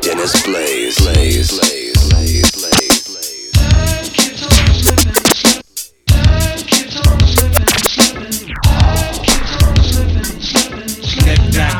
Dennis 0.00 0.42
Blaze, 0.46 0.96
Blaze, 0.98 1.50
Blaze, 1.50 2.08
Blaze, 2.08 2.52
Blaze, 2.52 3.04
Blaze. 3.04 3.52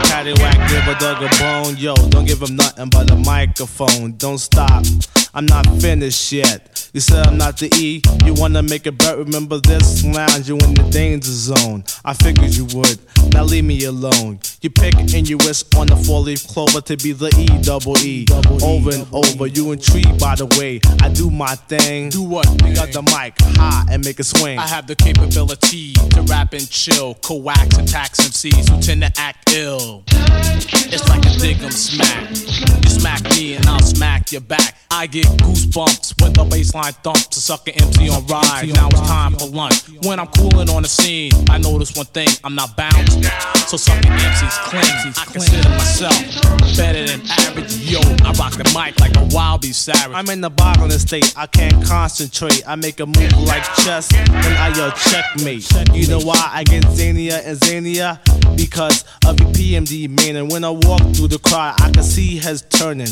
Paddywhack, 0.04 0.58
give 0.68 0.86
a 0.86 0.94
dog 0.98 1.22
a 1.22 1.28
bone. 1.38 1.76
Yo, 1.78 1.94
don't 2.10 2.26
give 2.26 2.42
him 2.42 2.56
nothing 2.56 2.90
but 2.90 3.10
a 3.10 3.16
microphone. 3.16 4.12
Don't 4.18 4.36
stop, 4.36 4.84
I'm 5.32 5.46
not 5.46 5.66
finished 5.80 6.30
yet. 6.30 6.75
You 6.92 7.00
said 7.00 7.26
I'm 7.26 7.36
not 7.36 7.58
the 7.58 7.68
E, 7.76 8.02
you 8.24 8.34
wanna 8.34 8.62
make 8.62 8.86
it 8.86 8.96
better. 8.98 9.18
Remember 9.18 9.58
this 9.58 10.04
lounge, 10.04 10.48
you 10.48 10.56
in 10.58 10.74
the 10.74 10.88
danger 10.90 11.30
zone. 11.30 11.84
I 12.04 12.14
figured 12.14 12.54
you 12.54 12.64
would, 12.74 12.98
now 13.32 13.44
leave 13.44 13.64
me 13.64 13.84
alone. 13.84 14.38
You 14.66 14.70
pick 14.70 14.96
and 14.96 15.28
you 15.28 15.38
wish 15.38 15.62
on 15.76 15.86
the 15.86 15.94
four 15.94 16.18
leaf 16.18 16.44
clover 16.48 16.80
to 16.80 16.96
be 16.96 17.12
the 17.12 17.30
E 17.38 17.46
double 17.62 17.96
E. 17.98 18.26
Over 18.64 18.90
and 18.90 19.06
over, 19.12 19.46
you 19.46 19.70
intrigued 19.70 20.18
by 20.18 20.34
the 20.34 20.46
way 20.58 20.80
I 21.00 21.08
do 21.08 21.30
my 21.30 21.54
thing. 21.54 22.08
Do 22.08 22.24
what? 22.24 22.46
You 22.66 22.74
got 22.74 22.90
the 22.90 23.02
mic 23.02 23.34
high 23.56 23.84
and 23.92 24.04
make 24.04 24.18
it 24.18 24.24
swing. 24.24 24.58
I 24.58 24.66
have 24.66 24.88
the 24.88 24.96
capability 24.96 25.92
to 25.92 26.22
rap 26.22 26.52
and 26.52 26.68
chill, 26.68 27.14
coax 27.14 27.78
attacks 27.78 28.18
MCs 28.18 28.68
who 28.68 28.82
tend 28.82 29.02
to 29.02 29.12
act 29.16 29.54
ill. 29.54 30.02
It's 30.08 31.08
like 31.08 31.24
a 31.24 31.38
dig 31.38 31.62
'em 31.62 31.70
smack. 31.70 32.30
You 32.30 32.90
smack 32.90 33.22
me 33.36 33.54
and 33.54 33.66
I'll 33.66 33.78
smack 33.82 34.32
your 34.32 34.40
back. 34.40 34.74
I 34.90 35.06
get 35.06 35.26
goosebumps 35.26 36.20
when 36.22 36.32
the 36.32 36.44
baseline 36.44 36.94
thumps 37.04 37.36
a 37.36 37.40
sucker 37.40 37.70
MC 37.72 38.08
on 38.08 38.26
ride. 38.26 38.68
Now 38.74 38.88
it's 38.88 39.00
time 39.00 39.36
for 39.36 39.46
lunch. 39.46 39.88
When 40.02 40.18
I'm 40.18 40.28
cooling 40.28 40.70
on 40.70 40.82
the 40.82 40.88
scene, 40.88 41.30
I 41.50 41.58
notice 41.58 41.94
one 41.94 42.06
thing, 42.06 42.28
I'm 42.42 42.54
not 42.56 42.76
bounced. 42.76 43.22
So 43.68 43.76
sucking 43.76 44.10
MCs 44.10 44.55
clean. 44.64 45.12
I 45.16 45.24
consider 45.30 45.68
myself 45.70 46.76
better 46.76 47.06
than 47.06 47.22
average. 47.28 47.76
Yo, 47.76 48.00
I 48.24 48.32
rock 48.32 48.52
the 48.52 48.64
mic 48.74 48.98
like 49.00 49.16
a 49.16 49.24
wild 49.34 49.62
beast 49.62 49.82
savage. 49.82 50.14
I'm 50.14 50.28
in 50.30 50.40
the 50.40 50.50
boggling 50.50 50.90
state, 50.90 51.32
I 51.36 51.46
can't 51.46 51.84
concentrate. 51.84 52.62
I 52.66 52.76
make 52.76 53.00
a 53.00 53.06
move 53.06 53.32
like 53.38 53.64
chess, 53.84 54.12
and 54.12 54.30
I 54.32 54.76
yell 54.76 54.90
checkmate. 54.92 55.68
You 55.94 56.08
know 56.08 56.20
why 56.20 56.50
I 56.52 56.64
get 56.64 56.84
zanier 56.84 57.40
and 57.44 57.58
zanier? 57.58 58.18
Because 58.56 59.04
of 59.26 59.36
the 59.36 59.44
PMD 59.44 60.08
man, 60.08 60.36
and 60.36 60.50
when 60.50 60.64
I 60.64 60.70
walk 60.70 61.02
through 61.14 61.28
the 61.28 61.38
crowd, 61.38 61.80
I 61.80 61.90
can 61.90 62.02
see 62.02 62.38
heads 62.38 62.62
turning. 62.70 63.08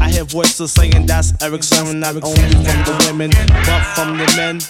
I 0.00 0.10
hear 0.10 0.24
voices 0.24 0.72
saying 0.72 1.06
that's 1.06 1.32
Erick 1.42 1.62
Sermon, 1.62 2.00
not 2.00 2.14
only 2.16 2.50
from 2.50 2.78
the 2.84 3.06
women, 3.06 3.30
but 3.30 3.82
from 3.94 4.18
the 4.18 4.26
men. 4.36 4.60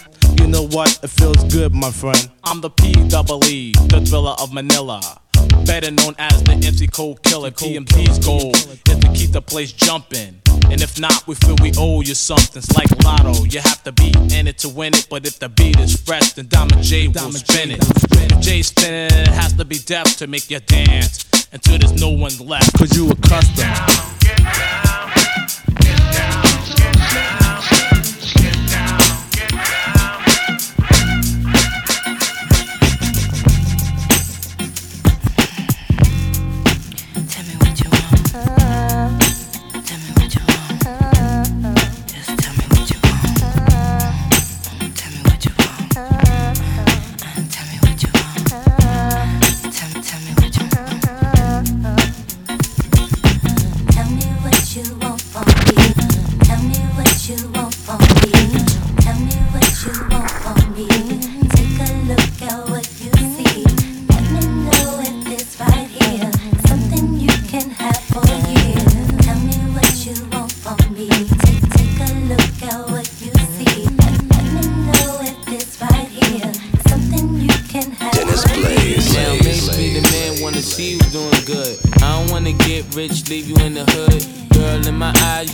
You 0.41 0.47
know 0.47 0.67
what? 0.67 0.99
It 1.03 1.09
feels 1.09 1.43
good, 1.53 1.75
my 1.75 1.91
friend. 1.91 2.31
I'm 2.45 2.61
the 2.61 2.71
P 2.71 2.93
double 3.09 3.45
E, 3.47 3.73
the 3.73 4.01
thriller 4.01 4.37
of 4.39 4.53
Manila. 4.53 5.01
Better 5.69 5.91
known 5.91 6.15
as 6.19 6.43
the 6.45 6.53
MC 6.53 6.87
Code 6.87 7.23
Killer. 7.23 7.51
PMD's 7.51 8.19
goal 8.25 8.53
is 8.55 8.81
to 8.85 9.13
keep 9.13 9.33
the 9.33 9.43
place 9.43 9.71
jumping. 9.71 10.41
And 10.71 10.81
if 10.81 10.99
not, 10.99 11.27
we 11.27 11.35
feel 11.35 11.57
we 11.61 11.73
owe 11.77 12.01
you 12.01 12.15
something. 12.15 12.57
It's 12.57 12.75
like 12.75 12.89
Lotto, 13.05 13.45
you 13.45 13.61
have 13.61 13.83
to 13.85 13.93
be 13.93 14.15
in 14.33 14.49
it 14.49 14.57
to 14.61 14.71
win 14.71 14.95
it. 14.95 15.07
But 15.11 15.27
if 15.27 15.39
the 15.39 15.51
beat 15.51 15.79
is 15.79 15.95
fresh, 16.01 16.33
then 16.33 16.49
Diamond 16.49 16.83
J 16.83 17.09
will 17.09 17.33
spin 17.33 17.73
it. 17.73 17.81
If 17.83 18.41
J's 18.41 18.69
spinning 18.69 19.11
it, 19.13 19.29
has 19.29 19.53
to 19.53 19.67
be 19.67 19.77
deaf 19.77 20.17
to 20.17 20.27
make 20.27 20.51
you 20.51 20.59
dance 20.61 21.27
until 21.53 21.77
there's 21.79 22.01
no 22.01 22.09
one 22.09 22.37
left. 22.39 22.73
Cause 22.79 22.97
you 22.97 23.11
a 23.11 24.18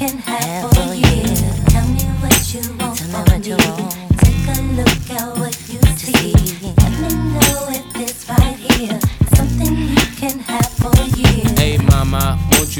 Can 0.00 0.16
have 0.16 0.79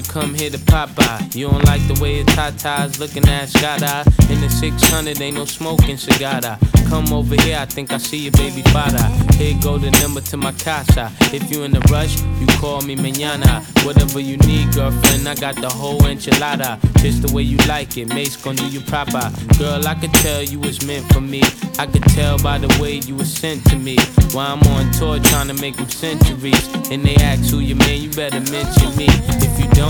you 0.01 0.13
come 0.13 0.35
here 0.35 0.51
to 0.51 0.59
pop 0.59 0.89
Popeye? 0.91 1.35
You 1.35 1.51
don't 1.51 1.65
like 1.65 1.87
the 1.87 1.99
way 2.01 2.23
the 2.23 2.31
tatas 2.33 2.99
looking 2.99 3.27
at 3.29 3.49
Shada. 3.49 4.07
In 4.31 4.41
the 4.41 4.49
600, 4.49 5.21
ain't 5.21 5.37
no 5.37 5.45
smoking 5.45 5.97
cigar. 5.97 6.41
Come 6.89 7.13
over 7.13 7.41
here, 7.43 7.59
I 7.59 7.67
think 7.67 7.93
I 7.93 7.99
see 7.99 8.19
your 8.19 8.33
baby 8.33 8.63
father. 8.73 9.03
Here 9.35 9.57
go 9.63 9.79
the 9.79 9.91
number 10.03 10.21
to 10.23 10.37
my 10.37 10.53
casa. 10.53 11.13
If 11.33 11.51
you 11.51 11.63
in 11.65 11.77
a 11.77 11.81
rush, 11.91 12.21
you 12.41 12.47
call 12.59 12.83
me 12.83 12.97
mañana. 12.97 13.63
Whatever 13.85 14.21
you 14.21 14.37
need, 14.39 14.73
girlfriend, 14.75 15.29
I 15.29 15.35
got 15.35 15.57
the 15.57 15.69
whole 15.69 16.01
enchilada. 16.01 16.79
Just 17.03 17.23
the 17.23 17.33
way 17.35 17.43
you 17.43 17.57
like 17.69 17.97
it, 17.97 18.09
Mase 18.09 18.37
gon' 18.37 18.57
do 18.57 18.67
you 18.69 18.81
proper. 18.81 19.31
Girl, 19.59 19.87
I 19.87 19.95
could 19.95 20.13
tell 20.15 20.43
you 20.43 20.61
was 20.61 20.85
meant 20.87 21.11
for 21.13 21.21
me. 21.21 21.43
I 21.79 21.87
could 21.87 22.03
tell 22.15 22.39
by 22.39 22.59
the 22.59 22.69
way 22.81 23.01
you 23.07 23.15
was 23.17 23.33
sent 23.33 23.65
to 23.71 23.77
me. 23.77 23.97
While 24.33 24.55
I'm 24.55 24.63
on 24.75 24.93
tour 24.93 25.19
trying 25.19 25.49
to 25.49 25.55
make 25.55 25.77
them 25.77 25.89
centuries. 25.89 26.67
And 26.91 27.05
they 27.05 27.15
ask 27.17 27.51
who 27.51 27.61
you 27.61 27.77
man, 27.77 28.03
you 28.03 28.11
better 28.11 28.41
mention 28.53 28.97
me. 28.97 29.07
If 29.09 29.59
you 29.59 29.69
don't, 29.71 29.90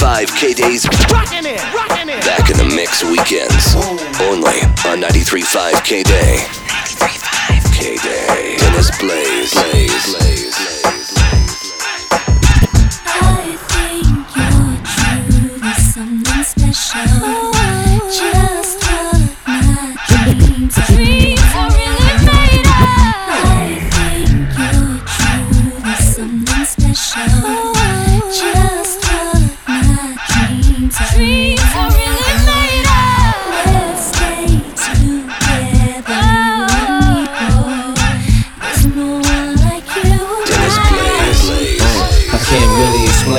Something. 0.00 0.26
93.5 0.26 0.36
K-Days. 0.36 0.86
rockin' 1.12 2.08
it 2.08 2.24
Back 2.24 2.50
in 2.50 2.56
the 2.56 2.74
mix 2.74 3.04
weekends. 3.04 3.74
Only 4.20 4.60
on 4.88 5.00
93.5 5.00 5.84
K-Day. 5.84 6.36
93.5 6.38 7.74
K-Day. 7.74 8.56
Dennis 8.58 8.90
Blaze. 8.98 9.52
Blaze. 9.52 10.16
Blaze. 10.16 10.56
Blaze. 10.56 10.79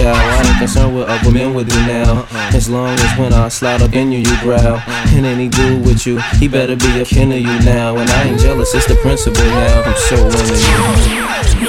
chow. 0.00 0.12
I 0.12 0.48
ain't 0.48 0.58
concerned 0.58 0.96
with 0.96 1.08
other 1.08 1.30
men 1.30 1.54
with 1.54 1.72
you 1.72 1.80
now. 1.86 2.20
Uh-uh. 2.20 2.50
As 2.54 2.68
long 2.68 2.98
as 2.98 3.18
when 3.18 3.32
I 3.32 3.48
slide 3.48 3.82
up 3.82 3.92
in 3.92 4.12
you, 4.12 4.18
you 4.18 4.40
growl. 4.40 4.76
Uh-uh. 4.76 5.14
And 5.14 5.26
any 5.26 5.48
dude 5.48 5.84
with 5.84 6.06
you, 6.06 6.18
he 6.38 6.48
better 6.48 6.76
be 6.76 7.00
a 7.00 7.04
kin 7.04 7.32
of 7.32 7.40
you 7.40 7.58
now. 7.60 7.96
And 7.96 8.08
I 8.10 8.24
ain't 8.24 8.40
jealous, 8.40 8.74
it's 8.74 8.86
the 8.86 8.96
principle 8.96 9.44
now. 9.44 9.82
I'm 9.82 9.96
so 9.96 10.26
into 10.26 11.59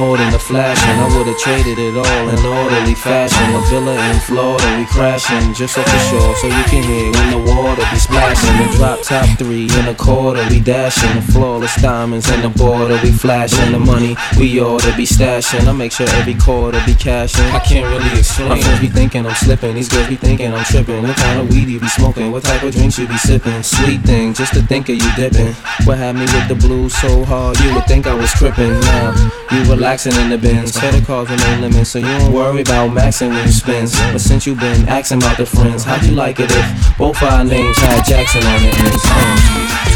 ma. 0.00 0.28
It's 0.28 0.35
more 0.50 0.58
than 0.58 0.66
a 0.66 0.74
flash, 0.74 0.82
and 0.84 1.00
I 1.00 1.16
would've 1.16 1.38
traded 1.38 1.78
it 1.78 1.96
all 1.96 2.28
in 2.28 2.46
orderly 2.46 2.94
fashion. 2.94 3.54
A 3.54 3.60
villa 3.70 3.94
in 4.10 4.20
Florida, 4.20 4.78
we 4.78 4.86
crashing 4.86 5.54
just 5.54 5.78
off 5.78 5.84
the 5.84 5.98
shore, 6.10 6.36
so 6.36 6.46
you 6.46 6.64
can 6.64 6.82
hear 6.82 7.12
when 7.12 7.30
the 7.30 7.52
water 7.52 7.82
be 7.90 7.98
splashing. 7.98 8.56
The 8.56 8.76
drop 8.76 9.02
top 9.02 9.38
three 9.38 9.68
in 9.78 9.88
a 9.88 9.94
quarter, 9.94 10.44
we 10.50 10.60
dashing. 10.60 11.14
The 11.16 11.32
flawless 11.32 11.76
diamonds 11.80 12.28
and 12.30 12.42
the 12.42 12.50
border, 12.50 12.98
we 13.02 13.12
flashing. 13.12 13.72
The 13.72 13.78
money 13.78 14.16
we 14.38 14.60
ought 14.60 14.82
to 14.82 14.96
be 14.96 15.04
stashing. 15.04 15.66
I 15.66 15.72
make 15.72 15.92
sure 15.92 16.08
every 16.10 16.34
quarter 16.34 16.80
be 16.86 16.94
cashing. 16.94 17.46
I 17.52 17.60
can't 17.60 17.86
really 17.86 18.18
explain. 18.18 18.48
My 18.48 18.60
friends 18.60 18.80
be 18.80 18.88
thinking 18.88 19.26
I'm 19.26 19.34
slipping, 19.34 19.74
these 19.74 19.88
girls 19.88 20.08
be 20.08 20.16
thinking 20.16 20.52
I'm 20.52 20.64
tripping. 20.64 21.02
What 21.02 21.16
kind 21.16 21.40
of 21.40 21.48
weed 21.50 21.68
you 21.68 21.80
be 21.80 21.88
smoking? 21.88 22.30
What 22.32 22.44
type 22.44 22.62
of 22.62 22.72
drinks 22.74 22.98
you 22.98 23.06
be 23.06 23.18
sipping? 23.18 23.62
Sweet 23.62 24.02
thing, 24.02 24.34
just 24.34 24.54
to 24.54 24.62
think 24.62 24.88
of 24.88 24.96
you 24.96 25.10
dipping. 25.16 25.52
What 25.84 25.98
had 25.98 26.14
me 26.14 26.22
with 26.22 26.48
the 26.48 26.54
blues 26.54 26.94
so 26.94 27.24
hard, 27.24 27.58
you 27.60 27.74
would 27.74 27.86
think 27.86 28.06
I 28.06 28.14
was 28.14 28.30
tripping. 28.32 28.72
Now 28.80 29.14
you 29.52 29.62
relaxing 29.70 30.14
in 30.14 30.30
the 30.30 30.35
bins. 30.38 30.78
Credit 30.78 31.04
cards 31.04 31.30
with 31.30 31.40
no 31.40 31.60
limits, 31.60 31.90
so 31.90 31.98
you 31.98 32.06
don't 32.06 32.32
worry 32.32 32.62
about 32.62 32.90
maxing 32.90 33.30
when 33.30 33.44
you 33.46 33.52
spend. 33.52 33.90
But 34.12 34.20
since 34.20 34.46
you 34.46 34.54
been 34.54 34.88
asking 34.88 35.18
about 35.18 35.36
the 35.36 35.46
friends, 35.46 35.84
how'd 35.84 36.04
you 36.04 36.12
like 36.12 36.40
it 36.40 36.50
if 36.50 36.98
both 36.98 37.22
our 37.22 37.44
names 37.44 37.76
had 37.78 38.04
Jackson 38.04 38.42
on 38.44 38.62
the 38.62 38.68
ends? 38.68 39.95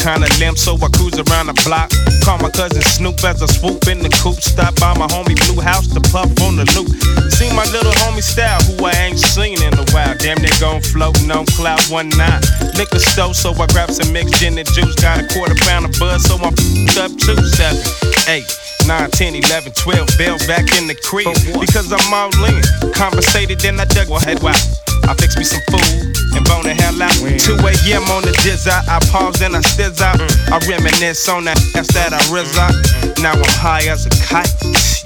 Kinda 0.00 0.28
limp, 0.40 0.56
so 0.56 0.74
I 0.80 0.88
cruise 0.96 1.18
around 1.20 1.46
the 1.46 1.56
block. 1.64 1.92
Call 2.24 2.38
my 2.38 2.50
cousin 2.50 2.82
Snoop 2.82 3.22
as 3.24 3.42
I 3.42 3.46
swoop 3.46 3.86
in 3.88 4.00
the 4.00 4.08
coupe. 4.08 4.40
Stop 4.40 4.74
by 4.80 4.96
my 4.96 5.06
homie 5.06 5.36
Blue 5.46 5.60
House 5.60 5.86
to 5.88 6.00
puff 6.12 6.30
on 6.40 6.56
the 6.56 6.64
loop. 6.74 6.88
See 7.32 7.52
my 7.52 7.64
little 7.70 7.92
homie 8.00 8.24
Style, 8.24 8.60
who 8.64 8.84
I 8.84 8.92
ain't 8.92 9.18
seen 9.20 9.60
in 9.62 9.74
a 9.74 9.84
while. 9.92 10.16
Damn, 10.16 10.40
they 10.40 10.52
gon' 10.58 10.80
floating 10.80 11.30
on 11.30 11.46
cloud 11.46 11.82
one 11.90 12.08
nine. 12.16 12.40
Liquor 12.76 12.98
store, 12.98 13.34
so 13.34 13.52
I 13.52 13.66
grab 13.68 13.90
some 13.90 14.12
mixed 14.12 14.40
gin 14.40 14.56
and 14.58 14.68
juice. 14.72 14.94
Got 14.96 15.20
a 15.20 15.26
quarter 15.28 15.54
pound 15.66 15.84
of 15.84 15.92
buzz, 16.00 16.24
so 16.24 16.36
I'm 16.36 16.56
up 16.96 17.12
two, 17.20 17.36
seven, 17.56 17.80
eight. 18.28 18.48
9, 18.90 19.08
10, 19.08 19.36
11, 19.36 19.70
12, 19.70 20.18
Bell 20.18 20.36
back 20.50 20.66
in 20.74 20.90
the 20.90 20.98
crib. 20.98 21.30
Because 21.62 21.94
I'm 21.94 22.02
all 22.10 22.26
in. 22.42 22.58
Conversated, 22.90 23.62
then 23.62 23.78
I 23.78 23.86
dug 23.86 24.10
my 24.10 24.18
head 24.18 24.42
wow. 24.42 24.50
I 25.06 25.14
fix 25.14 25.38
me 25.38 25.46
some 25.46 25.62
food 25.70 26.10
and 26.34 26.42
bone 26.42 26.66
the 26.66 26.74
hell 26.74 26.98
out. 26.98 27.14
2 27.14 27.54
a.m. 27.54 28.02
on 28.10 28.26
the 28.26 28.34
jizz 28.42 28.66
out. 28.66 28.82
I 28.90 28.98
pause 29.14 29.38
and 29.46 29.54
I 29.54 29.62
stiz 29.62 30.02
out. 30.02 30.18
Mm. 30.18 30.26
I 30.50 30.58
reminisce 30.66 31.22
on 31.30 31.46
that 31.46 31.54
ass 31.78 31.86
that 31.94 32.10
I 32.10 32.18
mm. 32.18 32.34
rizz 32.34 32.50
out. 32.58 32.74
Mm. 32.74 33.22
Now 33.22 33.38
I'm 33.38 33.54
high 33.62 33.86
as 33.86 34.10
a 34.10 34.12
kite. 34.26 34.50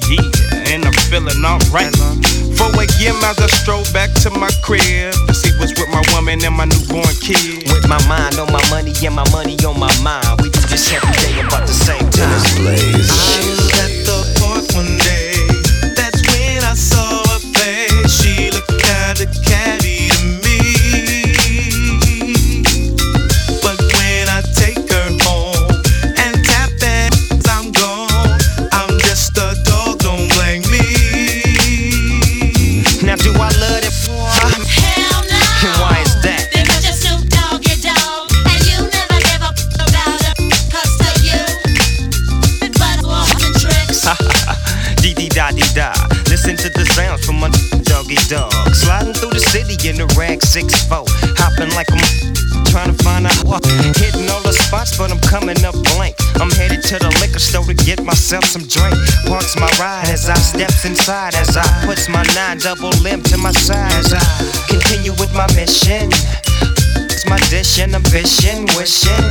Yeah, 0.08 0.72
and 0.72 0.88
I'm 0.88 0.96
feeling 1.12 1.44
alright. 1.44 1.92
4 1.92 2.72
a.m. 2.80 3.20
as 3.20 3.36
I 3.36 3.48
stroll 3.52 3.84
back 3.92 4.08
to 4.24 4.32
my 4.32 4.48
crib 4.64 5.12
to 5.28 5.34
see 5.36 5.52
what's 5.60 5.76
with 5.76 5.92
my 5.92 6.00
woman 6.16 6.40
and 6.40 6.56
my 6.56 6.64
newborn 6.64 7.12
kid. 7.20 7.68
With 7.68 7.84
my 7.84 8.00
mind 8.08 8.40
on 8.40 8.48
my 8.48 8.64
money 8.72 8.96
and 9.04 9.12
my 9.12 9.28
money 9.28 9.60
on 9.68 9.76
my 9.76 9.92
mind. 10.00 10.40
We 10.40 10.48
do 10.48 10.60
this 10.72 10.88
every 10.88 11.12
day 11.20 11.36
about 11.44 11.68
the 11.68 11.76
same 11.76 12.08
time. 12.08 12.40
Blaze. 12.64 13.53
Nine 62.54 62.76
double 62.76 62.90
limp 63.02 63.24
to 63.24 63.38
my 63.38 63.50
side. 63.52 63.90
I 64.12 64.66
continue 64.68 65.12
with 65.12 65.32
my 65.34 65.46
mission. 65.54 66.08
It's 67.10 67.26
my 67.28 67.38
dish 67.50 67.78
and 67.78 67.94
ambition, 67.94 68.66
wishing 68.76 69.26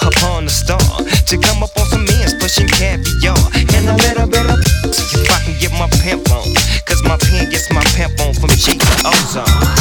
upon 0.00 0.44
the 0.46 0.50
star 0.50 0.78
to 0.78 1.38
come 1.38 1.62
up 1.62 1.76
on 1.76 1.86
some 1.86 2.06
ends, 2.20 2.34
pushing 2.40 2.68
caviar 2.68 3.36
and 3.76 3.88
a 3.88 3.96
little 4.04 4.26
bit 4.26 4.46
of 4.48 4.58
if 4.84 5.30
I 5.30 5.38
can 5.44 5.58
get 5.60 5.72
my 5.72 5.88
pimp 6.02 6.30
on, 6.30 6.54
cause 6.86 7.02
my 7.02 7.16
pen 7.18 7.50
gets 7.50 7.72
my 7.72 7.84
pimp 7.96 8.18
on 8.20 8.34
from 8.34 8.50
G 8.50 8.78
Ozone. 9.04 9.71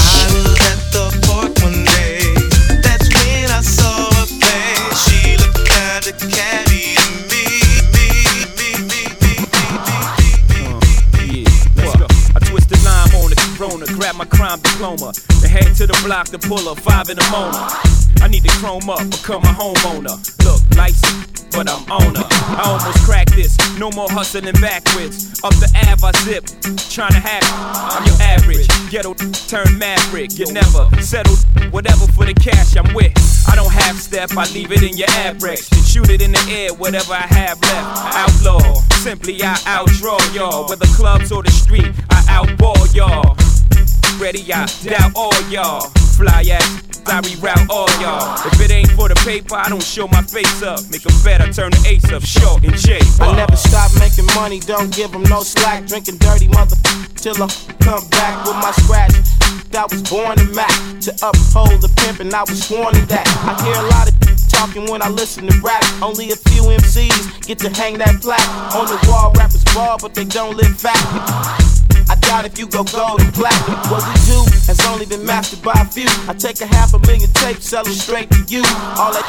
The 16.01 16.07
block 16.07 16.27
pull 16.41 16.69
up 16.69 16.79
five 16.79 17.09
in 17.09 17.17
the 17.17 17.27
morning. 17.29 17.59
I 18.21 18.27
need 18.27 18.43
to 18.43 18.51
chrome 18.57 18.89
up, 18.89 19.01
become 19.09 19.43
a 19.43 19.53
homeowner. 19.53 20.17
Look, 20.45 20.61
life's 20.77 21.01
but 21.51 21.69
I'm 21.69 21.83
on. 21.91 22.15
I 22.15 22.63
almost 22.63 23.03
cracked 23.03 23.35
this, 23.35 23.57
no 23.77 23.91
more 23.91 24.09
hustling 24.09 24.53
backwards. 24.61 25.43
Up 25.43 25.53
the 25.59 25.67
Ave, 25.83 25.99
I 25.99 26.11
zip, 26.23 26.47
trying 26.89 27.11
to 27.11 27.19
it. 27.19 27.43
I'm 27.43 28.05
your 28.07 28.15
average, 28.21 28.67
ghetto 28.89 29.13
turn 29.51 29.77
maverick. 29.77 30.39
You 30.39 30.51
never 30.53 30.87
settled, 31.01 31.39
whatever 31.71 32.07
for 32.13 32.25
the 32.25 32.33
cash 32.33 32.77
I'm 32.77 32.93
with. 32.93 33.11
I 33.49 33.55
don't 33.55 33.71
half 33.71 33.97
step, 33.97 34.31
I 34.37 34.47
leave 34.53 34.71
it 34.71 34.83
in 34.83 34.95
your 34.95 35.09
average. 35.27 35.67
Shoot 35.83 36.09
it 36.09 36.21
in 36.21 36.31
the 36.31 36.45
air, 36.49 36.73
whatever 36.73 37.13
I 37.13 37.27
have 37.27 37.59
left. 37.61 38.15
Outlaw, 38.15 38.81
simply 39.03 39.43
I 39.43 39.55
outdraw 39.67 40.19
y'all. 40.33 40.69
Whether 40.69 40.87
clubs 40.95 41.31
or 41.31 41.43
the 41.43 41.51
street, 41.51 41.91
I 42.09 42.21
outball 42.31 42.95
y'all. 42.95 43.35
Ready, 44.21 44.53
I 44.53 44.67
doubt 44.85 45.13
all 45.15 45.33
y'all. 45.49 45.89
Fly 46.13 46.45
ass. 46.53 47.01
I 47.07 47.21
reroute 47.21 47.67
all 47.71 47.89
y'all. 47.99 48.37
If 48.45 48.61
it 48.61 48.69
ain't 48.69 48.91
for 48.91 49.09
the 49.09 49.15
paper, 49.25 49.55
I 49.55 49.67
don't 49.67 49.81
show 49.81 50.07
my 50.07 50.21
face 50.21 50.61
up. 50.61 50.77
make 50.91 51.01
Make 51.01 51.09
'em 51.09 51.17
better, 51.25 51.51
turn 51.51 51.71
the 51.71 51.81
ace 51.89 52.05
up, 52.13 52.21
short 52.21 52.63
and 52.63 52.79
shape. 52.79 53.01
I 53.19 53.35
never 53.35 53.57
stop 53.57 53.89
making 53.97 54.27
money, 54.35 54.59
don't 54.59 54.93
give 54.93 55.11
them 55.11 55.23
no 55.23 55.41
slack. 55.41 55.87
Drinking 55.87 56.17
dirty 56.17 56.47
mother 56.49 56.75
till 57.15 57.33
I 57.41 57.49
come 57.81 58.07
back 58.09 58.45
with 58.45 58.57
my 58.61 58.69
scratch. 58.85 59.09
I 59.73 59.87
was 59.89 60.03
born 60.03 60.37
to 60.37 60.45
Mac 60.53 60.69
to 61.01 61.11
uphold 61.25 61.81
the 61.81 61.89
pimp, 62.05 62.19
and 62.19 62.31
I 62.31 62.41
was 62.41 62.61
sworn 62.61 62.93
to 62.93 63.03
that. 63.07 63.25
I 63.25 63.57
hear 63.65 63.73
a 63.73 63.87
lot 63.89 64.05
of 64.07 64.13
talking 64.53 64.85
when 64.85 65.01
I 65.01 65.09
listen 65.09 65.47
to 65.47 65.57
rap. 65.65 65.83
Only 65.99 66.29
a 66.29 66.35
few 66.35 66.69
MCs 66.69 67.47
get 67.47 67.57
to 67.65 67.69
hang 67.73 67.97
that 67.97 68.21
plaque 68.21 68.49
on 68.77 68.85
the 68.85 69.01
wall. 69.09 69.33
Rappers 69.33 69.63
ball, 69.73 69.97
but 69.97 70.13
they 70.13 70.25
don't 70.25 70.55
live 70.55 70.77
fat. 70.79 71.80
I 72.31 72.43
doubt 72.43 72.45
if 72.45 72.57
you 72.57 72.65
go 72.65 72.85
gold 72.85 73.19
and 73.19 73.33
platinum. 73.33 73.75
What 73.91 74.07
we 74.07 74.15
do 74.23 74.39
has 74.71 74.79
only 74.87 75.05
been 75.05 75.25
mastered 75.25 75.61
by 75.61 75.75
a 75.75 75.83
few. 75.83 76.07
I 76.31 76.33
take 76.33 76.61
a 76.61 76.65
half 76.65 76.93
a 76.93 76.99
million 76.99 77.29
tapes, 77.33 77.67
sell 77.67 77.83
them 77.83 77.91
straight 77.91 78.31
to 78.31 78.39
you. 78.47 78.63
All 78.95 79.11
that 79.11 79.27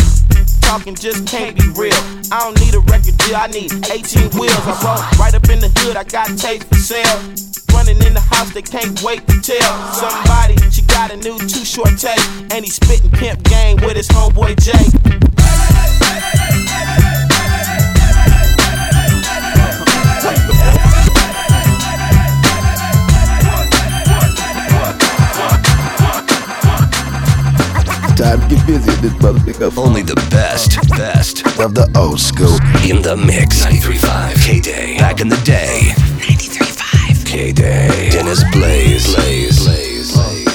talking 0.62 0.94
just 0.94 1.26
can't 1.26 1.59
be 1.59 1.66
real. 1.75 1.99
I 2.30 2.47
don't 2.47 2.54
need 2.62 2.75
a 2.75 2.80
record 2.87 3.18
deal, 3.18 3.35
I 3.35 3.49
need 3.49 3.75
18 3.90 4.38
wheels. 4.38 4.54
I 4.71 4.78
roll 4.87 5.02
right 5.18 5.35
up 5.35 5.50
in 5.50 5.59
the 5.59 5.73
hood, 5.82 5.97
I 5.97 6.04
got 6.04 6.30
tapes 6.38 6.62
for 6.66 6.78
sale. 6.78 7.18
Running 7.75 7.99
in 8.06 8.14
the 8.14 8.23
house, 8.23 8.54
they 8.54 8.62
can't 8.62 8.94
wait 9.02 9.26
to 9.26 9.35
tell 9.42 9.75
somebody 9.99 10.54
she 10.71 10.82
got 10.82 11.11
a 11.11 11.16
new 11.16 11.37
too 11.50 11.66
short 11.66 11.99
tape. 11.99 12.23
And 12.54 12.64
he 12.64 12.71
spitting 12.71 13.11
pimp 13.11 13.42
game 13.42 13.78
with 13.82 13.97
his 13.97 14.06
homeboy 14.06 14.54
Jay. 14.62 15.02
Time 28.23 28.41
to 28.41 28.55
get 28.55 28.64
busy 28.69 28.88
with 28.88 29.00
this 29.02 29.12
motherfucker. 29.14 29.76
Only 29.76 30.02
the 30.02 30.14
best, 30.31 30.79
best 30.91 31.45
of 31.59 31.75
the 31.75 31.91
old 31.97 32.21
school 32.21 32.55
in 32.88 33.02
the 33.02 33.17
mix. 33.17 33.67
93.5 33.67 34.47
K 34.47 34.61
Day. 34.61 34.97
Back 34.97 35.21
in 35.21 35.29
the 35.29 35.38
day. 35.38 35.91
93.5 36.21 37.26
K 37.26 37.50
Day. 37.50 38.11
Dennis 38.12 38.45
Blaze. 38.52 39.12
Blaze. 39.17 39.64
Blaze. 39.67 40.14
Blaze 40.14 40.52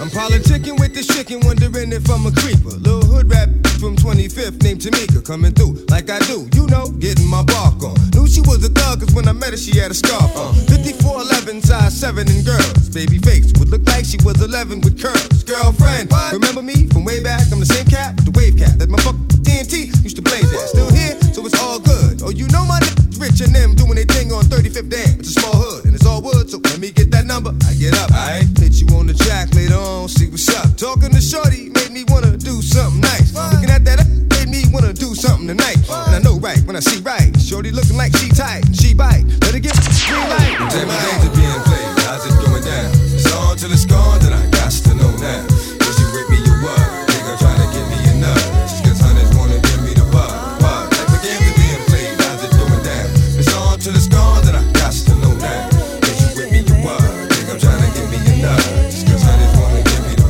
I'm 0.00 0.10
politicking 0.10 0.80
with 0.80 0.94
this 0.94 1.06
chicken, 1.06 1.42
wondering 1.44 1.92
if 1.92 2.10
I'm 2.10 2.26
a 2.26 2.32
creeper. 2.32 2.70
Little 2.70 3.04
hood 3.04 3.30
rap 3.30 3.50
from 3.82 3.96
25th 3.96 4.62
named 4.62 4.78
Tamika 4.78 5.18
coming 5.26 5.50
through 5.50 5.74
like 5.90 6.08
I 6.08 6.20
do, 6.30 6.46
you 6.54 6.70
know, 6.70 6.86
getting 7.02 7.26
my 7.26 7.42
bark 7.42 7.82
on. 7.82 7.98
Knew 8.14 8.30
she 8.30 8.38
was 8.46 8.62
a 8.62 8.70
thug, 8.70 9.00
cause 9.00 9.10
when 9.10 9.26
I 9.26 9.32
met 9.32 9.50
her, 9.50 9.56
she 9.56 9.76
had 9.76 9.90
a 9.90 9.94
scarf 9.94 10.30
on. 10.38 10.54
5411, 10.70 11.62
size 11.62 11.98
7 11.98 12.30
and 12.30 12.46
girls. 12.46 12.94
Baby 12.94 13.18
face 13.18 13.50
would 13.58 13.74
look 13.74 13.82
like 13.90 14.06
she 14.06 14.22
was 14.22 14.38
11 14.38 14.82
with 14.86 15.02
curls. 15.02 15.42
Girlfriend, 15.42 16.14
remember 16.30 16.62
me 16.62 16.86
from 16.94 17.02
way 17.02 17.18
back? 17.18 17.42
I'm 17.50 17.58
the 17.58 17.66
same 17.66 17.86
cat, 17.90 18.14
the 18.22 18.30
wave 18.38 18.54
cat 18.54 18.78
that 18.78 18.86
my 18.88 19.02
fuck 19.02 19.18
TNT 19.42 19.90
used 20.06 20.14
to 20.14 20.22
blaze 20.22 20.46
at. 20.46 20.68
Still 20.70 20.92
here, 20.94 21.18
so 21.34 21.42
it's 21.42 21.58
all 21.58 21.82
good. 21.82 22.22
Oh, 22.22 22.30
you 22.30 22.46
know 22.54 22.62
my 22.64 22.78
niggas 22.78 23.18
rich 23.18 23.42
and 23.42 23.50
them 23.50 23.74
doing 23.74 23.98
their 23.98 24.06
thing 24.06 24.30
on 24.30 24.46
35th 24.46 24.94
Dam. 24.94 25.18
It's 25.18 25.34
a 25.34 25.40
small 25.42 25.58
hood 25.58 25.90
and 25.90 25.94
it's 25.94 26.06
all 26.06 26.22
wood, 26.22 26.46
so 26.46 26.62
let 26.70 26.78
me 26.78 26.94
get 26.94 27.10
that 27.10 27.26
number. 27.26 27.50
I 27.66 27.74
get 27.74 27.98
up, 27.98 28.14
I 28.14 28.46
hit 28.62 28.78
you 28.78 28.86
on 28.94 29.10
the 29.10 29.14
track 29.14 29.50
later 29.58 29.74
on, 29.74 30.06
see 30.06 30.30
what's 30.30 30.46
up. 30.54 30.70
Talking 30.78 31.10
to 31.10 31.20
Shorty 31.20 31.70
made 31.70 31.90
me 31.90 32.04
wanna 32.06 32.38
do 32.38 32.62
something 32.62 33.00
nice. 33.00 33.34
Looking 33.34 33.71
at 33.72 33.84
that 33.88 34.04
made 34.36 34.48
me 34.52 34.62
wanna 34.72 34.92
do 34.92 35.14
something 35.14 35.48
tonight. 35.48 35.80
And 36.06 36.16
I 36.16 36.20
know 36.20 36.36
right 36.38 36.60
when 36.68 36.76
I 36.76 36.80
see 36.80 37.00
right. 37.00 37.32
Shorty 37.40 37.72
looking 37.72 37.96
like 37.96 38.14
she 38.16 38.28
tight, 38.28 38.68
she 38.76 38.92
bite. 38.92 39.24
Let 39.40 39.56
her 39.56 39.60
get 39.60 39.74
green 40.06 40.28
light. 40.28 40.60
Tell 40.68 40.84
me 40.84 40.92
things 40.92 41.24
are 41.24 41.32
being 41.32 41.62
played, 41.64 41.88
how's 42.04 42.24
it 42.28 42.36
going 42.44 42.62
down? 42.62 42.92
It's 43.16 43.32
on 43.32 43.56
till 43.56 43.72
it's 43.72 43.86
gone, 43.88 44.20
then 44.20 44.32
I 44.36 44.44
got 44.52 44.70
to 44.70 44.92
know 44.94 45.12
now. 45.16 45.48
Is 45.88 45.96
with 46.12 46.28
me 46.28 46.38
or 46.44 46.58
what? 46.60 46.84
Nigga 47.08 47.32
trying 47.40 47.60
to 47.64 47.68
get 47.72 47.86
me 47.88 47.98
enough. 48.12 48.44
Just 48.68 48.84
cause 48.84 49.00
hunters 49.00 49.32
wanna 49.36 49.58
give 49.60 49.82
me 49.82 49.92
the 49.96 50.04
buck. 50.12 50.60
Buck. 50.60 50.92
Like 50.92 51.08
the 51.08 51.20
games 51.24 51.48
are 51.48 51.56
being 51.56 51.82
played, 51.88 52.16
how's 52.20 52.44
it 52.44 52.52
going 52.52 52.82
down? 52.84 53.08
It's 53.40 53.52
on 53.56 53.80
till 53.80 53.96
it's 53.96 54.08
gone, 54.08 54.44
then 54.44 54.56
I 54.60 54.64
got 54.76 54.92
to 54.92 55.14
know 55.24 55.32
now. 55.40 55.68
Is 56.04 56.36
with 56.36 56.52
me 56.52 56.60
or 56.60 56.78
what? 56.84 57.00
Nigga 57.32 57.56
trying 57.56 57.80
to 57.80 57.88
get 57.96 58.06
me 58.12 58.18
enough. 58.36 58.64
Just 58.92 59.08
cause 59.08 59.24
hunters 59.24 59.54
wanna 59.56 59.80
give 59.80 60.04
me 60.08 60.14
the. 60.20 60.26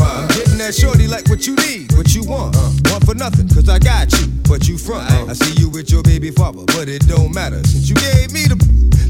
I'm 0.00 0.28
getting 0.32 0.58
that 0.58 0.74
shorty 0.74 1.06
like 1.06 1.28
what 1.28 1.46
you 1.46 1.54
need, 1.56 1.92
what 1.96 2.14
you 2.14 2.24
want. 2.24 2.54
For 2.56 2.67
nothing, 3.18 3.48
cause 3.48 3.68
I 3.68 3.78
got 3.78 4.12
you, 4.12 4.26
but 4.48 4.68
you 4.68 4.78
front. 4.78 5.10
Oh. 5.10 5.28
I 5.28 5.32
see 5.34 5.60
you 5.60 5.68
with 5.68 5.90
your 5.90 6.02
baby 6.02 6.30
father, 6.30 6.64
but 6.66 6.88
it 6.88 7.06
don't 7.06 7.34
matter. 7.34 7.58
Since 7.66 7.90
you 7.90 7.96
gave 7.96 8.32
me 8.32 8.46
the 8.46 8.56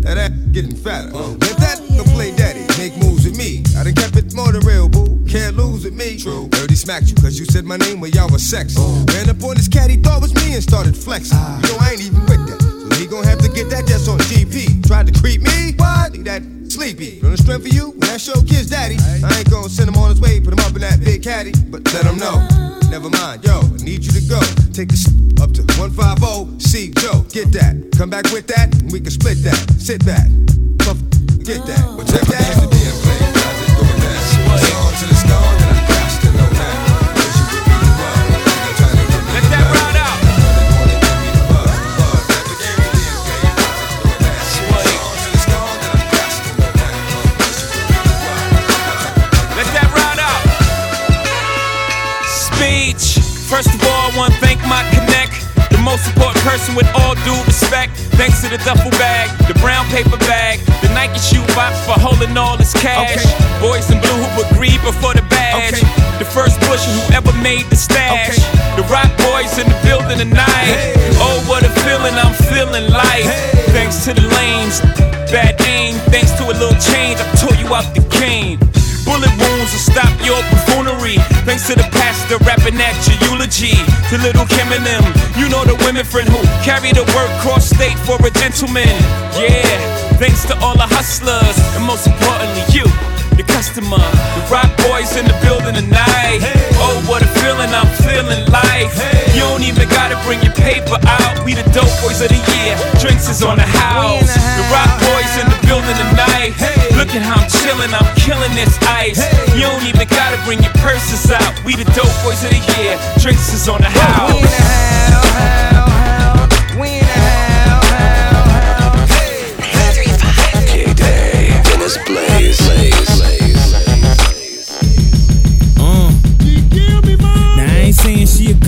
that 0.03 0.17
ass 0.17 0.31
getting 0.53 0.75
fatter. 0.75 1.11
Oh. 1.13 1.37
Let 1.41 1.57
that 1.59 1.79
oh, 1.81 2.01
no 2.01 2.05
play 2.17 2.35
daddy, 2.35 2.65
make 2.79 2.97
moves 2.97 3.25
with 3.25 3.37
me. 3.37 3.63
I 3.77 3.85
done 3.85 3.95
kept 3.95 4.17
it 4.17 4.33
more 4.35 4.51
than 4.51 4.65
real, 4.65 4.89
boo. 4.89 5.21
Can't 5.29 5.57
lose 5.57 5.85
with 5.85 5.95
me. 5.95 6.17
True. 6.17 6.49
Dirty 6.49 6.75
smacked 6.75 7.09
you, 7.09 7.15
cause 7.17 7.39
you 7.39 7.45
said 7.45 7.65
my 7.65 7.77
name 7.77 8.01
when 8.01 8.13
y'all 8.13 8.31
was 8.31 8.43
sexy. 8.43 8.81
Ran 9.13 9.29
up 9.29 9.43
on 9.45 9.57
this 9.57 9.69
cat, 9.69 9.91
he 9.91 9.97
thought 9.97 10.23
was 10.23 10.35
me 10.35 10.55
and 10.55 10.63
started 10.63 10.97
flexing. 10.97 11.37
Ah. 11.39 11.61
You 11.63 11.69
know 11.69 11.79
I 11.79 11.91
ain't 11.93 12.01
even 12.01 12.21
with 12.25 12.43
that. 12.49 12.61
So 12.63 12.97
he 12.97 13.07
gon' 13.07 13.25
have 13.25 13.39
to 13.39 13.49
get 13.49 13.69
that 13.71 13.87
just 13.87 14.09
on 14.09 14.19
GP. 14.19 14.87
Tried 14.87 15.13
to 15.13 15.21
creep 15.21 15.43
me? 15.43 15.75
What? 15.77 16.13
Leave 16.13 16.25
that 16.25 16.58
sleepy. 16.71 17.21
The 17.21 17.37
strength 17.37 17.63
for 17.63 17.75
you, 17.75 17.91
when 17.91 18.01
that 18.01 18.21
show 18.21 18.41
kids 18.43 18.71
daddy. 18.71 18.97
I 19.25 19.39
ain't 19.39 19.51
gon' 19.51 19.69
send 19.69 19.89
him 19.89 19.97
on 19.97 20.11
his 20.11 20.21
way, 20.21 20.41
put 20.41 20.53
him 20.53 20.61
up 20.61 20.75
in 20.75 20.83
that 20.83 21.01
big 21.01 21.23
caddy. 21.23 21.53
But 21.69 21.85
let 21.93 22.05
him 22.05 22.19
know. 22.19 22.47
Never 22.91 23.11
mind, 23.11 23.45
yo, 23.45 23.61
I 23.61 23.77
need 23.85 24.05
you 24.05 24.13
to 24.13 24.23
go. 24.29 24.41
Take 24.73 24.89
this 24.89 25.07
up 25.41 25.53
to 25.53 25.63
150, 25.77 26.61
see 26.61 26.91
Joe, 26.97 27.25
get 27.31 27.53
that. 27.53 27.77
Come 27.97 28.11
back 28.11 28.25
with 28.33 28.47
that, 28.49 28.75
and 28.75 28.93
we 28.93 29.01
can 29.01 29.11
split 29.11 29.43
that. 29.45 29.59
Sit 29.79 30.05
back, 30.05 30.29
puff, 30.79 30.99
get 31.45 31.65
that. 31.67 31.83
Check 32.09 32.27
that. 32.29 32.78
First 53.49 53.73
of 53.73 53.81
all, 53.81 54.13
I 54.13 54.13
want 54.13 54.35
to 54.35 54.41
thank 54.45 54.61
my 54.69 54.85
connect. 54.93 55.41
The 55.73 55.81
most 55.81 56.05
important 56.05 56.45
person 56.45 56.77
with 56.77 56.85
all 56.93 57.17
due 57.25 57.41
respect. 57.49 57.97
Thanks 58.21 58.45
to 58.45 58.53
the 58.53 58.61
duffel 58.61 58.93
bag, 59.01 59.33
the 59.49 59.57
brown 59.65 59.89
paper 59.89 60.21
bag, 60.29 60.61
the 60.85 60.93
Nike 60.93 61.17
shoe 61.17 61.41
box 61.57 61.81
for 61.89 61.97
holding 61.97 62.37
all 62.37 62.61
this 62.61 62.77
cash. 62.77 63.25
Boys 63.57 63.89
in 63.89 64.05
blue 64.05 64.21
who 64.37 64.45
agreed 64.53 64.77
before 64.85 65.17
the 65.17 65.25
badge. 65.33 65.81
The 66.21 66.29
first 66.29 66.61
busher 66.69 66.93
who 66.93 67.17
ever 67.17 67.33
made 67.41 67.65
the 67.73 67.77
stash. 67.77 68.37
The 68.77 68.85
rock 68.93 69.09
boys 69.17 69.57
in 69.57 69.65
the 69.65 69.81
building 69.81 70.21
tonight. 70.21 70.93
Oh, 71.17 71.41
what 71.49 71.65
a 71.65 71.73
feeling 71.89 72.21
I'm 72.21 72.37
feeling 72.53 72.93
like. 72.93 73.25
Thanks 73.73 74.05
to 74.05 74.13
the 74.13 74.29
lanes, 74.29 74.85
bad 75.33 75.57
aim. 75.65 75.97
Thanks 76.13 76.37
to 76.37 76.45
a 76.45 76.53
little 76.53 76.77
change, 76.77 77.17
I 77.17 77.27
tore 77.41 77.57
you 77.57 77.73
out 77.73 77.89
the 77.97 78.05
cane. 78.13 78.61
Bullet 79.09 79.33
wounds 79.41 79.73
will 79.73 79.87
stop 79.89 80.13
your 80.21 80.37
buffoonery. 80.53 81.17
Thanks 81.49 81.67
to 81.69 81.75
the 81.75 81.89
pastor 81.97 82.37
rapping 82.45 82.77
at 82.77 82.93
your 83.09 83.17
eulogy. 83.25 83.73
To 84.13 84.21
little 84.21 84.45
Kim 84.45 84.69
and 84.69 84.85
them, 84.85 85.01
you 85.41 85.49
know 85.49 85.65
the 85.65 85.81
women 85.89 86.05
friend 86.05 86.29
who 86.29 86.37
carry 86.61 86.93
the 86.93 87.09
work 87.17 87.33
cross 87.41 87.73
state 87.73 87.97
for 88.05 88.21
a 88.21 88.31
gentleman. 88.31 88.93
Yeah, 89.33 89.65
thanks 90.21 90.45
to 90.53 90.55
all 90.61 90.77
the 90.77 90.85
hustlers, 90.85 91.57
and 91.73 91.89
most 91.89 92.05
importantly, 92.07 92.65
you, 92.69 92.85
the 93.39 93.47
customer. 93.47 94.03
The 94.35 94.43
rock 94.51 94.67
boys 94.83 95.15
in 95.15 95.23
the 95.23 95.39
building 95.47 95.79
tonight. 95.79 96.43
Oh, 96.83 96.99
what 97.07 97.23
a 97.23 97.31
feeling 97.39 97.71
I'm 97.71 97.87
feeling 98.03 98.43
like. 98.51 98.91
You 99.33 99.47
don't 99.47 99.63
even 99.63 99.87
gotta 99.89 100.19
bring 100.27 100.43
your 100.43 100.53
paper 100.59 100.99
out. 101.07 101.47
We 101.47 101.55
the 101.55 101.63
dope 101.71 101.95
boys 102.03 102.19
of 102.19 102.35
the 102.35 102.43
year. 102.59 102.75
Drinks 102.99 103.31
is 103.31 103.47
on 103.47 103.57
the 103.57 103.71
house. 103.87 104.35
The 104.35 104.65
rock 104.75 104.91
boys 104.99 105.33
in 105.39 105.47
the 105.47 105.59
building 105.71 105.95
tonight. 105.95 106.59
Look 106.99 107.15
at 107.15 107.23
how 107.23 107.39
I'm 107.39 107.49
chilling, 107.63 107.95
I'm 107.95 108.11
killing 108.19 108.53
this 108.59 108.75
ice. 108.91 109.23
You 109.55 109.71
don't 109.71 109.87
even 109.87 110.11
gotta 110.11 110.43
bring 110.43 110.59
your 110.59 110.75
purses 110.83 111.31
out. 111.31 111.55
We 111.63 111.79
the 111.79 111.87
dope 111.95 112.11
boys 112.27 112.43
of 112.43 112.51
the 112.51 112.63
year. 112.75 112.99
Drinks 113.23 113.55
is 113.55 113.71
on 113.71 113.81
the 113.81 113.91
house. 113.91 115.88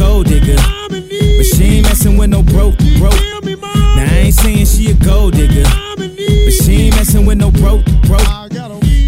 Gold 0.00 0.26
digger, 0.26 0.56
but 0.88 1.46
she 1.52 1.76
ain't 1.76 1.84
messing 1.84 2.16
with 2.16 2.30
no 2.30 2.42
broke, 2.42 2.76
broke. 2.96 3.20
Now 3.44 4.08
I 4.08 4.24
ain't 4.24 4.34
saying 4.34 4.64
she 4.64 4.90
a 4.90 4.94
gold 4.94 5.34
digger, 5.34 5.68
but 5.96 6.52
she 6.64 6.88
ain't 6.88 6.96
messing 6.96 7.26
with 7.26 7.36
no 7.36 7.50
broke, 7.50 7.84
broke. 8.08 8.24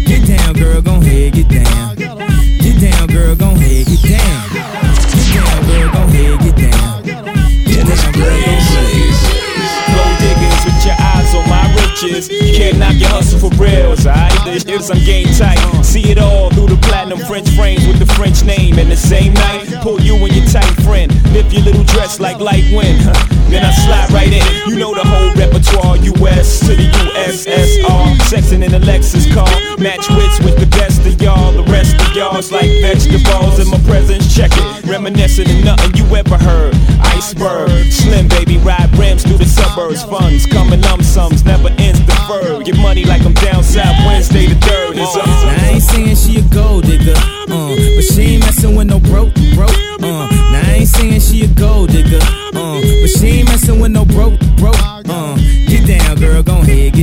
Get 0.05 0.27
down, 0.27 0.53
girl, 0.53 0.81
gon' 0.83 1.01
head, 1.01 1.33
get 1.33 1.49
down. 1.49 1.95
Get 1.97 2.77
down, 2.79 3.07
girl, 3.07 3.35
gon' 3.35 3.55
head, 3.55 3.87
get 3.87 4.03
down. 4.05 4.53
Get 4.53 5.33
down, 5.33 5.65
girl, 5.65 5.89
gon' 5.93 6.09
head, 6.13 6.39
get 6.45 6.55
down. 6.61 7.03
Get 7.03 7.87
down, 7.89 8.13
girl, 8.13 8.37
gon' 8.45 8.61
head. 8.61 9.13
Gold 9.97 10.15
diggers 10.21 10.61
with 10.61 10.85
your 10.85 10.97
eyes 11.01 11.33
on 11.33 11.49
my 11.49 11.65
riches. 11.73 12.29
You 12.29 12.53
can't 12.53 12.77
knock 12.77 12.93
your 13.01 13.09
hustle 13.09 13.49
rails, 13.57 14.05
alright? 14.05 14.31
The 14.45 14.71
hips 14.71 14.91
I'm 14.91 15.03
game 15.03 15.33
tight. 15.33 15.57
See 15.83 16.11
it 16.11 16.19
all 16.19 16.52
the 16.73 16.87
platinum 16.87 17.19
French 17.19 17.49
frames 17.51 17.85
with 17.85 17.99
the 17.99 18.09
French 18.13 18.43
name. 18.43 18.79
And 18.79 18.89
the 18.89 18.97
same 18.97 19.33
night, 19.33 19.69
pull 19.81 19.99
you 20.01 20.15
and 20.15 20.33
your 20.33 20.45
tight 20.49 20.73
friend. 20.81 21.11
Lift 21.33 21.53
your 21.53 21.63
little 21.63 21.83
dress 21.83 22.19
like 22.19 22.39
light 22.39 22.65
wind. 22.73 22.99
then 23.49 23.63
I 23.63 23.71
slide 23.85 24.09
right 24.11 24.31
in. 24.33 24.45
You 24.69 24.79
know 24.79 24.93
the 24.93 25.05
whole 25.05 25.33
repertoire. 25.35 25.97
US 25.97 26.59
to 26.61 26.75
the 26.75 26.87
USSR. 26.89 28.17
Sexing 28.29 28.63
in 28.63 28.71
the 28.71 28.79
Lexus 28.79 29.29
car. 29.33 29.49
Match 29.77 30.09
wits 30.09 30.39
with 30.41 30.57
the 30.57 30.69
best 30.77 31.05
of 31.05 31.21
y'all. 31.21 31.51
The 31.53 31.63
rest 31.71 31.95
of 32.01 32.15
y'all's 32.15 32.51
like 32.51 32.71
vegetables 32.81 33.59
in 33.59 33.69
my 33.69 33.79
presence. 33.85 34.33
Check 34.33 34.51
it. 34.53 34.85
Reminiscent 34.85 35.49
of 35.49 35.63
nothing 35.63 35.93
you 35.95 36.05
ever 36.15 36.37
heard. 36.37 36.73
Iceberg. 37.01 37.91
Slim 37.91 38.27
baby 38.27 38.57
ride 38.57 38.89
rims 38.97 39.23
through 39.23 39.37
the 39.37 39.45
suburbs. 39.45 40.03
Funds 40.03 40.45
coming 40.47 40.81
lump 40.81 41.03
sums. 41.03 41.45
Never 41.45 41.69
ends 41.77 41.99
deferred. 42.01 42.65
Get 42.65 42.77
money 42.77 43.05
like 43.05 43.21
I'm 43.23 43.33
down 43.33 43.63
south 43.63 43.97
Wednesday 44.05 44.47
the 44.47 44.55
third. 44.65 44.97
It's 44.97 45.15
up. 45.15 45.27
I 45.27 45.73
ain't 45.73 45.83
saying 45.83 46.15
she 46.15 46.39
a 46.39 46.43
gold 46.63 46.83
digger, 46.85 47.13
uh, 47.15 47.75
but 47.95 48.03
she 48.03 48.21
ain't 48.21 48.41
messing 48.41 48.75
with 48.75 48.87
no 48.87 48.99
broke, 48.99 49.33
broke, 49.55 49.77
uh. 50.01 50.27
Now 50.51 50.61
I 50.65 50.75
ain't 50.79 50.87
saying 50.87 51.19
she 51.21 51.43
a 51.45 51.47
gold 51.47 51.89
digger, 51.89 52.19
uh, 52.21 52.79
but 53.01 53.09
she 53.17 53.27
ain't 53.39 53.47
messing 53.49 53.79
with 53.79 53.91
no 53.91 54.05
broke, 54.05 54.39
broke, 54.57 54.79
uh. 54.81 55.35
Get 55.67 55.87
down, 55.87 56.17
girl, 56.17 56.41
gon' 56.43 56.63
head, 56.63 56.93
get 56.93 57.02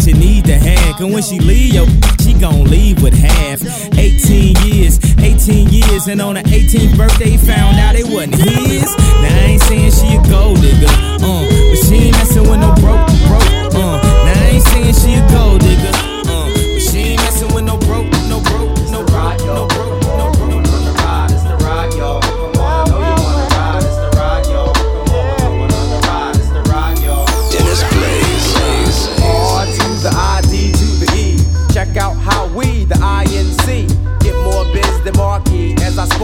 you 0.07 0.13
need 0.13 0.45
to 0.45 0.57
have. 0.57 0.95
Cause 0.97 1.11
when 1.11 1.21
she 1.21 1.39
leave, 1.39 1.73
yo, 1.73 1.85
she 2.21 2.33
gon' 2.33 2.63
leave 2.65 3.01
with 3.01 3.13
half. 3.13 3.61
18 3.97 4.55
years, 4.65 4.99
18 5.19 5.69
years, 5.69 6.07
and 6.07 6.21
on 6.21 6.35
her 6.35 6.43
18th 6.43 6.97
birthday, 6.97 7.37
found 7.37 7.77
out 7.77 7.95
it 7.95 8.05
wasn't 8.05 8.35
his. 8.35 8.95
Now 8.97 9.29
I 9.29 9.57
ain't 9.57 9.61
saying 9.63 9.91
she 9.91 10.15
a 10.17 10.21
gold 10.29 10.61
digger, 10.61 10.87
uh, 10.87 11.45
but 11.45 11.79
she 11.85 11.95
ain't 12.09 12.17
messing 12.17 12.49
with 12.49 12.59
no 12.59 12.73
broke, 12.81 13.05
broke, 13.27 13.75
uh. 13.75 14.01
Now 14.25 14.33
I 14.33 14.49
ain't 14.53 14.63
saying 14.63 14.95
she 14.95 15.13
a 15.19 15.29
gold 15.29 15.60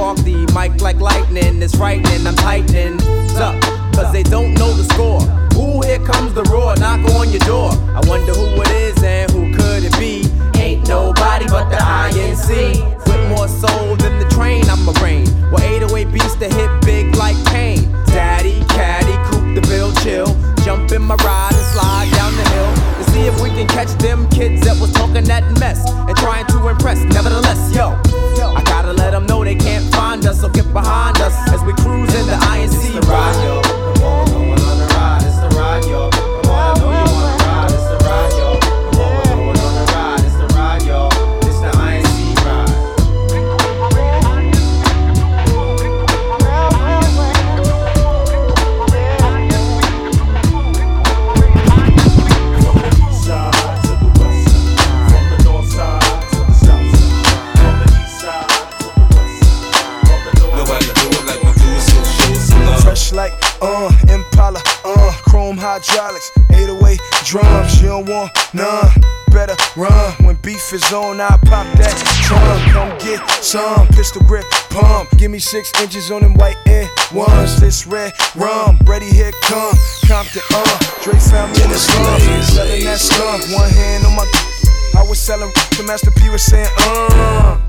spark 0.07 0.25
the 0.25 0.53
mic 0.53 0.81
like 0.81 0.99
lightning. 0.99 1.61
It's 1.61 1.75
frightening, 1.75 2.25
I'm 2.25 2.35
tightening 2.35 3.01
up, 3.37 3.56
36 75.47 75.81
inches 75.81 76.12
on 76.12 76.23
them 76.23 76.33
white 76.33 76.57
air 76.67 76.89
ones. 77.13 77.57
This 77.57 77.88
red 77.88 78.12
rum, 78.36 78.77
ready 78.83 79.05
here 79.05 79.31
come. 79.43 79.73
Compton, 80.05 80.41
uh, 80.53 80.79
Dre 81.01 81.17
found 81.19 81.55
me 81.55 81.63
in 81.63 81.69
the 81.69 81.77
slum, 81.77 82.19
selling 82.43 82.83
that 82.83 82.99
slum. 82.99 83.39
One 83.55 83.69
hand 83.69 84.05
on 84.05 84.15
my, 84.17 84.25
I 84.99 85.07
was 85.07 85.19
selling. 85.19 85.49
The 85.77 85.83
Master 85.88 86.12
P 86.12 86.29
was 86.29 86.43
saying, 86.43 86.67
uh, 86.79 87.62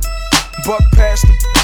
buck 0.66 0.82
past 0.94 1.22
the. 1.22 1.57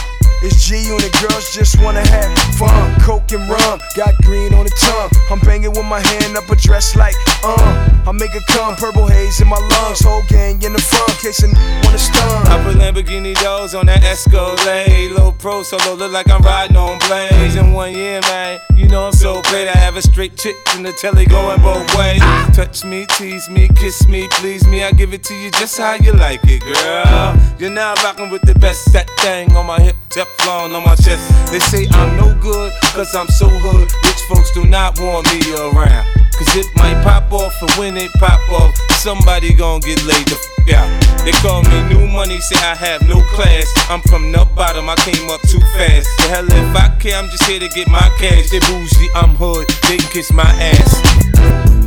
It's 0.44 0.68
G 0.68 0.76
Unit 0.88 1.11
girls 1.22 1.54
just 1.54 1.80
wanna 1.80 2.07
have 2.07 2.37
fun. 2.59 3.00
Coke 3.00 3.33
and 3.33 3.48
rum, 3.48 3.80
got 3.96 4.12
green 4.24 4.52
on 4.52 4.64
the 4.64 4.74
tongue. 4.78 5.11
I'm 5.30 5.40
banging 5.40 5.70
with 5.70 5.87
my 5.87 6.00
hand 6.00 6.37
up 6.37 6.50
a 6.50 6.57
dress 6.57 6.94
like, 6.96 7.14
uh. 7.42 7.94
I 8.07 8.12
make 8.12 8.35
it 8.35 8.44
come, 8.48 8.76
purple 8.76 9.07
haze 9.07 9.40
in 9.40 9.48
my 9.48 9.57
lungs. 9.57 10.00
Whole 10.04 10.22
gang 10.28 10.61
in 10.61 10.74
the 10.74 10.78
front, 10.78 11.24
n- 11.24 11.80
wanna 11.83 11.96
stun. 11.96 12.46
I 12.48 12.62
put 12.62 12.76
Lamborghini 12.76 13.35
doors 13.42 13.74
on 13.74 13.87
that 13.87 14.04
Escalade. 14.04 15.12
Low 15.12 15.33
pro 15.33 15.62
solo, 15.62 15.94
look 15.94 16.12
like 16.12 16.28
I'm 16.28 16.42
riding 16.42 16.76
on 16.76 16.98
blades. 17.09 17.57
In 17.57 17.72
one 17.72 17.94
year, 17.94 18.20
man, 18.22 18.61
you 18.76 18.87
know 18.88 19.07
I'm 19.07 19.12
so 19.14 19.40
great. 19.48 19.68
I 19.68 19.78
have 19.78 19.96
a 19.96 20.02
straight 20.02 20.37
chick 20.37 20.57
in 20.76 20.83
the 20.83 20.92
telly 20.92 21.24
going 21.24 21.62
both 21.62 21.88
ways. 21.96 22.20
Touch 22.54 22.85
me, 22.85 23.07
tease 23.16 23.48
me, 23.48 23.68
kiss 23.76 24.07
me, 24.07 24.28
please 24.33 24.66
me. 24.66 24.85
I 24.85 24.92
give 24.92 25.14
it 25.14 25.24
to 25.24 25.35
you 25.35 25.50
just 25.52 25.78
how 25.78 25.94
you 25.94 26.12
like 26.12 26.40
it, 26.44 26.61
girl. 26.61 27.35
You're 27.59 27.70
now 27.70 27.94
rocking 28.04 28.28
with 28.28 28.42
the 28.42 28.54
best. 28.57 28.92
That 28.92 29.09
thing 29.20 29.57
on 29.57 29.64
my 29.64 29.80
hip, 29.80 29.96
Teflon 30.38 30.75
on 30.75 30.85
my 30.85 30.94
chest. 30.97 31.25
They 31.51 31.59
say 31.59 31.87
I'm 31.90 32.16
no 32.16 32.35
good, 32.40 32.73
cause 32.94 33.14
I'm 33.14 33.29
so 33.29 33.49
hood. 33.49 33.90
Rich 34.05 34.23
folks 34.29 34.51
do 34.53 34.64
not 34.64 34.99
want 35.01 35.27
me 35.33 35.40
around. 35.55 36.07
Cause 36.37 36.57
it 36.57 36.66
might 36.77 37.01
pop 37.05 37.33
off, 37.33 37.55
and 37.62 37.70
when 37.73 37.97
it 37.97 38.11
pop 38.14 38.40
off, 38.51 38.75
somebody 38.99 39.53
gon' 39.53 39.81
get 39.81 40.03
laid 40.05 40.27
the 40.27 40.35
f 40.35 40.75
out. 40.75 41.25
They 41.25 41.33
call 41.33 41.62
me 41.62 41.79
new 41.88 42.07
money, 42.09 42.40
say 42.40 42.57
I 42.57 42.75
have 42.75 43.03
no 43.07 43.23
class. 43.35 43.73
I'm 43.88 44.01
from 44.03 44.33
the 44.33 44.44
bottom, 44.57 44.88
I 44.88 44.97
came 44.97 45.31
up 45.31 45.40
too 45.42 45.61
fast. 45.79 46.09
The 46.18 46.27
hell 46.35 46.47
if 46.47 46.77
I 46.77 46.88
care, 46.99 47.16
I'm 47.16 47.29
just 47.31 47.44
here 47.44 47.61
to 47.61 47.68
get 47.68 47.88
my 47.88 48.11
cash. 48.18 48.51
They 48.51 48.59
bougie, 48.61 49.09
I'm 49.14 49.37
hood, 49.37 49.68
they 49.88 49.99
can 49.99 50.11
kiss 50.11 50.33
my 50.33 50.51
ass. 50.59 51.03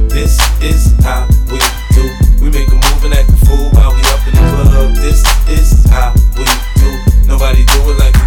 This 0.07 0.39
is 0.63 0.95
how 1.03 1.27
we 1.51 1.59
do. 1.91 2.07
We 2.41 2.49
make 2.49 2.69
a 2.69 2.79
move 2.79 3.03
and 3.03 3.13
act 3.13 3.29
a 3.29 3.37
fool 3.45 3.69
while 3.75 3.91
we 3.93 4.01
up 4.07 4.23
in 4.25 4.33
the 4.33 4.43
club. 4.47 4.95
This 4.95 5.21
is 5.51 5.83
how 5.91 6.13
we 6.39 6.47
do. 6.79 6.89
Nobody 7.27 7.65
do 7.65 7.91
it 7.91 7.99
like 7.99 8.26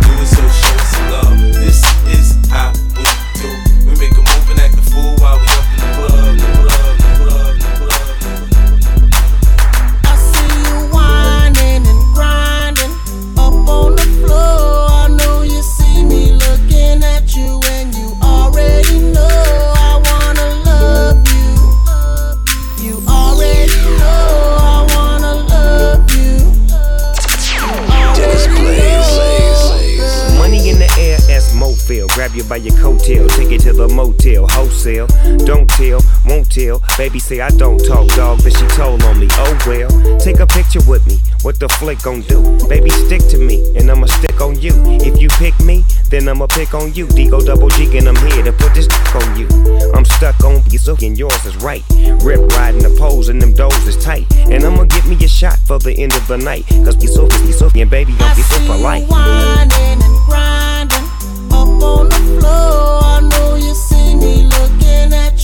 by 32.48 32.56
your 32.56 32.74
coattail, 32.74 33.28
take 33.36 33.50
it 33.50 33.60
to 33.62 33.72
the 33.72 33.88
motel, 33.88 34.46
wholesale. 34.50 35.08
Don't 35.44 35.68
tell, 35.68 36.00
won't 36.24 36.50
tell. 36.50 36.80
Baby 36.96 37.18
say 37.18 37.40
I 37.40 37.50
don't 37.50 37.78
talk, 37.78 38.08
dog, 38.14 38.42
but 38.44 38.56
she 38.56 38.66
told 38.68 39.02
on 39.02 39.18
me. 39.18 39.26
Oh 39.32 39.58
well, 39.66 39.90
take 40.18 40.38
a 40.38 40.46
picture 40.46 40.80
with 40.86 41.06
me. 41.06 41.18
What 41.42 41.58
the 41.58 41.68
flick 41.68 42.02
gon' 42.02 42.20
do? 42.22 42.42
Baby, 42.68 42.90
stick 42.90 43.22
to 43.30 43.38
me, 43.38 43.64
and 43.76 43.90
I'ma 43.90 44.06
stick 44.06 44.40
on 44.40 44.60
you. 44.60 44.72
If 45.02 45.20
you 45.20 45.28
pick 45.28 45.58
me, 45.60 45.84
then 46.08 46.28
I'ma 46.28 46.46
pick 46.46 46.74
on 46.74 46.94
you. 46.94 47.06
Digo 47.06 47.44
double 47.44 47.68
G, 47.70 47.98
and 47.98 48.08
I'm 48.08 48.16
here 48.30 48.44
to 48.44 48.52
put 48.52 48.74
this 48.74 48.86
on 49.14 49.36
you. 49.36 49.48
I'm 49.94 50.04
stuck 50.04 50.44
on 50.44 50.62
you, 50.70 50.78
so 50.78 50.96
and 51.02 51.18
yours 51.18 51.44
is 51.44 51.56
right. 51.56 51.82
Rip 52.22 52.40
riding 52.56 52.82
the 52.82 52.94
poles, 52.98 53.28
and 53.28 53.42
them 53.42 53.54
doors 53.54 53.86
is 53.86 53.96
tight. 54.02 54.30
And 54.50 54.64
I'ma 54.64 54.84
get 54.84 55.06
me 55.06 55.16
a 55.24 55.28
shot 55.28 55.58
for 55.66 55.78
the 55.78 55.92
end 55.98 56.14
of 56.14 56.26
the 56.28 56.36
night. 56.36 56.66
Cause 56.84 57.02
you 57.02 57.08
so, 57.08 57.24
you 57.46 57.52
so, 57.52 57.70
and 57.74 57.90
baby, 57.90 58.12
gon' 58.16 58.36
be 58.36 58.42
so 58.42 58.58
for 58.66 58.76
life. 58.76 59.08
Whining 59.08 60.02
and 60.02 60.26
grinding 60.28 60.59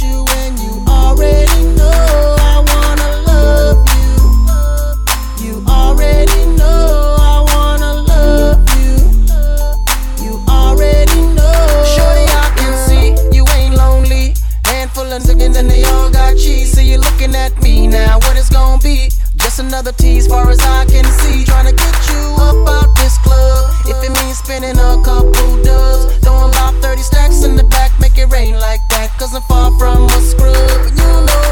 you, 0.01 0.25
and 0.29 0.59
you 0.59 0.85
already 0.88 1.62
know 1.75 2.37
I 2.38 2.62
wanna 2.72 3.11
love 3.27 3.81
you. 3.96 5.46
You 5.46 5.64
already 5.66 6.46
know 6.57 7.16
I 7.18 7.44
wanna 7.55 7.92
love 8.03 8.61
you. 8.77 8.92
You 10.25 10.42
already 10.49 11.20
know. 11.35 11.85
Shorty, 11.94 12.27
I 12.29 12.53
can 12.57 12.75
see 12.87 13.37
you 13.37 13.44
ain't 13.57 13.75
lonely. 13.75 14.35
Handful 14.64 15.11
of 15.12 15.22
niggas 15.22 15.57
and 15.57 15.70
they 15.70 15.85
all 15.85 16.11
got 16.11 16.37
cheese. 16.37 16.72
So 16.72 16.81
you 16.81 16.99
looking 16.99 17.35
at 17.35 17.61
me 17.62 17.87
now. 17.87 18.18
What 18.18 18.37
it's 18.37 18.51
gonna 18.51 18.83
be? 18.83 19.15
Just 19.57 19.69
another 19.69 19.92
tease, 19.92 20.27
far 20.27 20.51
as 20.51 20.61
I 20.61 20.85
can 20.85 21.07
see. 21.07 21.42
Trying 21.42 21.64
to 21.64 21.73
get 21.73 22.09
you 22.11 22.37
up 22.37 22.69
out 22.69 22.95
this 22.97 23.16
club. 23.16 23.73
If 23.87 24.05
it 24.05 24.12
means 24.21 24.37
spending 24.37 24.77
a 24.77 25.03
couple 25.03 25.62
dubs, 25.62 26.14
throwing 26.19 26.51
about 26.51 26.75
30 26.83 27.01
stacks 27.01 27.42
in 27.42 27.57
the 27.57 27.64
back, 27.64 27.99
make 27.99 28.19
it 28.19 28.31
rain 28.31 28.59
like 28.61 28.87
that. 28.90 29.16
Cause 29.19 29.35
I'm 29.35 29.40
far 29.49 29.71
from 29.79 30.05
a 30.05 30.21
scrub. 30.21 30.85
You 30.85 30.95
know 30.97 31.46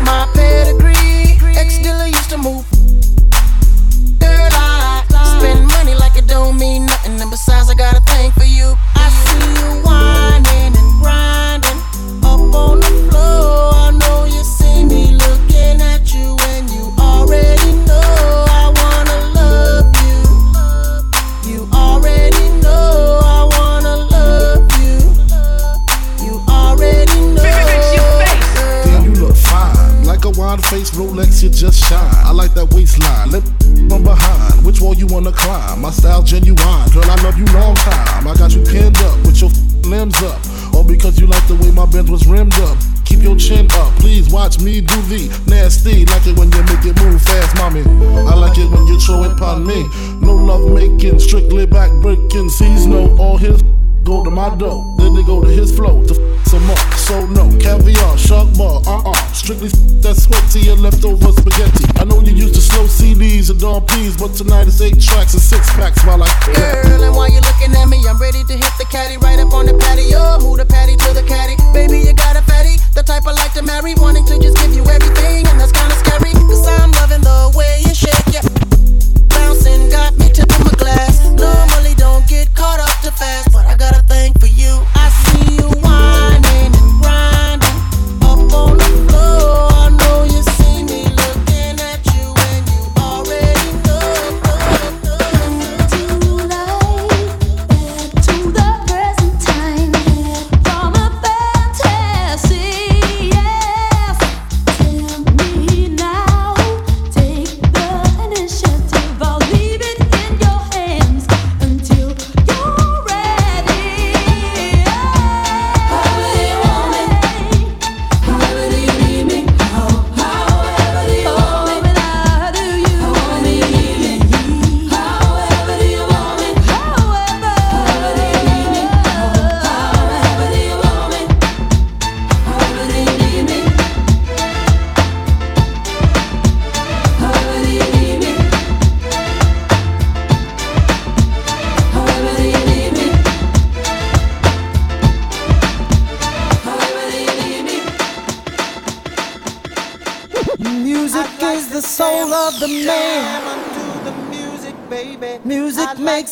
making, 51.05 51.21
strictly 51.21 51.67
back 51.67 51.91
breaking. 52.03 52.49
Sees 52.49 52.87
no 52.87 53.17
all 53.19 53.37
his 53.37 53.63
go 54.05 54.23
to 54.23 54.31
my 54.31 54.55
dough, 54.57 54.97
then 54.99 55.15
they 55.15 55.23
go 55.23 55.41
to 55.41 55.49
his 55.49 55.75
flow 55.75 56.05
to 56.05 56.15
f- 56.15 56.47
some 56.47 56.65
more. 56.67 56.77
So 56.97 57.27
no 57.27 57.49
caviar, 57.59 58.19
shark 58.19 58.49
bar, 58.57 58.83
uh 58.87 59.11
uh. 59.11 59.33
Strictly 59.33 59.69
f- 59.69 60.03
that 60.05 60.17
to 60.53 60.61
your 60.61 60.77
leftover 60.77 61.33
spaghetti. 61.33 61.85
I 61.97 62.05
know 62.05 62.21
you 62.21 62.33
used 62.33 62.55
to 62.55 62.61
slow 62.61 62.85
CDs 62.85 63.51
and 63.51 63.61
Don 63.61 63.85
P's, 63.87 64.17
but 64.17 64.35
tonight 64.35 64.67
it's 64.67 64.81
eight 64.81 65.01
tracks 65.01 65.33
and 65.33 65.43
six 65.43 65.71
packs 65.73 66.05
while 66.05 66.23
I. 66.23 66.29
Girl, 66.45 67.03
and 67.03 67.17
while 67.17 67.31
you 67.33 67.41
looking 67.41 67.73
at 67.75 67.87
me, 67.89 68.01
I'm 68.09 68.21
ready 68.21 68.45
to 68.45 68.55
hit 68.55 68.75
the 68.79 68.87
caddy 68.91 69.17
right 69.19 69.39
up 69.41 69.53
on 69.53 69.67
the 69.67 69.75
patio. 69.75 70.39
Move 70.41 70.59
the 70.59 70.67
patty 70.67 70.97
to 70.97 71.13
the 71.13 71.25
caddy. 71.25 71.57
Baby, 71.73 72.01
you 72.07 72.15
got 72.15 72.37
a 72.37 72.43
fatty. 72.43 72.77
The 72.95 73.03
type 73.03 73.27
I 73.27 73.33
like 73.33 73.53
to 73.55 73.63
marry, 73.63 73.95
wanting 73.97 74.25
to 74.27 74.39
just 74.39 74.57
give 74.59 74.73
you 74.73 74.85
everything. 74.85 75.47
And 75.49 75.61
that's 75.61 75.73
kinda 75.73 75.94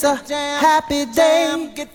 a 0.05 0.17
happy 0.61 1.07
day. 1.07 1.55
Music 1.57 1.89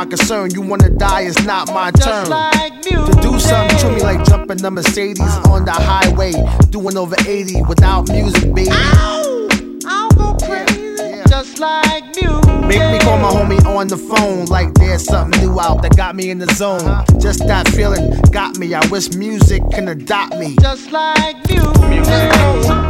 my 0.00 0.06
concern. 0.06 0.50
You 0.52 0.62
wanna 0.62 0.88
die, 0.88 1.22
it's 1.22 1.44
not 1.44 1.68
my 1.68 1.90
turn. 1.90 2.24
to 2.24 3.18
do 3.20 3.38
something 3.38 3.78
to 3.78 3.90
me 3.90 4.02
like 4.02 4.24
jumping 4.24 4.56
the 4.56 4.70
Mercedes 4.70 5.20
uh. 5.20 5.52
on 5.52 5.66
the 5.66 5.72
highway, 5.72 6.32
doing 6.70 6.96
over 6.96 7.16
80 7.26 7.62
without 7.68 8.08
music, 8.08 8.54
baby. 8.54 8.70
I'll 8.72 10.10
go 10.12 10.36
crazy, 10.42 11.22
just 11.28 11.58
like 11.58 12.04
music. 12.16 12.66
Make 12.66 12.92
me 12.92 12.98
call 13.00 13.18
my 13.18 13.30
homie 13.30 13.62
on 13.66 13.88
the 13.88 13.98
phone 13.98 14.46
like 14.46 14.72
there's 14.74 15.04
something 15.04 15.38
new 15.42 15.60
out 15.60 15.82
that 15.82 15.96
got 15.96 16.16
me 16.16 16.30
in 16.30 16.38
the 16.38 16.46
zone. 16.54 16.80
Uh-huh. 16.80 17.18
Just 17.18 17.46
that 17.46 17.68
feeling 17.68 18.18
got 18.30 18.56
me. 18.58 18.72
I 18.72 18.86
wish 18.86 19.12
music 19.12 19.62
can 19.70 19.88
adopt 19.88 20.36
me. 20.38 20.56
Just 20.60 20.92
like 20.92 21.36
music. 21.46 22.89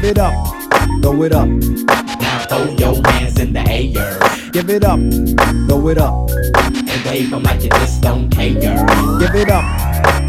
Give 0.00 0.10
it 0.12 0.18
up, 0.18 0.32
throw 1.02 1.22
it 1.24 1.32
up. 1.32 1.48
Now 1.48 2.46
throw 2.48 2.64
your 2.78 2.94
hands 3.10 3.38
in 3.40 3.52
the 3.52 3.60
air 3.68 4.18
Give 4.52 4.70
it 4.70 4.84
up, 4.84 5.00
throw 5.68 5.88
it 5.88 5.98
up. 5.98 6.30
and 6.30 7.04
wave 7.04 7.32
'em 7.32 7.42
like 7.42 7.62
you 7.64 7.70
just 7.70 8.00
don't 8.00 8.30
care. 8.30 8.54
Give 9.18 9.34
it 9.34 9.50
up, 9.50 9.64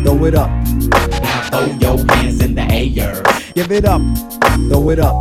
throw 0.03 0.25
it 0.25 0.35
up. 0.35 0.49
Now 1.21 1.41
throw 1.51 1.65
your 1.79 1.97
hands 2.15 2.41
in 2.41 2.55
the 2.55 2.63
air 2.71 3.21
Give 3.53 3.71
it 3.71 3.85
up, 3.85 4.01
throw 4.69 4.89
it 4.89 4.99
up. 4.99 5.15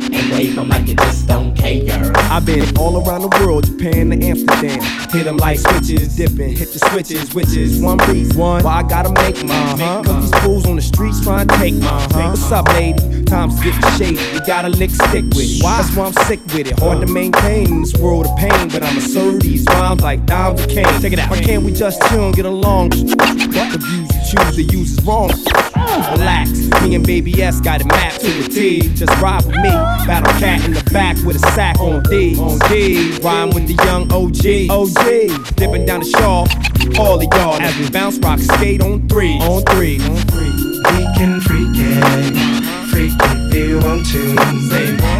and 0.00 0.30
wave 0.32 0.56
'em 0.58 0.68
like 0.68 0.88
you 0.88 0.94
just 0.96 1.26
don't 1.26 1.54
care. 1.54 2.12
I've 2.30 2.46
been 2.46 2.64
all 2.78 2.96
around 3.06 3.22
the 3.22 3.44
world, 3.44 3.66
Japan 3.66 4.10
to 4.10 4.26
Amsterdam. 4.26 4.80
Hit 5.12 5.26
'em 5.26 5.36
like 5.36 5.58
switches, 5.58 6.16
dipping, 6.16 6.56
hit 6.56 6.72
the 6.72 6.78
switches, 6.90 7.34
which 7.34 7.54
is 7.54 7.82
one 7.82 7.98
reason 8.08 8.34
why 8.34 8.62
I 8.64 8.82
gotta 8.82 9.12
make 9.12 9.44
mine. 9.44 9.78
Uh-huh. 9.78 10.02
Cause 10.02 10.30
these 10.30 10.40
fools 10.40 10.66
on 10.66 10.76
the 10.76 10.80
streets 10.82 11.20
trying 11.20 11.46
to 11.48 11.56
take 11.58 11.74
mine. 11.74 11.84
Uh-huh. 11.84 12.30
What's 12.30 12.50
up, 12.50 12.66
lady? 12.68 13.22
Time's 13.24 13.62
getting 13.62 13.90
shady. 13.98 14.34
You 14.34 14.40
gotta 14.46 14.70
lick 14.70 14.88
stick 14.88 15.24
with 15.36 15.58
it. 15.58 15.62
Why? 15.62 15.82
That's 15.82 15.94
why 15.94 16.06
I'm 16.06 16.12
sick 16.24 16.40
with 16.46 16.66
it. 16.66 16.78
Hard 16.78 17.00
to 17.00 17.04
uh-huh. 17.04 17.12
maintain 17.12 17.66
in 17.66 17.80
this 17.82 17.94
world 17.96 18.24
of 18.24 18.38
pain, 18.38 18.68
but 18.68 18.82
I'ma 18.82 19.00
serve 19.00 19.40
these 19.40 19.66
rhymes 19.66 20.00
like 20.00 20.20
of 20.30 20.66
cane. 20.68 20.86
Check 21.02 21.12
it 21.12 21.18
out. 21.18 21.28
Why 21.28 21.42
can't 21.42 21.62
we 21.62 21.72
just 21.72 22.00
chill 22.08 22.26
and 22.26 22.34
get 22.34 22.46
along? 22.46 22.92
What 22.92 23.68
the 23.70 23.80
views 23.84 24.08
you 24.08 24.38
choose 24.38 24.56
to 24.56 24.62
use 24.62 24.98
is 24.98 25.04
wrong. 25.04 25.30
Relax, 26.12 26.50
me 26.82 26.94
and 26.94 27.06
Baby 27.06 27.42
S 27.42 27.60
got 27.60 27.80
it 27.82 27.86
mapped 27.86 28.20
to 28.20 28.44
a 28.44 28.48
T. 28.48 28.80
Just 28.94 29.12
ride 29.20 29.44
with 29.44 29.56
me. 29.56 29.70
Battle 30.06 30.32
cat 30.40 30.64
in 30.64 30.72
the 30.72 30.82
back 30.90 31.16
with 31.24 31.36
a 31.36 31.52
sack 31.52 31.78
on 31.80 32.02
D. 32.04 32.38
On 32.38 32.58
D. 32.70 33.18
Rhyme 33.18 33.50
with 33.50 33.66
the 33.66 33.74
young 33.84 34.10
OG. 34.10 34.70
OG. 34.70 35.01
Dipping 35.02 35.84
down 35.84 36.00
the 36.00 36.06
shawl. 36.06 36.46
All 36.98 37.16
of 37.16 37.22
y'all 37.22 37.60
as 37.60 37.76
we 37.76 37.90
bounce 37.90 38.18
rock 38.18 38.38
skate 38.38 38.80
on 38.80 39.08
three. 39.08 39.36
On 39.40 39.62
three. 39.74 39.98
On 40.00 40.16
three. 40.30 40.52
We 40.92 41.04
can 41.16 41.40
freak 41.40 41.74
it, 41.74 42.54
freak 42.90 43.12
if 43.20 43.54
you 43.54 43.80
want 43.80 44.06
to. 44.12 44.34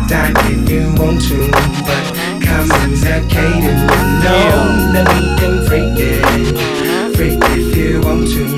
Die 0.06 0.32
if 0.36 0.70
you 0.70 0.94
want 1.02 1.20
to, 1.22 1.50
but 1.82 2.04
come 2.46 2.70
in 2.82 2.94
that 3.02 3.26
cadence. 3.28 3.82
No, 4.22 4.92
that 4.92 5.06
we 5.08 5.20
can 5.40 5.66
freak 5.66 5.98
it, 5.98 7.16
freak 7.16 7.40
if 7.56 7.76
you 7.76 8.00
want 8.02 8.28
to. 8.28 8.56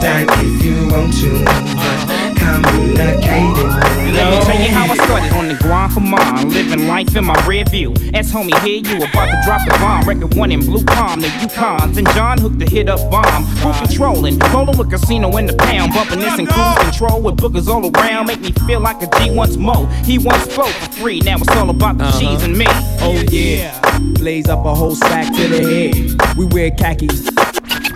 Die 0.00 0.26
if 0.28 0.64
you 0.64 0.88
want 0.88 1.12
to, 1.14 1.44
but 1.44 2.23
come 2.44 2.64
in 2.76 2.94
that 2.94 3.22
cadence. 3.22 3.94
Let 4.14 4.30
me 4.30 4.44
tell 4.44 4.60
you 4.60 4.70
how 4.70 4.86
I 4.86 4.94
started 4.94 5.32
on 5.32 5.48
the 5.48 5.54
grind 5.54 5.92
for 5.92 6.00
mine. 6.00 6.48
Living 6.50 6.86
life 6.86 7.16
in 7.16 7.24
my 7.24 7.46
rear 7.46 7.64
view. 7.64 7.92
As 8.14 8.32
homie, 8.32 8.56
here 8.62 8.80
you 8.80 9.04
about 9.04 9.26
to 9.26 9.40
drop 9.44 9.64
the 9.66 9.76
bomb. 9.80 10.06
Record 10.06 10.34
one 10.36 10.52
in 10.52 10.60
Blue 10.60 10.84
Palm, 10.84 11.20
the 11.20 11.28
Yukon. 11.40 11.98
And 11.98 12.06
John 12.14 12.38
hooked 12.38 12.58
the 12.58 12.66
hit 12.66 12.88
up 12.88 13.10
bomb. 13.10 13.44
Full 13.56 13.72
controlling. 13.74 14.38
Rolling 14.38 14.78
with 14.78 14.90
casino 14.90 15.36
in 15.36 15.46
the 15.46 15.54
pound. 15.54 15.92
Bumping 15.92 16.20
this 16.20 16.38
in 16.38 16.46
cruise 16.46 16.78
control 16.78 17.20
with 17.20 17.36
bookers 17.36 17.66
all 17.66 17.84
around. 17.90 18.26
Make 18.26 18.40
me 18.40 18.52
feel 18.66 18.80
like 18.80 19.02
a 19.02 19.08
G 19.18 19.30
once 19.30 19.56
more. 19.56 19.88
He 20.04 20.18
once 20.18 20.44
spoke 20.44 20.68
for 20.68 20.92
free. 20.92 21.20
Now 21.20 21.36
it's 21.36 21.48
all 21.56 21.70
about 21.70 21.98
the 21.98 22.10
cheese 22.12 22.22
uh-huh. 22.22 22.44
and 22.44 22.58
me. 22.58 22.66
Oh 23.00 23.24
yeah. 23.30 23.80
Blaze 24.14 24.48
up 24.48 24.64
a 24.64 24.74
whole 24.74 24.94
sack 24.94 25.26
to 25.34 25.48
the 25.48 25.60
head. 25.60 26.36
We 26.36 26.46
wear 26.46 26.70
khakis. 26.70 27.33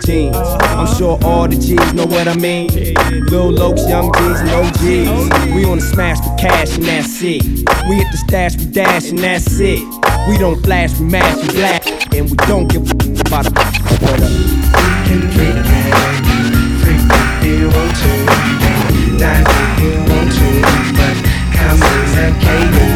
I'm 0.09 0.87
sure 0.97 1.19
all 1.23 1.47
the 1.47 1.55
G's 1.55 1.93
know 1.93 2.07
what 2.07 2.27
I 2.27 2.35
mean. 2.35 2.67
Lil 3.29 3.51
Lokes, 3.51 3.87
young 3.87 4.11
G's, 4.11 4.39
and 4.39 4.49
OGs. 4.49 5.53
We 5.53 5.65
on 5.65 5.77
the 5.77 5.83
smash 5.83 6.17
for 6.17 6.35
cash 6.35 6.77
and 6.77 6.85
that's 6.85 7.21
it. 7.21 7.43
We 7.87 7.95
hit 7.97 8.07
the 8.11 8.17
stash, 8.17 8.57
we 8.57 8.65
dash 8.65 9.09
and 9.09 9.19
that's 9.19 9.59
it. 9.59 9.83
We 10.27 10.39
don't 10.39 10.63
flash, 10.63 10.97
we 10.99 11.05
mash, 11.05 11.37
we 11.43 11.53
black, 11.53 11.85
and 12.15 12.27
we 12.27 12.35
don't 12.47 12.67
give 12.67 12.89
a 12.89 13.21
about 13.21 13.45
a 13.45 13.51
what 13.51 14.23
up. 14.23 14.31
can 15.05 15.21
freak 15.29 15.55
if 17.37 17.59
you 17.59 17.67
want 17.69 17.95
to, 17.95 19.17
die 19.19 19.43
if 19.45 19.79
you 19.79 19.93
want 20.09 20.31
to, 20.33 20.49
but 20.97 21.17
come 21.53 21.77
in 21.77 22.05
that 22.15 22.33
cadence. 22.41 22.88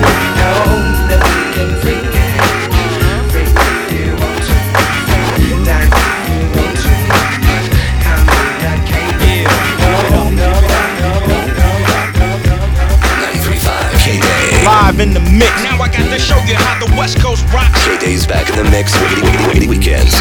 Live 14.93 15.09
in 15.09 15.13
the 15.17 15.25
mix. 15.33 15.49
Now 15.65 15.81
I 15.81 15.89
got 15.89 16.05
to 16.05 16.19
show 16.21 16.37
you 16.45 16.53
how 16.53 16.77
the 16.77 16.85
West 16.93 17.17
Coast 17.17 17.41
rocks. 17.49 17.81
K-Day's 17.81 18.29
back 18.29 18.45
in 18.45 18.61
the 18.61 18.69
mix. 18.69 18.93
Wiggity, 18.93 19.25
wiggity, 19.25 19.45
wiggity 19.49 19.65
weekends. 19.65 20.13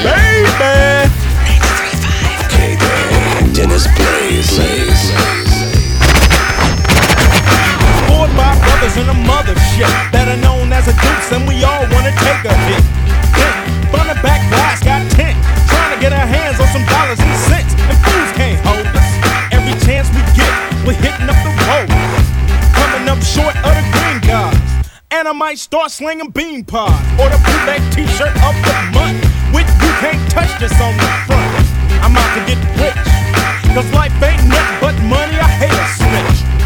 Baby! 0.00 1.12
K-Day. 2.48 3.52
Dennis 3.52 3.84
Blaze. 4.00 4.48
Blaze. 4.56 5.12
Four 8.08 8.32
by 8.32 8.56
brothers 8.64 8.96
in 8.96 9.12
a 9.12 9.18
mothership. 9.28 9.92
Better 10.08 10.40
known 10.40 10.72
as 10.72 10.88
a 10.88 10.96
dukes, 11.04 11.28
and 11.36 11.44
we 11.44 11.60
all 11.60 11.84
wanna 11.92 12.16
take 12.24 12.48
a 12.48 12.56
hit. 12.64 12.80
Hit. 13.36 13.54
Front 13.92 14.08
and 14.08 14.22
back 14.24 14.40
glass 14.48 14.80
got 14.80 15.04
tint. 15.12 15.36
Trying 15.68 15.92
to 15.92 16.00
get 16.00 16.16
our 16.16 16.24
hands 16.24 16.56
on 16.56 16.68
some 16.72 16.88
dollars 16.88 17.20
and 17.20 17.36
cents. 17.44 17.76
And 17.76 17.96
fools 18.08 18.32
can't 18.40 18.56
hold 18.64 18.88
us. 18.88 19.08
Every 19.52 19.76
chance 19.84 20.08
we 20.16 20.24
get, 20.32 20.48
we're 20.88 20.96
hitting 20.96 21.28
up 21.28 21.36
the 21.44 21.52
road. 21.68 22.07
Up 23.18 23.24
short 23.24 23.56
of 23.66 23.74
the 23.74 23.82
green 23.90 24.20
guys. 24.20 24.86
And 25.10 25.26
I 25.26 25.32
might 25.32 25.58
start 25.58 25.90
slinging 25.90 26.30
bean 26.30 26.64
pods. 26.64 26.94
Or 27.18 27.26
the 27.28 27.38
bootleg 27.42 27.82
t-shirt 27.90 28.30
of 28.46 28.54
the 28.62 28.74
month. 28.94 29.18
With 29.50 29.66
you 29.82 29.90
can't 29.98 30.22
touch 30.30 30.52
this 30.60 30.70
on 30.80 30.94
the 30.94 31.08
front. 31.26 31.50
I'm 31.98 32.14
out 32.14 32.30
to 32.38 32.42
get 32.46 32.60
rich. 32.78 32.94
Cause 33.74 33.90
life 33.92 34.14
ain't 34.22 34.46
nothing 34.46 34.78
but 34.80 34.94
money. 35.02 35.34
I 35.34 35.50
hate 35.58 35.74
a 35.74 35.86
snitch. 35.98 36.57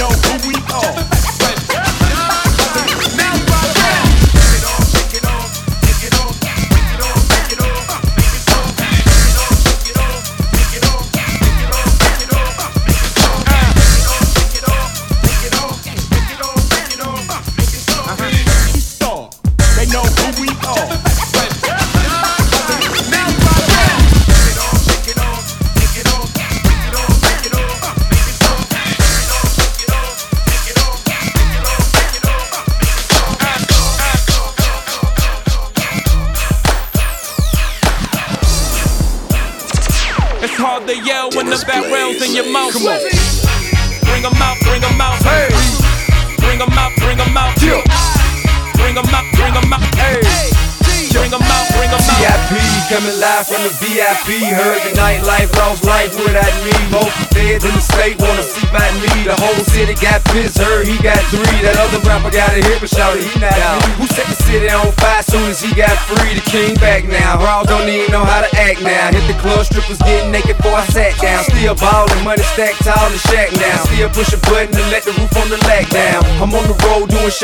Know 0.00 0.08
who 0.08 0.48
we 0.48 0.54
are. 0.72 0.99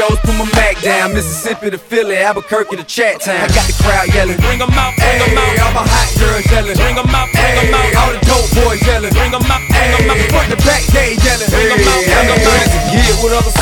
Shows, 0.09 0.19
put 0.21 0.35
my 0.35 0.47
Mac 0.55 0.81
down. 0.83 1.15
Mississippi 1.15 1.71
to 1.71 1.79
Philly, 1.79 2.17
Albuquerque 2.17 2.77
to 2.77 2.85
Chat 2.85 3.21
Town. 3.21 3.37
I 3.37 3.49
got 3.49 3.67
the 3.67 3.77
crowd 3.83 4.09
yelling. 4.15 4.37
Bring 4.39 4.61
'em 4.61 4.71
out, 4.71 4.95
bring 4.97 5.21
'em 5.23 5.39
out. 5.39 5.59
All 5.59 5.73
my 5.73 5.85
hot 5.87 6.09
girls 6.19 6.47
yelling. 6.51 6.77
Bring 6.77 6.97
'em 6.99 7.15
out, 7.15 7.29
bring 7.33 7.57
'em 7.59 7.75
out. 7.75 7.95
All 7.97 8.13
the 8.13 8.21
dope 8.27 8.49
boys 8.55 8.83
yelling. 8.87 9.13
Bring 9.13 9.35
'em 9.35 9.51
out, 9.51 9.63
bring 9.69 9.91
'em 9.95 10.11
out. 10.11 10.19
Front 10.31 10.51
the 10.51 10.57
back, 10.65 10.83
they 10.95 11.17
yelling. 11.25 11.51
Bring 11.51 11.71
'em 11.71 11.89
out, 11.89 12.05
bring 12.05 12.29
'em 12.31 12.47
out. 12.47 12.67
Get 12.93 13.17
with 13.23 13.33
other 13.33 13.55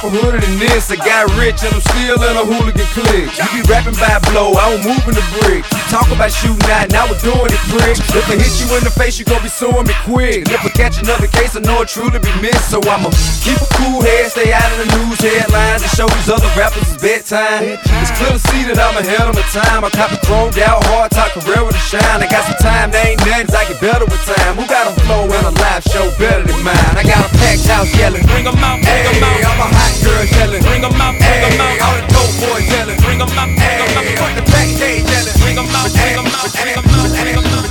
rapper 0.00 0.16
hooded 0.16 0.42
than 0.42 0.58
this. 0.58 0.90
I 0.90 0.96
got 0.96 1.28
rich 1.36 1.60
and 1.62 1.72
I'm 1.72 1.80
still 1.80 2.16
in 2.16 2.34
a 2.36 2.44
hooligan 2.44 2.88
clique. 2.96 3.32
You 3.36 3.46
be 3.52 3.62
rapping 3.68 3.96
by 4.00 4.16
blow, 4.32 4.56
I 4.56 4.72
don't 4.72 4.84
move 4.84 5.04
in 5.04 5.14
the 5.14 5.26
brick. 5.40 5.64
You 5.68 5.84
talk 5.92 6.08
about 6.08 6.32
shooting 6.32 6.64
out, 6.72 6.88
now 6.90 7.04
we're 7.04 7.20
doing 7.20 7.52
it 7.52 7.62
prick. 7.68 7.96
If 8.00 8.26
I 8.28 8.36
hit 8.36 8.52
you 8.60 8.68
in 8.76 8.84
the 8.84 8.92
face, 8.92 9.18
you 9.18 9.24
gon' 9.24 9.42
be 9.42 9.52
suing 9.52 9.86
me 9.86 9.94
quick. 10.08 10.48
If 10.48 10.64
I 10.64 10.70
catch 10.72 11.00
another 11.00 11.28
case, 11.28 11.56
I 11.56 11.60
know 11.60 11.82
it 11.82 11.88
truly 11.88 12.18
be 12.18 12.32
missed. 12.40 12.72
So 12.72 12.80
I'ma 12.80 13.12
keep 13.44 13.60
a 13.60 13.68
cool 13.76 14.00
head, 14.00 14.32
stay 14.32 14.52
out 14.52 14.68
of 14.72 14.78
the 14.84 14.88
news 14.96 15.20
headlines, 15.20 15.82
and 15.84 15.92
show 15.92 16.08
these 16.08 16.30
other 16.30 16.48
rappers 16.56 16.88
it's 16.88 17.00
bedtime. 17.00 17.76
It's 17.76 18.12
clear 18.16 18.32
to 18.32 18.42
see 18.50 18.64
that 18.72 18.80
I'm 18.80 18.96
ahead 18.96 19.26
of 19.28 19.34
my 19.36 19.44
time. 19.52 19.84
I 19.84 19.90
cop 19.90 20.10
the 20.10 20.20
chromed 20.24 20.56
out, 20.64 20.80
hard 20.88 21.12
top 21.12 21.36
career 21.36 21.60
with 21.64 21.76
a 21.76 21.84
shine. 21.84 22.24
I 22.24 22.26
got 22.30 22.46
some 22.48 22.60
time, 22.62 22.90
there 22.90 23.04
ain't 23.04 23.20
nothing, 23.20 23.52
I 23.52 23.68
get 23.68 23.80
better 23.80 24.06
with 24.06 24.22
time. 24.24 24.56
Who 24.56 24.64
got 24.66 24.88
a 24.88 24.94
flow 25.04 25.28
and 25.28 25.44
a 25.46 25.52
live 25.60 25.84
show 25.84 26.08
better 26.16 26.46
than 26.46 26.60
mine? 26.64 26.94
I 26.96 27.04
got 27.04 27.20
a 27.20 27.30
packed 27.36 27.66
house 27.68 27.90
yelling. 27.96 28.24
Bring 28.30 28.46
'em 28.46 28.56
out, 28.64 28.80
bring 28.80 29.06
'em 29.06 29.24
out. 29.24 29.44
All 29.50 29.56
my 29.60 29.68
hot 29.68 29.89
girls 29.98 30.30
yelling. 30.32 30.62
Bring 30.62 30.84
'em 30.84 31.00
out, 31.00 31.14
bring 31.18 31.42
'em 31.46 31.60
out. 31.60 31.76
All 31.84 31.96
the 31.98 32.04
dope 32.14 32.34
boys 32.40 32.66
yelling. 32.70 32.98
Bring 33.04 33.20
'em 33.20 33.30
out, 33.40 33.50
bring 33.58 33.78
'em 33.82 33.96
out. 33.98 34.06
Front 34.18 34.34
the 34.38 34.44
back, 34.52 34.68
they 34.80 34.96
yelling. 35.10 35.36
Bring 35.42 35.58
'em 35.58 35.68
out, 35.78 35.90
bring 35.92 36.16
'em 36.20 36.26
out, 36.26 36.50
bring 36.54 36.76
'em 36.78 36.86
out, 36.94 37.10
bring 37.18 37.36
'em 37.36 37.46
out. 37.54 37.68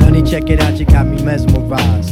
Honey, 0.00 0.22
check 0.22 0.50
it 0.50 0.60
out, 0.60 0.74
you 0.78 0.84
got 0.84 1.06
me 1.06 1.22
mesmerized. 1.22 2.11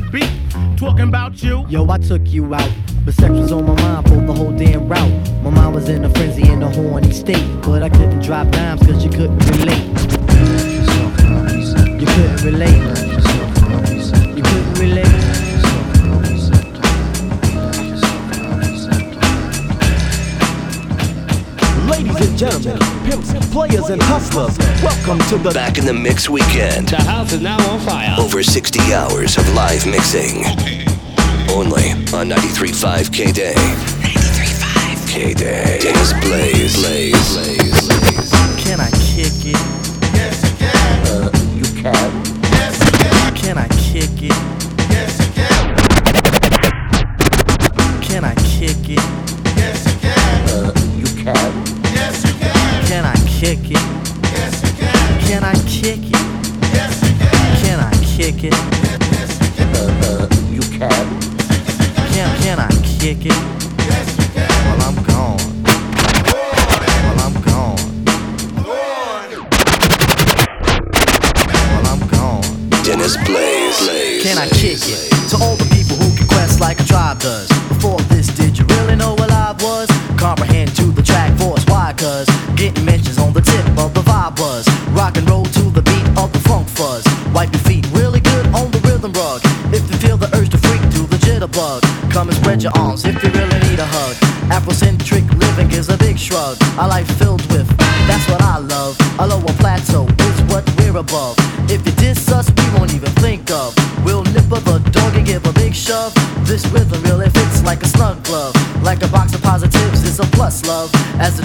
beat. 0.09 0.29
Talking 0.77 1.07
about 1.07 1.43
you. 1.43 1.65
Yo, 1.69 1.89
I 1.89 1.97
took 1.97 2.27
you 2.27 2.53
out. 2.53 2.71
But 3.05 3.13
sex 3.13 3.31
was 3.31 3.51
on 3.51 3.65
my 3.65 3.75
mind 3.81 4.07
for 4.07 4.15
the 4.15 4.33
whole 4.33 4.51
damn 4.51 4.87
route. 4.87 5.43
My 5.43 5.49
mind 5.49 5.75
was 5.75 5.89
in 5.89 6.05
a 6.05 6.09
frenzy 6.09 6.49
in 6.49 6.63
a 6.63 6.69
horny 6.69 7.11
state. 7.11 7.45
But 7.61 7.83
I 7.83 7.89
couldn't 7.89 8.21
drop 8.21 8.49
dimes 8.51 8.85
cause 8.85 9.03
you 9.03 9.11
couldn't 9.11 9.37
relate. 9.47 9.87
You 11.99 12.07
couldn't 12.07 12.43
relate. 12.43 13.10
Gentlemen, 22.41 22.79
pimps, 23.05 23.31
players, 23.51 23.89
and 23.91 24.01
hustlers, 24.01 24.57
welcome 24.81 25.19
to 25.29 25.37
the 25.37 25.51
Back 25.51 25.77
in 25.77 25.85
the 25.85 25.93
Mix 25.93 26.27
Weekend. 26.27 26.87
The 26.87 26.95
house 26.95 27.33
is 27.33 27.39
now 27.39 27.61
on 27.69 27.79
fire. 27.81 28.15
Over 28.19 28.41
60 28.41 28.79
hours 28.91 29.37
of 29.37 29.47
live 29.53 29.85
mixing. 29.85 30.43
Only 31.53 31.91
on 32.17 32.31
93.5 32.31 33.11
KDAY. 33.11 33.53
93.5 33.53 35.35
KDAY. 35.35 35.81
Dennis 35.81 36.13
Blaze. 36.13 36.75
Blaze. 36.77 37.33
Blaze. 37.35 37.87
Blaze. 37.87 38.31
Can 38.57 38.79
I 38.79 38.89
kick 38.89 39.45
it? 39.45 39.80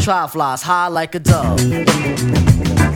Try 0.07 0.29
flies 0.29 0.63
high 0.63 0.87
like 0.87 1.17
a 1.17 1.19
dove. 1.19 2.96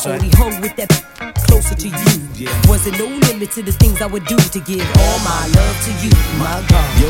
That's 0.00 0.06
I 0.06 0.16
right. 0.16 0.34
hung 0.34 0.60
with 0.62 0.76
that 0.76 0.88
closer 1.44 1.74
to 1.74 1.88
you. 1.88 1.92
Yeah. 2.32 2.48
Was 2.70 2.86
it 2.86 2.96
no 2.96 3.04
limit 3.04 3.50
to 3.52 3.60
the 3.62 3.72
things 3.72 4.00
I 4.00 4.06
would 4.06 4.24
do 4.24 4.38
to 4.38 4.60
give 4.60 4.80
all 4.80 5.18
my 5.20 5.44
love 5.52 5.76
to 5.84 5.92
you, 6.00 6.08
my 6.40 6.56
God. 6.72 6.88
Yo, 6.96 7.04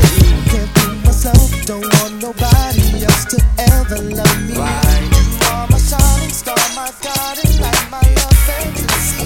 can't 0.51 0.67
be 0.75 0.99
myself, 1.07 1.39
don't 1.63 1.87
want 1.87 2.19
nobody 2.19 2.83
else 3.07 3.23
to 3.31 3.39
ever 3.71 3.95
love 3.95 4.39
me. 4.43 4.59
Right. 4.59 5.07
You 5.07 5.23
are 5.55 5.71
my 5.71 5.79
shining 5.79 6.35
star, 6.35 6.59
my 6.75 6.91
guiding 6.99 7.63
light, 7.63 7.79
my 7.87 8.03
love 8.03 8.35
fantasy. 8.43 9.23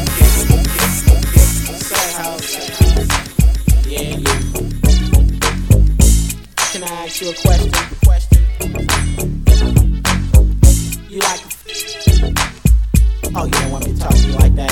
Yeah, 3.89 4.13
yeah. 4.13 4.45
Can 6.69 6.83
I 6.85 7.01
ask 7.01 7.17
you 7.19 7.29
a 7.29 7.33
question? 7.33 7.73
You 11.09 11.19
like 11.21 11.54
Oh, 13.37 13.43
you 13.43 13.51
don't 13.51 13.71
want 13.71 13.85
me 13.85 13.93
to 13.93 13.99
talk 13.99 14.13
to 14.13 14.27
you 14.27 14.33
like 14.35 14.55
that. 14.55 14.71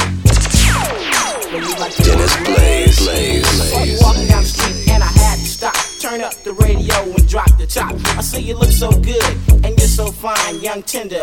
You 1.51 1.59
like 1.77 1.93
Dennis 1.97 2.35
Blaze, 2.47 2.97
Blaze, 2.97 3.71
Blaze. 3.73 4.01
Walking 4.01 4.27
down 4.27 4.41
the 4.41 4.47
street 4.47 4.87
and 4.87 5.03
I 5.03 5.07
had 5.07 5.35
to 5.35 5.45
stop. 5.45 5.75
Turn 5.99 6.21
up 6.21 6.33
the 6.43 6.53
radio 6.53 6.95
and 7.03 7.27
drop 7.27 7.57
the 7.57 7.67
top. 7.67 7.91
I 8.17 8.21
see 8.21 8.39
you 8.39 8.55
look 8.55 8.71
so 8.71 8.89
good 8.89 9.21
and 9.65 9.77
you're 9.77 9.91
so 9.91 10.07
fine, 10.13 10.61
young 10.61 10.81
tender. 10.83 11.19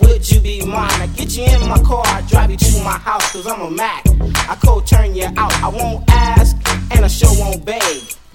Would 0.00 0.30
you 0.30 0.38
be 0.38 0.64
mine? 0.64 1.02
I 1.02 1.08
get 1.16 1.36
you 1.36 1.44
in 1.44 1.68
my 1.68 1.82
car, 1.82 2.04
I 2.06 2.22
drive 2.28 2.52
you 2.52 2.56
to 2.56 2.82
my 2.84 2.98
house, 2.98 3.32
cause 3.32 3.48
I'm 3.48 3.62
a 3.62 3.70
Mac. 3.70 4.04
I 4.48 4.54
co 4.54 4.80
turn 4.80 5.16
you 5.16 5.26
out. 5.36 5.52
I 5.64 5.68
won't 5.68 6.08
ask 6.08 6.56
and 6.92 7.04
I 7.04 7.08
sure 7.08 7.34
won't 7.36 7.64
beg. 7.64 7.82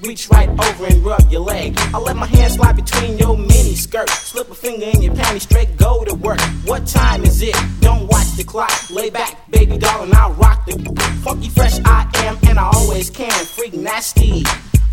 Reach 0.04 0.30
right 0.30 0.50
over 0.50 0.86
and 0.86 1.06
rub 1.06 1.32
your 1.32 1.42
leg. 1.42 1.76
I 1.94 2.00
let 2.00 2.16
my 2.16 2.26
hand 2.26 2.54
slide 2.54 2.76
between 2.76 3.20
your 3.20 3.38
mini 3.38 3.76
skirt. 3.76 4.10
Slip 4.10 4.50
a 4.50 4.56
finger 4.56 4.88
in 4.88 5.04
your 5.04 5.14
panty, 5.14 5.42
straight 5.42 5.78
go 5.78 6.04
to 6.04 6.16
work. 6.16 6.40
What 6.66 6.88
time 6.88 7.24
is 7.24 7.42
it? 7.44 7.56
Don't 7.82 8.08
watch 8.08 8.36
the 8.36 8.44
clock. 8.44 8.72
Lay 8.90 9.12
back, 9.12 9.50
baby 9.52 9.78
doll, 9.78 10.02
and 10.02 10.14
I'll 10.14 10.34
rock 10.34 10.66
the 10.66 10.74
funky 11.24 11.50
fresh 11.50 11.80
I 11.86 12.10
am, 12.26 12.38
and 12.50 12.58
I 12.58 12.72
always 12.74 13.12
can. 13.12 13.32
Freak 13.46 13.74
nasty. 13.74 14.44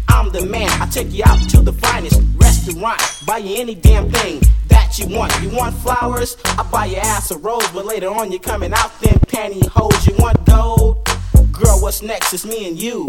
I'm 0.09 0.31
the 0.31 0.45
man. 0.45 0.69
I 0.81 0.87
take 0.87 1.11
you 1.11 1.23
out 1.25 1.41
to 1.51 1.63
the 1.63 1.73
finest 1.73 2.21
restaurant. 2.37 3.01
Buy 3.27 3.39
you 3.39 3.57
any 3.61 3.75
damn 3.75 4.11
thing 4.11 4.43
that 4.69 4.99
you 4.99 5.07
want. 5.07 5.33
You 5.41 5.49
want 5.57 5.75
flowers? 5.77 6.37
I 6.45 6.69
buy 6.71 6.85
your 6.85 7.01
ass 7.01 7.31
a 7.31 7.39
rose, 7.39 7.67
but 7.71 7.87
later 7.87 8.09
on 8.09 8.31
you're 8.31 8.41
coming 8.41 8.75
out 8.75 9.01
them 9.01 9.19
pantyhose. 9.21 10.07
You 10.07 10.17
want 10.19 10.45
gold? 10.45 11.03
Girl, 11.51 11.81
what's 11.81 12.03
next? 12.03 12.35
It's 12.35 12.45
me 12.45 12.69
and 12.69 12.79
you 12.79 13.07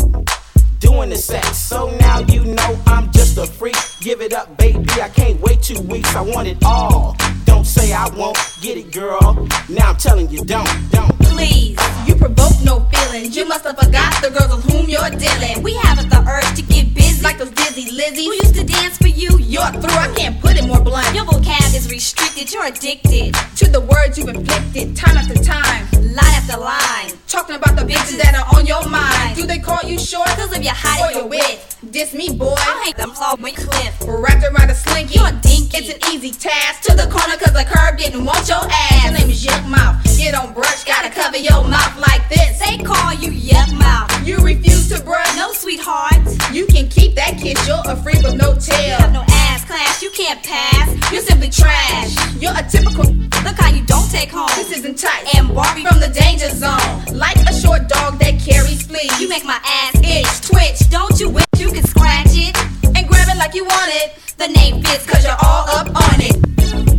doing 0.90 1.10
the 1.10 1.16
sex. 1.16 1.58
So 1.58 1.96
now 1.98 2.20
you 2.20 2.44
know 2.46 2.80
I'm 2.88 3.12
just 3.12 3.38
a 3.38 3.46
freak. 3.46 3.76
Give 4.02 4.22
it 4.22 4.34
up, 4.34 4.58
baby. 4.58 4.86
I 5.02 5.10
can't 5.10 5.40
wait 5.42 5.62
two 5.62 5.82
weeks. 5.82 6.16
I 6.16 6.22
want 6.22 6.48
it 6.48 6.58
all. 6.66 7.16
Don't 7.46 7.66
say 7.66 7.94
I 7.94 8.08
won't 8.10 8.38
get 8.62 8.78
it, 8.78 8.92
girl. 8.92 9.48
Now 9.70 9.92
I'm 9.92 9.98
telling 9.98 10.30
you, 10.30 10.44
don't, 10.46 10.92
don't. 10.92 11.19
Please, 11.40 11.80
you 12.06 12.16
provoke 12.16 12.52
no 12.66 12.82
feelings. 12.92 13.34
You 13.34 13.48
must 13.48 13.64
have 13.64 13.80
forgot 13.80 14.12
the 14.22 14.30
girls 14.30 14.54
with 14.54 14.66
whom 14.70 14.90
you're 14.90 15.10
dealing. 15.10 15.64
We 15.64 15.74
haven't 15.76 16.10
the 16.10 16.20
urge 16.28 16.54
to 16.58 16.62
get 16.62 16.94
busy 16.94 17.24
like 17.24 17.38
those 17.38 17.52
dizzy 17.52 17.96
Lizzies 17.96 18.26
who 18.26 18.34
used 18.44 18.56
to 18.56 18.66
dance 18.66 18.98
for 18.98 19.08
you. 19.08 19.40
You're 19.40 19.72
through. 19.80 19.96
I 19.96 20.14
can't 20.18 20.38
put 20.42 20.58
it 20.58 20.66
more 20.66 20.82
blunt. 20.82 21.16
Your 21.16 21.24
vocab 21.24 21.74
is 21.74 21.90
restricted. 21.90 22.52
You're 22.52 22.66
addicted 22.66 23.34
to 23.56 23.72
the 23.72 23.80
words 23.80 24.18
you've 24.18 24.28
inflicted 24.28 24.98
time 24.98 25.16
after 25.16 25.36
time, 25.36 25.88
line 26.12 26.36
after 26.36 26.60
line. 26.60 27.18
Talking 27.30 27.56
about 27.56 27.78
the 27.78 27.84
bitches 27.84 28.18
that 28.22 28.36
are 28.36 28.60
on 28.60 28.66
your 28.66 28.84
mind. 28.90 29.38
Do 29.38 29.48
they 29.48 29.60
call 29.60 29.80
you 29.88 29.98
short? 29.98 30.28
Cause 30.36 30.54
of 30.54 30.62
your 30.62 30.76
height 30.76 31.08
or 31.08 31.20
your 31.20 31.28
width. 31.30 31.78
Diss 31.90 32.14
me, 32.14 32.36
boy. 32.36 32.56
I 32.58 32.84
hate 32.84 32.98
them 32.98 33.14
all 33.16 33.38
with 33.38 33.56
cliff. 33.56 33.96
Wrapped 34.06 34.44
around 34.44 34.72
a 34.72 34.76
slinky. 34.76 35.20
You're 35.20 35.30
a 35.30 35.40
dinky. 35.40 35.78
It's 35.78 35.88
an 35.88 36.00
easy 36.12 36.32
task. 36.32 36.82
To 36.90 36.96
the 36.98 37.08
corner 37.08 37.38
cause 37.40 37.54
the 37.54 37.64
curb 37.64 37.98
didn't 37.98 38.26
want 38.26 38.50
your 38.50 38.60
ass. 38.60 39.06
Your 39.06 39.14
name 39.14 39.30
is 39.30 39.46
Yuck 39.46 39.64
Mouth. 39.70 39.96
You 40.20 40.34
don't 40.34 40.54
brush, 40.54 40.84
gotta 40.84 41.10
cover 41.30 41.44
your 41.44 41.64
mouth 41.68 42.00
like 42.00 42.28
this. 42.30 42.60
They 42.60 42.78
call 42.78 43.14
you 43.14 43.30
Yuck 43.30 43.78
Mouth. 43.78 44.28
You 44.28 44.38
refuse 44.38 44.90
to 44.90 45.04
brush? 45.04 45.36
No, 45.38 45.52
sweetheart. 45.52 46.18
You 46.52 46.66
can 46.66 46.90
keep 46.90 47.14
that 47.16 47.38
kiss. 47.38 47.68
You're 47.68 47.82
a 47.86 47.96
freak 47.96 48.24
with 48.24 48.36
no 48.36 48.56
tail. 48.56 48.98
You 48.98 49.04
have 49.04 49.14
no 49.14 49.24
ass 49.30 49.64
class. 49.66 50.02
You 50.02 50.10
can't 50.12 50.42
pass. 50.42 51.12
You're 51.12 51.22
simply 51.22 51.50
trash. 51.50 52.16
You're 52.42 52.58
a 52.58 52.64
typical. 52.64 53.14
Look 53.46 53.58
how 53.62 53.70
you 53.70 53.86
don't 53.86 54.10
take 54.10 54.32
home. 54.32 54.50
This 54.56 54.72
isn't 54.78 54.98
tight. 54.98 55.36
And 55.36 55.54
Barbie 55.54 55.86
from 55.86 56.00
the 56.00 56.10
danger 56.10 56.50
zone. 56.50 57.16
Like 57.16 57.38
a 57.48 57.54
short 57.54 57.88
dog 57.88 58.18
that 58.20 58.40
carries 58.40 58.82
fleas. 58.88 59.20
You 59.22 59.30
make 59.30 59.46
my 59.46 59.60
ass 59.64 60.02
itch, 60.02 60.50
twitch. 60.50 60.90
Don't 60.90 61.20
you 61.20 61.30
wish 61.30 61.46
you 61.58 61.72
could 61.72 61.88
scratch 61.88 62.34
it 62.34 62.58
and 62.96 63.08
grab 63.08 63.28
it 63.30 63.38
like 63.38 63.54
you 63.54 63.66
want 63.66 63.92
it? 64.02 64.18
The 64.38 64.48
name 64.48 64.82
fits 64.82 65.06
cause 65.06 65.24
you're 65.24 65.38
all 65.44 65.70
up 65.70 65.88
on 65.90 66.22
it. 66.22 66.99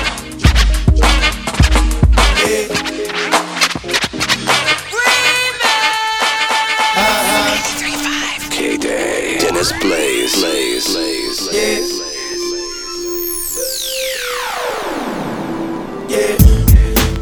Dennis 9.61 9.79
Blaze. 9.83 10.41
Blaze. 10.41 10.87
Blaze. 10.87 11.47
Blaze. 11.49 12.01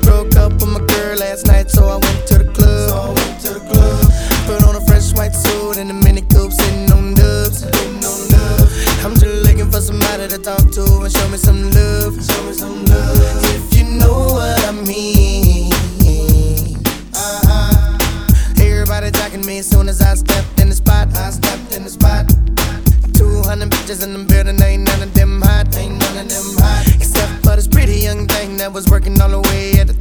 Broke 0.03 0.35
up 0.37 0.53
with 0.53 0.69
my 0.69 0.79
girl 0.79 1.17
last 1.17 1.47
night, 1.47 1.69
so 1.69 1.83
I 1.83 1.97
went 1.97 2.27
to 2.27 2.37
the 2.37 2.49
club. 2.53 2.91
I 2.91 3.07
went 3.07 3.41
to 3.41 3.55
the 3.55 3.59
club. 3.59 4.05
Put 4.45 4.63
on 4.63 4.75
a 4.77 4.81
fresh 4.87 5.11
white 5.15 5.35
suit 5.35 5.75
and 5.79 5.91
a 5.91 5.93
mini 5.93 6.21
coupe, 6.21 6.53
sitting 6.53 6.89
on 6.93 7.13
dubs. 7.13 7.59
Sitting 7.59 8.05
on 8.05 8.29
dubs. 8.29 9.03
I'm 9.03 9.15
just 9.15 9.43
looking 9.45 9.69
for 9.69 9.81
somebody 9.81 10.29
to 10.29 10.37
talk 10.37 10.71
to 10.71 10.83
and 11.03 11.11
show 11.11 11.27
me 11.27 11.37
some 11.37 11.69
love. 11.71 12.23
Show 12.23 12.43
me 12.43 12.53
some 12.53 12.85
love. 12.85 13.43
If 13.51 13.77
you 13.77 13.83
know 13.83 14.31
what 14.31 14.63
I 14.65 14.71
mean. 14.71 15.73
Uh-huh. 17.13 17.97
Everybody 18.63 19.11
jacking 19.11 19.45
me 19.45 19.57
as 19.59 19.67
soon 19.69 19.89
as 19.89 20.01
I 20.01 20.13
stepped 20.13 20.58
bitches 23.89 24.03
in 24.03 24.13
the 24.13 24.23
building, 24.25 24.61
ain't 24.61 24.83
none 24.83 25.01
of 25.01 25.13
them 25.13 25.41
hot. 25.41 25.75
Ain't 25.77 25.97
none 25.99 26.17
of 26.17 26.29
them 26.29 26.57
hot. 26.57 26.85
Except 26.95 27.43
for 27.43 27.55
this 27.55 27.67
pretty 27.67 27.99
young 27.99 28.27
thing 28.27 28.57
that 28.57 28.71
was 28.71 28.89
working 28.89 29.19
all 29.21 29.29
the 29.29 29.41
way 29.49 29.79
at 29.79 29.87
the 29.87 29.98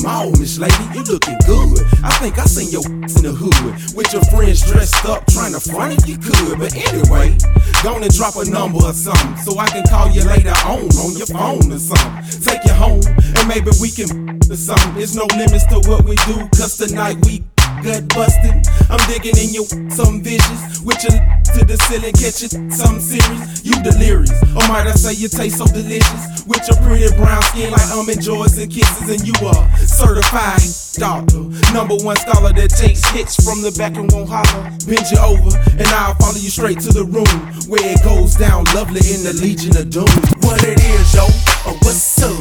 the 0.00 0.08
mall, 0.08 0.30
Miss 0.38 0.58
Lady. 0.58 0.74
You 0.94 1.02
looking 1.04 1.38
good. 1.46 1.80
I 2.02 2.10
think 2.20 2.38
I 2.38 2.44
seen 2.44 2.70
your 2.70 2.84
in 2.92 3.22
the 3.24 3.32
hood 3.32 3.96
with 3.96 4.12
your 4.12 4.24
friends 4.32 4.62
dressed 4.62 5.04
up, 5.06 5.26
trying 5.26 5.52
to 5.52 5.60
front 5.60 5.98
if 5.98 6.08
you 6.08 6.18
could. 6.18 6.58
But 6.58 6.74
anyway, 6.74 7.36
gonna 7.82 8.08
drop 8.08 8.36
a 8.36 8.44
number 8.48 8.80
or 8.84 8.92
something 8.92 9.36
so 9.38 9.58
I 9.58 9.68
can 9.68 9.84
call 9.86 10.10
you 10.10 10.24
later 10.24 10.54
on 10.66 10.88
on 11.00 11.16
your 11.16 11.26
phone 11.26 11.72
or 11.72 11.78
something. 11.78 12.40
Take 12.40 12.64
you 12.64 12.74
home 12.74 13.02
and 13.04 13.48
maybe 13.48 13.70
we 13.80 13.90
can 13.90 14.40
or 14.50 14.56
something. 14.56 14.94
There's 14.94 15.16
no 15.16 15.26
limits 15.36 15.66
to 15.66 15.80
what 15.88 16.04
we 16.04 16.16
do, 16.28 16.48
cause 16.56 16.76
tonight 16.76 17.16
we 17.26 17.44
gut 17.82 18.08
busting. 18.14 18.62
I'm 18.90 19.00
digging 19.06 19.38
in 19.38 19.54
your 19.54 19.66
some 19.90 20.22
vicious 20.22 20.80
with 20.82 21.02
your 21.04 21.16
to 21.54 21.64
the 21.64 21.76
ceiling, 21.86 22.14
catching 22.14 22.70
some 22.70 23.00
serious. 23.00 23.64
You 23.64 23.74
delirious, 23.82 24.32
or 24.54 24.64
might 24.68 24.86
I 24.86 24.94
say 24.94 25.14
you 25.14 25.28
taste 25.28 25.58
so 25.58 25.66
delicious 25.66 26.44
with 26.46 26.66
your 26.68 26.78
pretty 26.82 27.10
brown 27.16 27.42
skin 27.50 27.70
like 27.70 27.88
almond 27.90 28.22
joys 28.22 28.58
and 28.58 28.70
kisses, 28.70 29.08
and 29.08 29.22
you 29.26 29.34
are 29.46 29.62
certified 29.78 30.62
doctor, 31.00 31.40
number 31.72 31.96
one 32.04 32.16
scholar 32.16 32.52
that 32.52 32.70
takes 32.70 33.04
hits 33.10 33.36
from 33.44 33.62
the 33.62 33.72
back 33.78 33.96
and 33.96 34.10
won't 34.12 34.28
holler. 34.28 34.62
Bend 34.86 35.06
you 35.10 35.18
over, 35.18 35.56
and 35.78 35.88
I'll 35.94 36.14
follow 36.14 36.36
you 36.36 36.50
straight 36.50 36.80
to 36.80 36.92
the 36.92 37.04
room 37.04 37.30
where 37.68 37.80
it 37.82 38.02
goes 38.02 38.34
down, 38.34 38.64
lovely 38.74 39.00
in 39.14 39.22
the 39.22 39.32
Legion 39.40 39.76
of 39.76 39.90
Doom. 39.90 40.10
What 40.42 40.62
it 40.64 40.78
is, 40.78 41.14
yo, 41.14 41.24
or 41.64 41.76
what's 41.80 42.22
up? 42.22 42.36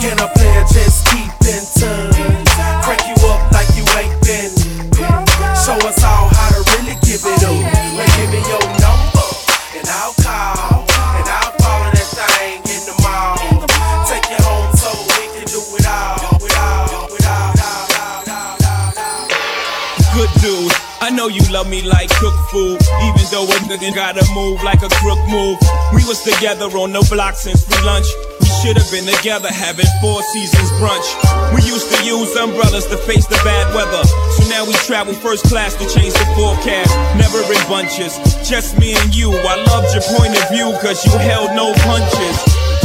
Can 0.00 0.18
a 0.18 0.28
player 0.34 0.64
just 0.72 1.06
keep 1.06 1.32
in 1.46 1.62
touch? 1.78 2.47
All 5.78 6.28
how 6.34 6.50
to 6.50 6.58
really 6.74 6.98
give 7.06 7.22
it 7.22 7.42
up. 7.46 7.54
Give 7.54 8.30
me 8.34 8.42
your 8.50 8.66
number, 8.82 9.28
and 9.78 9.86
I'll 9.86 10.12
call, 10.18 10.82
and 10.82 11.28
I'll 11.30 11.54
follow 11.62 11.90
that 11.94 12.08
thing 12.18 12.58
in 12.66 12.82
the 12.82 12.98
mall. 12.98 13.38
Take 14.10 14.26
you 14.26 14.42
home 14.42 14.74
so 14.74 14.90
we 15.14 15.30
can 15.38 15.46
do 15.46 15.62
it 15.78 15.86
all. 15.86 16.18
It 16.42 16.50
it 16.50 17.22
Good 20.14 20.30
dude. 20.42 20.72
I 21.00 21.10
know 21.14 21.28
you 21.28 21.40
love 21.52 21.70
me 21.70 21.82
like 21.82 22.10
cooked 22.10 22.50
food, 22.50 22.82
even 23.06 23.24
though 23.30 23.46
a 23.46 23.56
nigga 23.70 23.94
gotta 23.94 24.26
move 24.34 24.62
like 24.64 24.82
a 24.82 24.90
crook 24.98 25.20
move. 25.30 25.58
We 25.94 26.04
was 26.10 26.22
together 26.22 26.66
on 26.76 26.92
the 26.92 27.06
block 27.08 27.36
since 27.36 27.64
free 27.64 27.84
lunch. 27.86 28.06
Should 28.58 28.76
have 28.76 28.90
been 28.90 29.06
together 29.06 29.48
having 29.54 29.86
four 30.02 30.20
seasons 30.34 30.70
brunch. 30.82 31.06
We 31.54 31.62
used 31.62 31.94
to 31.94 31.98
use 32.02 32.34
umbrellas 32.34 32.86
to 32.90 32.98
face 33.06 33.24
the 33.26 33.38
bad 33.46 33.72
weather. 33.72 34.02
So 34.34 34.50
now 34.50 34.66
we 34.66 34.74
travel 34.82 35.14
first 35.14 35.46
class 35.46 35.78
to 35.78 35.86
change 35.86 36.12
the 36.12 36.26
forecast. 36.34 36.90
Never 37.14 37.38
in 37.46 37.62
bunches, 37.70 38.18
just 38.42 38.76
me 38.76 38.98
and 38.98 39.14
you. 39.14 39.30
I 39.30 39.62
loved 39.62 39.94
your 39.94 40.02
point 40.18 40.34
of 40.34 40.42
view, 40.50 40.74
cause 40.82 41.06
you 41.06 41.14
held 41.22 41.54
no 41.54 41.70
punches. 41.86 42.36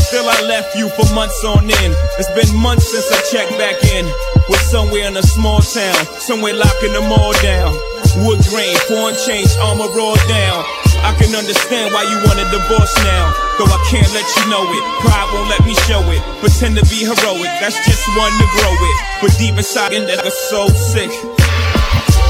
Still, 0.06 0.30
I 0.30 0.46
left 0.46 0.78
you 0.78 0.90
for 0.94 1.10
months 1.16 1.44
on 1.44 1.66
end. 1.66 1.94
It's 2.22 2.30
been 2.38 2.54
months 2.62 2.94
since 2.94 3.10
I 3.10 3.20
checked 3.34 3.58
back 3.58 3.82
in. 3.98 4.06
We're 4.48 4.62
somewhere 4.70 5.10
in 5.10 5.18
a 5.18 5.24
small 5.24 5.60
town, 5.60 6.06
somewhere 6.22 6.54
locking 6.54 6.94
them 6.94 7.12
all 7.12 7.34
down. 7.42 7.74
Wood 8.22 8.46
grain, 8.54 8.78
foreign 8.86 9.18
change, 9.26 9.50
armor 9.58 9.90
raw 9.98 10.14
down. 10.30 10.83
I 11.04 11.12
can 11.20 11.36
understand 11.36 11.92
why 11.92 12.08
you 12.08 12.18
want 12.24 12.40
a 12.40 12.48
divorce 12.48 12.96
now. 13.04 13.36
Though 13.60 13.68
I 13.68 13.80
can't 13.92 14.08
let 14.16 14.24
you 14.24 14.44
know 14.48 14.64
it. 14.64 14.84
Pride 15.04 15.28
won't 15.36 15.52
let 15.52 15.62
me 15.68 15.76
show 15.84 16.00
it. 16.08 16.24
Pretend 16.40 16.80
to 16.80 16.84
be 16.88 17.04
heroic, 17.04 17.52
that's 17.60 17.76
just 17.84 18.08
one 18.16 18.32
to 18.32 18.48
grow 18.56 18.72
it. 18.72 18.98
But 19.20 19.36
deep 19.38 19.60
inside, 19.60 19.92
in 19.92 20.08
that 20.08 20.24
I'm 20.24 20.32
so 20.32 20.72
sick. 20.72 21.12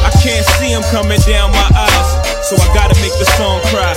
I 0.03 0.11
can't 0.26 0.43
see 0.57 0.74
him 0.74 0.84
coming 0.89 1.21
down 1.24 1.53
my 1.53 1.69
eyes, 1.69 2.09
so 2.49 2.57
I 2.57 2.67
gotta 2.74 2.97
make 2.99 3.13
the 3.21 3.30
song 3.38 3.61
cry. 3.69 3.93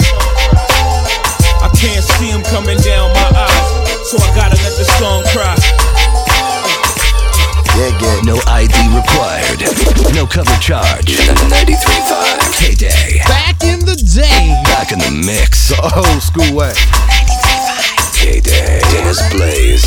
I 1.64 1.72
can't 1.74 2.04
see 2.04 2.30
him 2.30 2.44
coming 2.44 2.78
down 2.84 3.10
my 3.16 3.30
eyes, 3.32 3.68
so 4.06 4.20
I 4.20 4.28
gotta 4.36 4.60
let 4.60 4.76
the 4.76 4.86
song 5.00 5.24
cry. 5.32 5.95
Yeah, 7.76 7.92
yeah. 8.00 8.20
No 8.24 8.40
ID 8.48 8.72
required. 8.96 9.60
No 10.14 10.24
cover 10.26 10.56
charge. 10.64 11.12
93.5 11.12 12.56
K-Day. 12.56 13.20
Back 13.28 13.62
in 13.62 13.80
the 13.84 13.96
day. 13.96 14.56
Back 14.64 14.92
in 14.92 14.98
the 14.98 15.10
mix. 15.12 15.68
The 15.68 15.92
old 15.94 16.22
school 16.22 16.56
way. 16.56 16.72
K-Day. 18.16 18.80
Dennis 18.90 19.20
Blaze. 19.28 19.84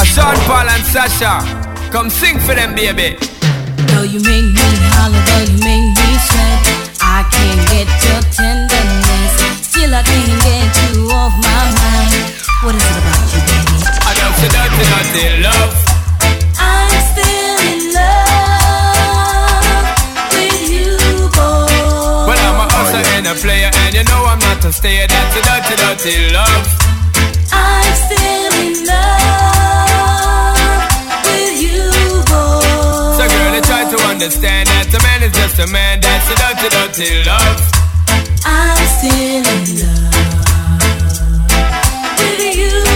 A 0.00 0.04
Sean 0.06 0.36
Paul 0.48 0.70
and 0.72 0.84
Sasha, 0.88 1.44
come 1.92 2.08
sing 2.08 2.38
for 2.40 2.54
them, 2.54 2.74
baby. 2.74 3.18
Though 3.92 4.08
you 4.08 4.20
make 4.24 4.48
me 4.56 4.70
holler, 4.96 5.20
though 5.20 5.52
you 5.52 5.58
make 5.60 5.92
me 5.92 6.10
sweat, 6.16 6.64
I 7.04 7.28
can't 7.28 7.60
get 7.68 7.88
your 8.08 8.22
tenderness. 8.32 9.36
Still, 9.68 9.94
I 9.94 10.02
can't 10.02 10.40
get 10.40 10.96
you 10.96 11.10
off 11.12 11.36
my 11.36 11.64
mind. 11.76 12.32
What 12.64 12.74
is 12.74 12.84
it 12.88 12.96
about 12.96 13.34
you, 13.34 13.40
baby? 13.44 13.69
Say 14.40 14.48
dirty, 14.48 14.84
dirty 14.88 15.44
love. 15.44 15.76
I'm 16.56 16.96
still 17.12 17.60
in 17.70 17.92
love 17.92 19.84
with 20.32 20.64
you, 20.72 20.96
boy. 21.36 21.68
Well, 22.24 22.40
I'm 22.48 22.56
a 22.56 22.64
hustler 22.72 23.04
and 23.16 23.26
a 23.26 23.34
player, 23.34 23.70
and 23.84 23.92
you 23.94 24.02
know 24.04 24.24
I'm 24.24 24.38
not 24.40 24.64
a 24.64 24.72
stayer. 24.72 25.06
That's 25.06 25.36
a 25.36 25.42
dirty, 25.44 25.76
dirty 25.76 26.32
love. 26.32 26.66
I'm 27.52 27.92
still 28.04 28.52
in 28.64 28.86
love 28.88 30.88
with 31.28 31.60
you, 31.60 31.92
boy. 32.32 33.20
So, 33.20 33.28
girl, 33.28 33.52
I 33.52 33.60
try 33.60 33.84
to 33.92 33.98
understand 34.08 34.68
that 34.72 34.88
a 34.88 34.96
man 35.04 35.20
is 35.22 35.32
just 35.36 35.58
a 35.60 35.66
man. 35.68 36.00
That's 36.00 36.30
a 36.32 36.34
dirty, 36.40 36.68
dirty 36.72 37.28
love. 37.28 37.60
I'm 38.46 38.86
still 38.96 39.44
in 39.44 39.84
love 39.84 40.16
with 42.16 42.40
you, 42.56 42.72
boy. 42.72 42.80
That's 42.80 42.80
the 42.80 42.89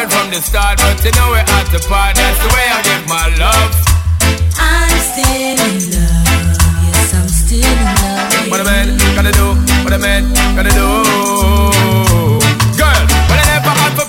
loving 0.00 0.16
from 0.16 0.30
the 0.30 0.40
start, 0.40 0.78
but 0.78 1.04
you 1.04 1.12
know 1.12 1.30
we're 1.30 1.38
at 1.38 1.66
the 1.72 1.80
part. 1.88 2.16
That's 2.16 2.38
the 2.40 2.48
way 2.54 2.66
I 2.68 2.80
give 2.82 3.08
my 3.08 3.28
love. 3.36 3.72
I'm 4.56 4.98
still 4.98 5.26
in 5.36 5.76
love. 5.92 6.56
Yes, 6.86 7.14
I'm 7.14 7.28
still 7.28 7.64
in 7.64 7.84
love. 8.02 8.50
What 8.50 8.60
a 8.60 8.64
man 8.64 8.96
gotta 9.14 9.32
do, 9.32 9.54
what 9.84 9.92
a 9.92 9.98
man 9.98 10.32
gotta 10.56 10.70
do. 10.70 12.29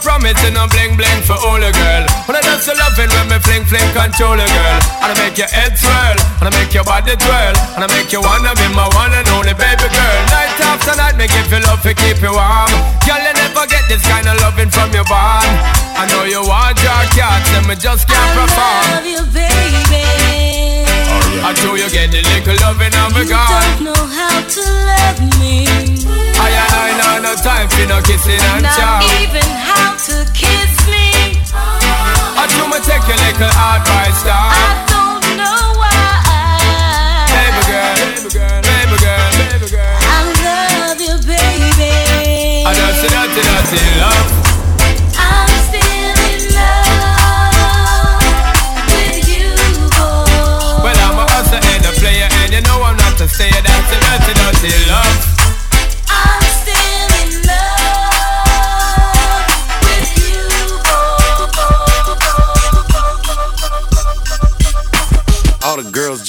Promising, 0.01 0.57
I'm 0.57 0.67
bling 0.69 0.97
bling 0.97 1.21
for 1.23 1.37
all 1.37 1.61
a 1.61 1.71
girl. 1.71 2.03
When 2.25 2.35
I 2.35 2.41
just 2.41 2.67
loving 2.67 3.09
when 3.13 3.27
me 3.29 3.37
fling 3.39 3.65
fling 3.69 3.85
control 3.93 4.35
a 4.35 4.45
girl. 4.45 4.79
And 5.05 5.09
I 5.13 5.15
make 5.21 5.37
your 5.37 5.47
head 5.47 5.77
swirl, 5.77 6.17
and 6.41 6.45
I 6.49 6.51
make 6.51 6.73
your 6.73 6.83
body 6.83 7.15
twirl, 7.15 7.55
and 7.77 7.85
I 7.85 7.87
make 7.93 8.11
you 8.11 8.21
wanna 8.21 8.51
be 8.57 8.67
my 8.73 8.89
one 8.97 9.13
and 9.13 9.27
only 9.37 9.53
baby 9.53 9.87
girl. 9.87 10.19
Night 10.33 10.57
after 10.59 10.97
night, 10.97 11.15
me 11.15 11.29
give 11.29 11.47
you 11.53 11.61
love 11.63 11.81
to 11.85 11.93
keep 11.93 12.19
you 12.19 12.33
warm. 12.33 12.71
Girl, 13.05 13.21
you 13.21 13.33
never 13.37 13.63
get 13.69 13.85
this 13.87 14.01
kind 14.03 14.27
of 14.27 14.35
loving 14.41 14.73
from 14.73 14.91
your 14.91 15.05
bond. 15.05 15.47
I 15.95 16.09
know 16.09 16.25
you 16.25 16.41
want 16.41 16.81
your 16.81 17.01
cats, 17.13 17.49
and 17.53 17.65
me 17.69 17.77
just 17.77 18.09
can't 18.09 18.31
perform. 18.33 18.83
I 18.89 18.99
love 18.99 19.07
you, 19.07 19.21
baby. 19.29 20.01
I 21.43 21.53
do 21.61 21.77
you 21.77 21.89
get 21.89 22.11
the 22.11 22.21
little 22.21 22.57
loving 22.61 22.93
of 23.01 23.17
a 23.17 23.23
You 23.25 23.33
don't 23.33 23.81
know 23.85 24.03
how 24.17 24.41
to 24.41 24.63
love 24.89 25.19
me. 25.39 26.00
I 26.82 26.89
I 26.89 26.97
know 26.97 27.13
no 27.29 27.34
time 27.38 27.67
for 27.69 27.86
no 27.86 28.01
kissing 28.01 28.41
and 28.41 28.63
Not 28.63 28.73
chow. 28.73 28.99
even 29.21 29.45
how 29.69 29.93
to 30.09 30.15
kiss 30.34 30.73
me. 30.89 31.38
I 31.53 32.43
do 32.49 32.65
me 32.71 32.77
take 32.82 33.05
your 33.05 33.17
little 33.21 33.53
advice, 33.53 34.21
I 34.25 34.25
dog. 34.25 34.49
don't 34.89 35.21
know 35.38 35.77
why. 35.77 35.93
Baby 37.29 37.61
girl, 37.69 37.93
baby 38.01 38.29
girl, 38.34 38.59
baby 38.65 38.97
girl, 38.97 39.29
baby 39.38 39.67
girl. 39.69 39.97
I 40.09 40.25
love 40.41 40.97
you, 40.97 41.15
baby. 41.21 41.93
I 42.65 42.73
dirty, 42.73 43.07
dirty, 43.13 43.41
dirty 43.45 43.82
love. 44.01 44.29
I'm 45.21 45.53
still 45.69 46.17
in 46.34 46.41
love 46.57 48.25
with 48.89 49.21
you, 49.29 49.53
boy. 49.93 50.82
Well, 50.82 50.97
I'm 50.97 51.13
an 51.21 51.29
hustler 51.29 51.61
and 51.61 51.86
a 51.86 51.93
hustler 51.93 52.41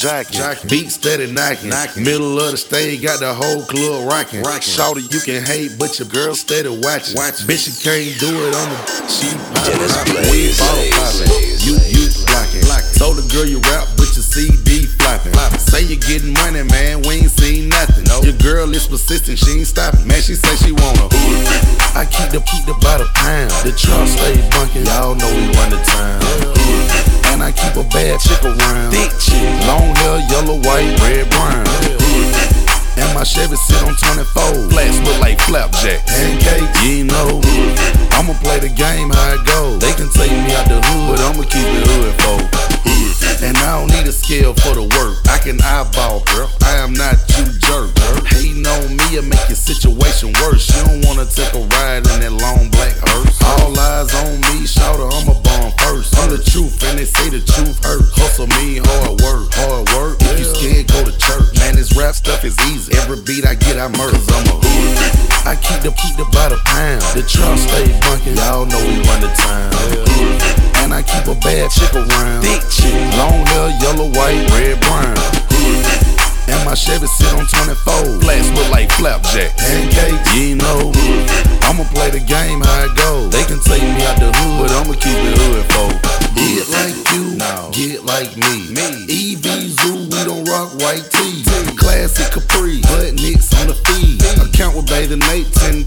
girls 0.03 0.31
jacking, 0.31 0.69
beat 0.69 0.91
steady 0.91 1.31
knocking. 1.31 1.71
Middle 2.03 2.41
of 2.41 2.51
the 2.53 2.57
stage, 2.57 3.03
got 3.03 3.21
the 3.21 3.33
whole 3.33 3.63
club 3.63 4.07
rocking. 4.07 4.43
Shorty, 4.63 5.03
you 5.03 5.21
can 5.21 5.45
hate, 5.45 5.79
but 5.79 5.99
your 5.99 6.09
girl 6.09 6.35
steady 6.35 6.69
watching. 6.69 7.17
Bitch, 7.47 7.71
you 7.71 7.75
can't 7.83 8.19
do 8.19 8.31
it 8.49 8.55
on 8.55 8.69
the 8.69 8.77
she 9.09 9.31
poppin'. 9.55 10.31
We 10.31 10.51
bottle 10.59 10.91
poppin'. 10.91 11.31
You 11.63 11.79
you 11.87 12.11
blocking. 12.27 12.63
Told 12.99 13.17
the 13.17 13.27
girl 13.33 13.47
you 13.47 13.59
rap, 13.71 13.89
but 14.13 14.21
your 14.21 14.29
CD 14.29 14.85
flopping. 15.01 15.33
Say 15.59 15.85
you 15.85 15.97
getting 15.97 16.35
money, 16.35 16.63
man, 16.69 17.01
we 17.03 17.25
ain't 17.25 17.31
seen 17.31 17.69
nothing. 17.69 18.05
Your 18.21 18.37
girl 18.37 18.69
is 18.75 18.87
persistent, 18.87 19.39
she 19.39 19.65
ain't 19.65 19.67
stopping. 19.67 20.07
Man, 20.07 20.21
she 20.21 20.35
say 20.35 20.55
she 20.57 20.73
want 20.73 21.01
a 21.01 21.09
I 21.97 22.05
keep 22.05 22.29
the 22.29 22.45
keep 22.45 22.65
the 22.69 22.77
by 22.85 22.99
the 23.01 23.09
pound. 23.17 23.51
The 23.65 23.73
truck 23.73 24.05
stay 24.09 24.37
bunkin', 24.53 24.85
y'all 24.85 25.17
know 25.17 25.33
we 25.33 25.49
run 25.57 25.73
the 25.73 25.81
town. 25.81 26.21
And 27.33 27.41
I 27.41 27.53
keep 27.57 27.73
a 27.77 27.89
bad 27.89 28.21
chick 28.21 28.45
around. 28.45 28.93
Thick 28.93 29.17
chick, 29.17 29.49
long 29.65 29.97
hair, 30.05 30.21
yellow, 30.29 30.61
white, 30.61 30.93
red, 31.01 31.25
brown. 31.33 31.65
And 33.01 33.09
my 33.17 33.25
Chevy 33.25 33.57
sit 33.57 33.81
on 33.81 33.97
24. 33.97 34.69
Flats 34.69 35.01
look 35.09 35.21
like 35.25 35.41
flapjack. 35.41 36.05
Pancake, 36.05 36.69
you 36.85 37.05
know. 37.05 37.41
I'ma 38.13 38.37
play 38.45 38.61
the 38.61 38.69
game 38.69 39.09
how 39.09 39.41
it 39.41 39.45
goes. 39.49 39.81
They 39.81 39.97
can 39.97 40.13
take 40.13 40.33
me 40.33 40.53
out 40.53 40.69
the 40.69 40.85
hood, 40.85 41.17
but 41.17 41.21
I'ma 41.25 41.45
keep 41.49 41.65
it 41.65 41.89
hood 41.89 42.72
for. 42.83 43.45
And 43.45 43.57
I 43.59 43.81
don't 43.81 43.91
need 43.91 44.07
a 44.07 44.13
scale 44.13 44.55
for 44.55 44.75
the 44.75 44.87
work. 44.87 45.19
I 45.27 45.39
can 45.39 45.59
eyeball, 45.63 46.23
girl. 46.31 46.51
I 46.63 46.79
am 46.79 46.93
not 46.93 47.19
you 47.35 47.47
jerk. 47.59 47.91
Girl. 47.95 48.23
Hating 48.31 48.67
on 48.67 48.97
me 48.97 49.19
will 49.19 49.27
make 49.27 49.47
your 49.51 49.59
situation 49.59 50.31
worse. 50.39 50.71
You 50.71 50.85
don't 50.87 51.03
wanna 51.07 51.27
take 51.27 51.51
a 51.55 51.63
ride 51.75 52.07
in 52.07 52.23
that 52.23 52.35
long 52.39 52.71
black 52.71 52.95
hearse. 53.03 53.35
All 53.43 53.75
eyes 53.75 54.15
on 54.15 54.39
me, 54.53 54.67
shout 54.67 55.01
I'm 55.03 55.27
a 55.27 55.35
bomb 55.43 55.73
first. 55.83 56.15
I'm 56.19 56.31
the 56.31 56.39
truth, 56.39 56.79
and 56.87 56.99
they 56.99 57.05
say 57.05 57.31
the 57.31 57.43
truth 57.43 57.83
hurt. 57.83 58.07
Hustle 58.15 58.47
me, 58.59 58.79
hard 58.79 59.21
work, 59.21 59.51
hard 59.59 59.91
work. 59.91 60.17
If 60.23 60.39
you 60.39 60.47
scared, 60.47 60.87
go 60.87 61.03
to 61.03 61.15
church. 61.19 61.59
Man, 61.59 61.75
this 61.75 61.97
rap 61.97 62.15
stuff 62.15 62.45
is 62.45 62.55
easy. 62.71 62.95
Every 63.03 63.21
beat 63.23 63.47
I 63.47 63.55
get, 63.55 63.79
I 63.79 63.89
murder. 63.89 64.23
I'm 64.39 64.47
a 64.47 64.57
hood. 64.63 65.23
I 65.45 65.57
keep 65.57 65.83
the 65.83 65.91
keep 65.99 66.15
the 66.17 66.25
by 66.31 66.49
the 66.49 66.61
pound. 66.65 67.03
The 67.19 67.27
truck 67.27 67.59
stay 67.59 67.91
bunkin'. 68.07 68.37
Y'all 68.39 68.67
know 68.67 68.79
we 68.87 69.03
run 69.03 69.21
the 69.21 69.33
town. 69.35 70.72
And 70.83 70.93
I 70.93 71.03
keep 71.03 71.27
a 71.31 71.39
bad 71.39 71.71
chick 71.71 71.95
around. 71.95 72.43
Thick 72.43 72.63
chick, 72.69 72.99
long 73.15 73.47
hair, 73.47 73.71
yellow, 73.79 74.11
white, 74.19 74.43
red, 74.51 74.81
brown. 74.83 75.15
And 76.51 76.59
my 76.67 76.75
Chevy 76.75 77.07
sit 77.07 77.33
on 77.39 77.47
24. 77.47 78.21
Flats 78.21 78.51
look 78.51 78.69
like 78.71 78.91
flapjack. 78.99 79.57
Pancake, 79.57 80.19
you 80.35 80.57
know. 80.57 80.91
I'ma 81.63 81.85
play 81.95 82.11
the 82.11 82.21
game 82.21 82.61
how 82.61 82.85
it 82.85 82.95
goes. 82.99 83.31
They 83.31 83.45
can 83.47 83.63
take 83.63 83.83
me 83.83 84.03
out 84.05 84.19
the 84.19 84.35
hood, 84.35 84.67
but 84.67 84.71
I'ma 84.75 84.95
keep 84.99 85.17
it 85.23 85.39
hood 85.39 85.65
for. 85.71 85.89
Get 86.35 86.69
like 86.75 86.99
you, 87.15 87.39
get 87.71 88.05
like 88.05 88.37
me. 88.37 88.75
me. 88.75 89.07
EV 89.07 89.71
Zoo, 89.71 90.11
we 90.11 90.21
don't 90.27 90.45
rock 90.51 90.75
white 90.83 91.07
tees. 91.09 91.47
Classic 91.79 92.27
Capri, 92.33 92.83
butt 92.83 93.15
nicks 93.15 93.55
on 93.61 93.69
the 93.69 93.75
feed. 93.87 94.21
Account 94.43 94.77
with 94.77 94.87
bathing 94.89 95.21
Nate, 95.31 95.53
10 95.53 95.82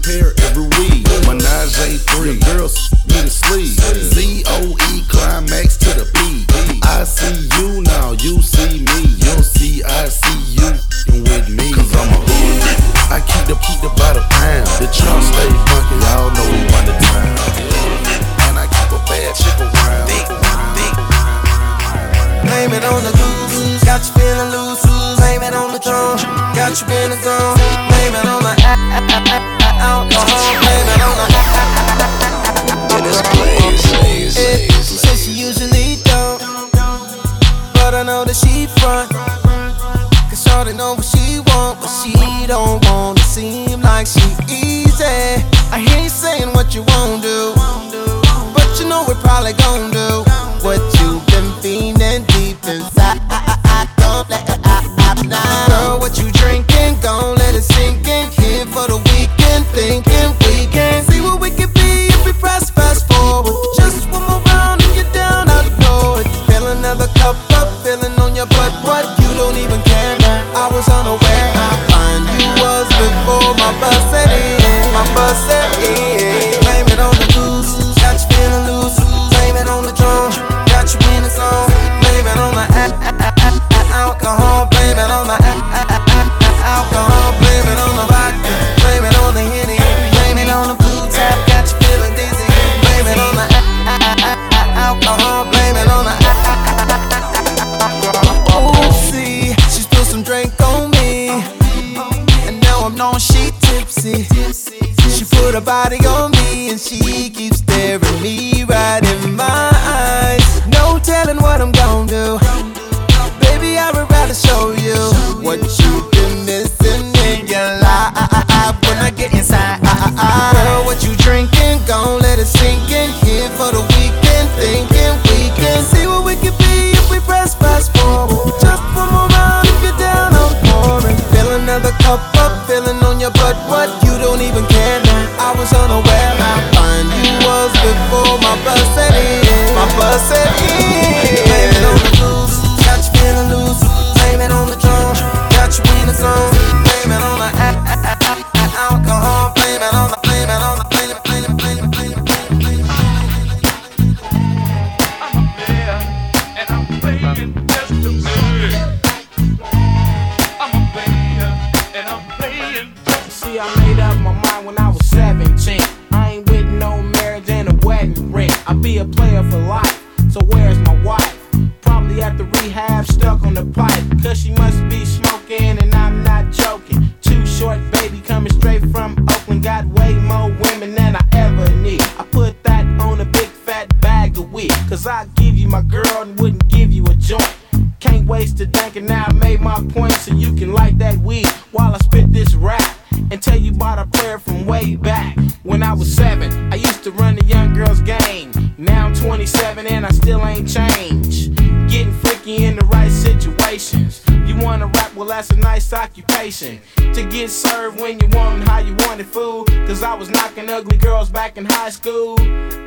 I 164.06 164.14
my 164.18 164.32
mind 164.32 164.66
when 164.66 164.78
I 164.78 164.88
was 164.90 165.04
17. 165.06 165.80
I 166.12 166.30
ain't 166.30 166.50
with 166.50 166.66
no 166.66 167.02
marriage 167.02 167.50
and 167.50 167.68
a 167.68 167.86
wedding 167.86 168.30
ring. 168.30 168.50
I 168.66 168.72
be 168.74 168.98
a 168.98 169.04
player 169.04 169.42
for 169.50 169.58
life, 169.58 170.00
so 170.30 170.40
where's 170.44 170.78
my 170.78 170.96
wife? 171.02 171.36
Probably 171.80 172.22
at 172.22 172.38
the 172.38 172.44
rehab, 172.44 173.06
stuck 173.06 173.42
on 173.42 173.54
the 173.54 173.66
pipe. 173.66 174.04
Cause 174.22 174.40
she 174.40 174.52
must 174.52 174.80
be 174.88 175.04
smoking, 175.04 175.78
and 175.78 175.92
I'm 175.94 176.22
not 176.22 176.52
joking. 176.52 177.08
Too 177.20 177.44
short, 177.46 177.80
baby, 177.92 178.20
coming 178.20 178.52
straight 178.52 178.82
from 178.92 179.16
Oakland. 179.28 179.64
Got 179.64 179.86
way 179.86 180.14
more 180.14 180.50
women 180.52 180.94
than 180.94 181.16
I 181.16 181.24
ever 181.32 181.68
need. 181.76 182.02
I 182.16 182.24
put 182.30 182.62
that 182.62 182.84
on 183.00 183.20
a 183.20 183.24
big 183.24 183.48
fat 183.48 184.00
bag 184.00 184.38
of 184.38 184.52
weed. 184.52 184.72
Cause 184.88 185.06
I 185.08 185.26
give 185.34 185.58
you 185.58 185.66
my 185.66 185.82
girl 185.82 186.22
and 186.22 186.38
wouldn't 186.38 186.68
give 186.68 186.92
you 186.92 187.04
a 187.06 187.14
joint. 187.14 187.56
Can't 187.98 188.26
waste 188.28 188.60
a 188.60 188.70
and 188.94 189.08
now 189.08 189.24
I 189.26 189.32
made 189.32 189.60
my 189.60 189.82
point 189.88 190.12
so 190.12 190.32
you 190.32 190.54
can 190.54 190.72
light 190.72 190.96
that 190.98 191.18
weed 191.18 191.48
while 191.72 191.92
I 191.92 191.98
spit 191.98 192.32
this 192.32 192.54
rap 192.54 192.95
and 193.30 193.42
tell 193.42 193.58
you 193.58 193.72
about 193.72 193.98
a 193.98 194.06
prayer 194.06 194.38
from 194.38 194.66
way 194.66 194.96
back. 194.96 195.36
When 195.62 195.82
I 195.82 195.92
was 195.92 196.12
seven, 196.14 196.72
I 196.72 196.76
used 196.76 197.02
to 197.04 197.10
run 197.10 197.36
the 197.36 197.44
young 197.44 197.74
girls' 197.74 198.00
game. 198.00 198.52
Now 198.78 199.06
I'm 199.06 199.14
27 199.14 199.86
and 199.86 200.06
I 200.06 200.10
still 200.10 200.44
ain't 200.46 200.68
changed. 200.68 201.56
Getting 201.90 202.12
freaky 202.20 202.64
in 202.64 202.76
the 202.76 202.84
right 202.86 203.10
situations. 203.10 204.22
You 204.44 204.56
wanna 204.56 204.86
rap, 204.86 205.14
well, 205.14 205.26
that's 205.26 205.50
a 205.50 205.56
nice 205.56 205.92
occupation. 205.92 206.80
To 206.96 207.24
get 207.30 207.50
served 207.50 208.00
when 208.00 208.20
you 208.20 208.28
want 208.28 208.60
and 208.60 208.68
how 208.68 208.78
you 208.78 208.94
want 209.06 209.20
it, 209.20 209.26
fool. 209.26 209.64
Cause 209.86 210.02
I 210.02 210.14
was 210.14 210.30
knocking 210.30 210.68
ugly 210.70 210.98
girls 210.98 211.30
back 211.30 211.56
in 211.56 211.64
high 211.64 211.90
school. 211.90 212.36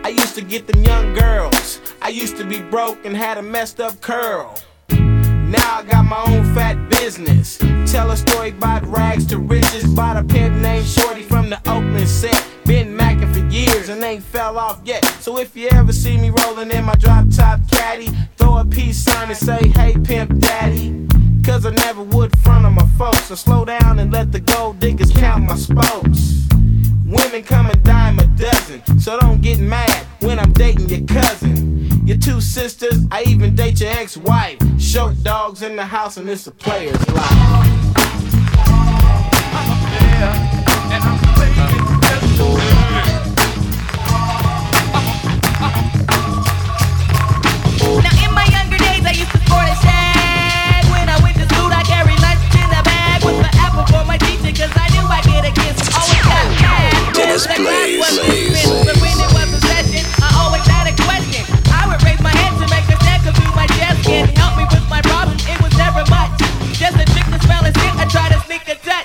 I 0.05 0.09
used 0.09 0.35
to 0.35 0.41
get 0.41 0.67
them 0.67 0.83
young 0.83 1.13
girls. 1.13 1.81
I 2.01 2.09
used 2.09 2.37
to 2.37 2.45
be 2.45 2.61
broke 2.61 3.05
and 3.05 3.15
had 3.15 3.37
a 3.37 3.41
messed 3.41 3.79
up 3.79 3.99
curl. 4.01 4.57
Now 5.49 5.79
I 5.79 5.83
got 5.83 6.05
my 6.05 6.23
own 6.27 6.53
fat 6.53 6.77
business. 6.89 7.57
Tell 7.91 8.11
a 8.11 8.17
story 8.17 8.49
about 8.49 8.85
rags 8.85 9.25
to 9.27 9.39
riches. 9.39 9.83
Bought 9.95 10.17
a 10.17 10.23
pimp 10.23 10.55
named 10.57 10.85
Shorty 10.85 11.23
from 11.23 11.49
the 11.49 11.57
Oakland 11.67 12.07
set. 12.07 12.45
Been 12.65 12.95
macking 12.95 13.33
for 13.33 13.43
years 13.51 13.89
and 13.89 14.03
ain't 14.03 14.23
fell 14.23 14.59
off 14.59 14.79
yet. 14.83 15.03
So 15.21 15.39
if 15.39 15.57
you 15.57 15.67
ever 15.71 15.91
see 15.91 16.17
me 16.17 16.29
rolling 16.29 16.69
in 16.69 16.85
my 16.85 16.93
drop 16.93 17.25
top 17.35 17.61
caddy, 17.71 18.09
throw 18.37 18.59
a 18.59 18.65
peace 18.65 18.99
sign 18.99 19.29
and 19.29 19.37
say, 19.37 19.69
hey, 19.69 19.95
pimp 20.03 20.39
daddy. 20.39 21.07
Cause 21.43 21.65
I 21.65 21.71
never 21.71 22.03
would 22.03 22.37
front 22.39 22.67
of 22.67 22.73
my 22.73 22.85
folks. 22.95 23.25
So 23.25 23.33
slow 23.33 23.65
down 23.65 23.97
and 23.97 24.13
let 24.13 24.31
the 24.31 24.41
gold 24.41 24.79
diggers 24.79 25.11
count 25.11 25.45
my 25.45 25.55
spokes. 25.55 26.47
Women 27.07 27.41
come 27.41 27.65
a 27.65 27.75
dime 27.77 28.19
a 28.19 28.27
dozen, 28.37 28.99
so 28.99 29.19
don't 29.19 29.41
get 29.41 29.57
mad 29.57 30.05
when 30.19 30.37
I'm 30.37 30.53
dating 30.53 30.89
your 30.89 31.07
cousin. 31.07 31.98
Your 32.09 32.17
two 32.17 32.41
sisters, 32.41 33.05
I 33.11 33.21
even 33.27 33.53
date 33.53 33.79
your 33.81 33.91
ex-wife. 33.91 34.57
Short 34.81 35.21
dogs 35.21 35.61
in 35.61 35.75
the 35.75 35.85
house 35.85 36.17
and 36.17 36.27
it's 36.27 36.47
a 36.47 36.51
player's 36.51 36.97
life. 37.09 37.29
Now 48.01 48.25
in 48.25 48.33
my 48.33 48.47
younger 48.49 48.79
days 48.79 49.05
I 49.05 49.13
used 49.13 49.29
to 49.29 49.37
sport 49.45 49.69
a 49.69 49.75
shag. 49.77 50.85
When 50.89 51.07
I 51.07 51.19
went 51.21 51.37
to 51.37 51.45
school 51.53 51.69
I 51.71 51.83
carried 51.85 52.19
lunch 52.25 52.41
in 52.55 52.71
a 52.73 52.81
bag 52.81 53.23
with 53.23 53.37
the 53.37 53.55
apple 53.59 53.85
for 53.85 54.03
my 54.07 54.17
teacher 54.17 54.51
'cause 54.57 54.73
I 54.75 54.89
knew 54.89 55.05
I'd 55.05 55.23
get 55.25 55.45
a 55.45 55.51
kiss. 55.51 55.77
Always 55.93 56.23
got 56.25 56.49
mad. 56.59 57.13
Dennis 57.13 57.43
The 57.43 57.53
class 57.53 58.17
Blaze, 58.17 59.08
and 68.51 68.81
try 68.81 68.98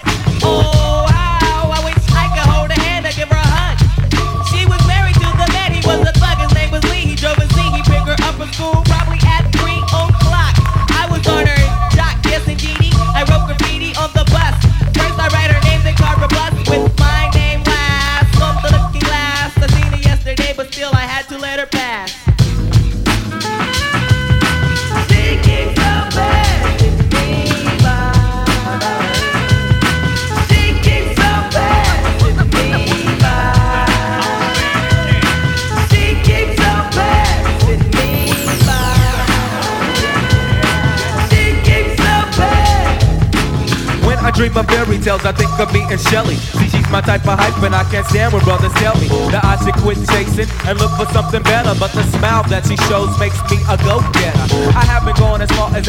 dream 44.34 44.56
of 44.56 44.66
fairy 44.66 44.98
tales, 44.98 45.24
I 45.24 45.32
think 45.32 45.50
of 45.58 45.72
me 45.72 45.86
and 45.88 46.00
Shelly. 46.00 46.34
See, 46.34 46.68
she's 46.68 46.90
my 46.90 47.00
type 47.00 47.26
of 47.26 47.38
hype, 47.38 47.56
and 47.62 47.74
I 47.74 47.84
can't 47.90 48.06
stand 48.06 48.32
when 48.32 48.42
brothers 48.42 48.74
tell 48.74 48.94
me 48.98 49.08
that 49.30 49.44
I 49.46 49.54
should 49.62 49.78
quit 49.78 49.98
chasing 50.10 50.50
and 50.66 50.78
look 50.78 50.90
for 50.98 51.06
something 51.14 51.42
better. 51.42 51.72
But 51.78 51.92
the 51.94 52.02
smile 52.18 52.42
that 52.50 52.66
she 52.66 52.76
shows 52.90 53.14
makes 53.18 53.38
me 53.50 53.62
a 53.70 53.78
go-getter. 53.78 54.46
I 54.74 54.84
haven't 54.84 55.16
gone 55.16 55.40
as 55.40 55.50
far 55.54 55.70
as 55.74 55.86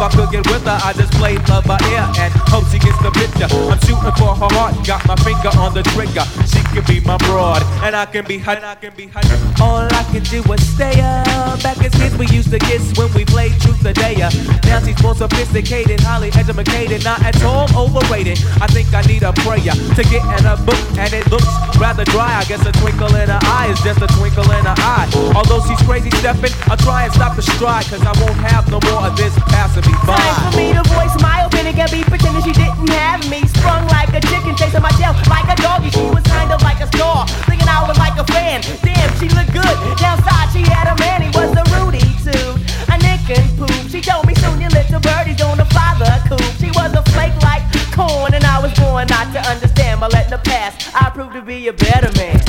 I 0.00 0.08
could 0.10 0.30
get 0.30 0.46
with 0.50 0.64
her. 0.64 0.78
I 0.82 0.92
just 0.92 1.12
play 1.14 1.36
love 1.48 1.64
by 1.64 1.78
ear 1.90 2.06
and 2.18 2.32
hope 2.50 2.66
she 2.68 2.78
gets 2.78 2.98
the 3.02 3.10
picture. 3.10 3.48
I'm 3.70 3.78
shooting 3.86 4.14
for 4.18 4.34
her 4.34 4.50
heart, 4.56 4.74
got 4.86 5.06
my 5.06 5.16
finger 5.22 5.50
on 5.58 5.74
the 5.74 5.82
trigger. 5.94 6.24
She 6.50 6.60
can 6.74 6.84
be 6.84 7.00
my 7.06 7.16
broad, 7.28 7.62
and 7.82 7.94
I 7.94 8.06
can 8.06 8.24
be. 8.24 8.36
And 8.44 8.64
I 8.64 8.74
can 8.74 8.92
be 8.96 9.06
her. 9.08 9.22
All 9.62 9.86
I 9.86 10.04
can 10.10 10.22
do 10.24 10.42
is 10.52 10.62
stay 10.74 11.00
up. 11.00 11.62
Back 11.62 11.78
as 11.84 11.94
kids, 11.94 12.16
we 12.18 12.26
used 12.28 12.50
to 12.50 12.58
kiss 12.58 12.92
when 12.98 13.12
we 13.14 13.24
played 13.24 13.54
truth 13.60 13.86
or 13.86 13.92
dare. 13.92 14.30
Now 14.66 14.80
she's 14.80 15.00
more 15.02 15.14
sophisticated, 15.14 16.00
highly 16.00 16.28
educated, 16.34 17.04
not 17.04 17.22
at 17.22 17.40
all 17.42 17.70
overrated. 17.76 18.38
I 18.60 18.66
think 18.66 18.92
I 18.92 19.02
need 19.06 19.22
a 19.22 19.32
prayer 19.46 19.74
to 19.74 20.02
get 20.10 20.24
in 20.38 20.44
a 20.46 20.56
book, 20.66 20.82
and 20.98 21.12
it 21.14 21.30
looks 21.30 21.48
rather 21.78 22.04
dry. 22.04 22.34
I 22.34 22.44
guess 22.44 22.66
a 22.66 22.72
twinkle 22.72 23.14
in 23.14 23.28
her 23.28 23.40
eye 23.42 23.70
is 23.70 23.80
just 23.82 24.02
a 24.02 24.08
twinkle 24.18 24.50
in 24.50 24.64
her 24.64 24.78
eye. 24.78 25.08
Although 25.34 25.62
she's 25.66 25.80
crazy 25.86 26.10
stepping, 26.18 26.52
I'll 26.66 26.76
try 26.76 27.04
and 27.04 27.12
stop 27.12 27.36
the 27.36 27.42
stride, 27.42 27.86
cause 27.86 28.02
I 28.02 28.12
won't 28.20 28.38
have 28.50 28.68
no 28.70 28.80
more 28.90 29.06
of 29.06 29.16
this 29.16 29.34
passing 29.54 29.83
me 29.86 29.94
by. 30.06 30.16
Time 30.16 30.36
for 30.44 30.52
me 30.56 30.66
to 30.72 30.82
voice 30.92 31.14
my 31.20 31.44
opinion 31.44 31.78
and 31.78 31.90
be 31.90 32.02
pretending 32.04 32.42
she 32.42 32.52
didn't 32.52 32.88
have 32.90 33.22
me. 33.28 33.44
Sprung 33.48 33.86
like 33.88 34.10
a 34.12 34.20
chicken, 34.20 34.56
chasing 34.56 34.82
my 34.82 34.92
tail 35.00 35.14
like 35.28 35.48
a 35.48 35.56
doggy. 35.60 35.90
She 35.90 36.04
was 36.10 36.24
kind 36.24 36.50
of 36.52 36.60
like 36.62 36.80
a 36.80 36.88
star, 36.88 37.26
thinking 37.48 37.68
I 37.68 37.84
was 37.86 37.98
like 37.98 38.16
a 38.18 38.26
fan. 38.32 38.62
Damn, 38.82 39.10
she 39.20 39.28
looked 39.32 39.52
good. 39.52 39.76
Downside, 39.98 40.48
she 40.52 40.62
had 40.64 40.88
a 40.88 40.96
man, 41.00 41.22
he 41.22 41.30
was 41.32 41.52
a 41.54 41.64
Rudy 41.76 42.04
too. 42.24 42.56
A 42.92 42.96
nick 42.98 43.24
and 43.30 43.48
poop. 43.58 43.74
She 43.90 44.00
told 44.00 44.26
me 44.26 44.34
soon 44.36 44.60
your 44.60 44.70
little 44.70 45.00
birdie's 45.00 45.38
gonna 45.38 45.64
fly 45.66 45.94
the 45.98 46.12
coop. 46.28 46.44
She 46.60 46.70
was 46.72 46.92
a 46.94 47.02
flake 47.12 47.36
like 47.42 47.64
corn, 47.92 48.34
and 48.34 48.44
I 48.44 48.60
was 48.60 48.72
born 48.78 49.06
not 49.08 49.32
to 49.32 49.40
understand. 49.48 50.00
But 50.00 50.12
letting 50.12 50.30
the 50.30 50.42
past 50.42 50.94
I 50.94 51.10
proved 51.10 51.32
to 51.34 51.42
be 51.42 51.68
a 51.68 51.72
better 51.72 52.10
man. 52.18 52.40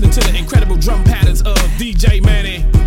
Listening 0.00 0.24
to 0.24 0.32
the 0.32 0.38
incredible 0.38 0.76
drum 0.76 1.02
patterns 1.04 1.42
of 1.42 1.56
DJ 1.78 2.22
Manny. 2.22 2.79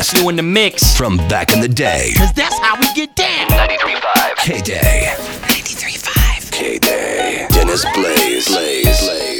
best 0.00 0.16
new 0.16 0.30
in 0.30 0.36
the 0.36 0.42
mix 0.42 0.96
from 0.96 1.18
back 1.28 1.52
in 1.52 1.60
the 1.60 1.68
day. 1.68 2.12
Cause 2.16 2.32
that's 2.32 2.58
how 2.60 2.74
we 2.80 2.86
get 2.94 3.14
down. 3.14 3.48
93.5 3.48 4.00
KDAY. 4.46 5.14
93.5 5.42 6.80
KDAY. 6.80 7.48
Dennis 7.50 7.84
Blaze. 7.92 8.48
Blaze. 8.48 9.00
Blaze. 9.02 9.39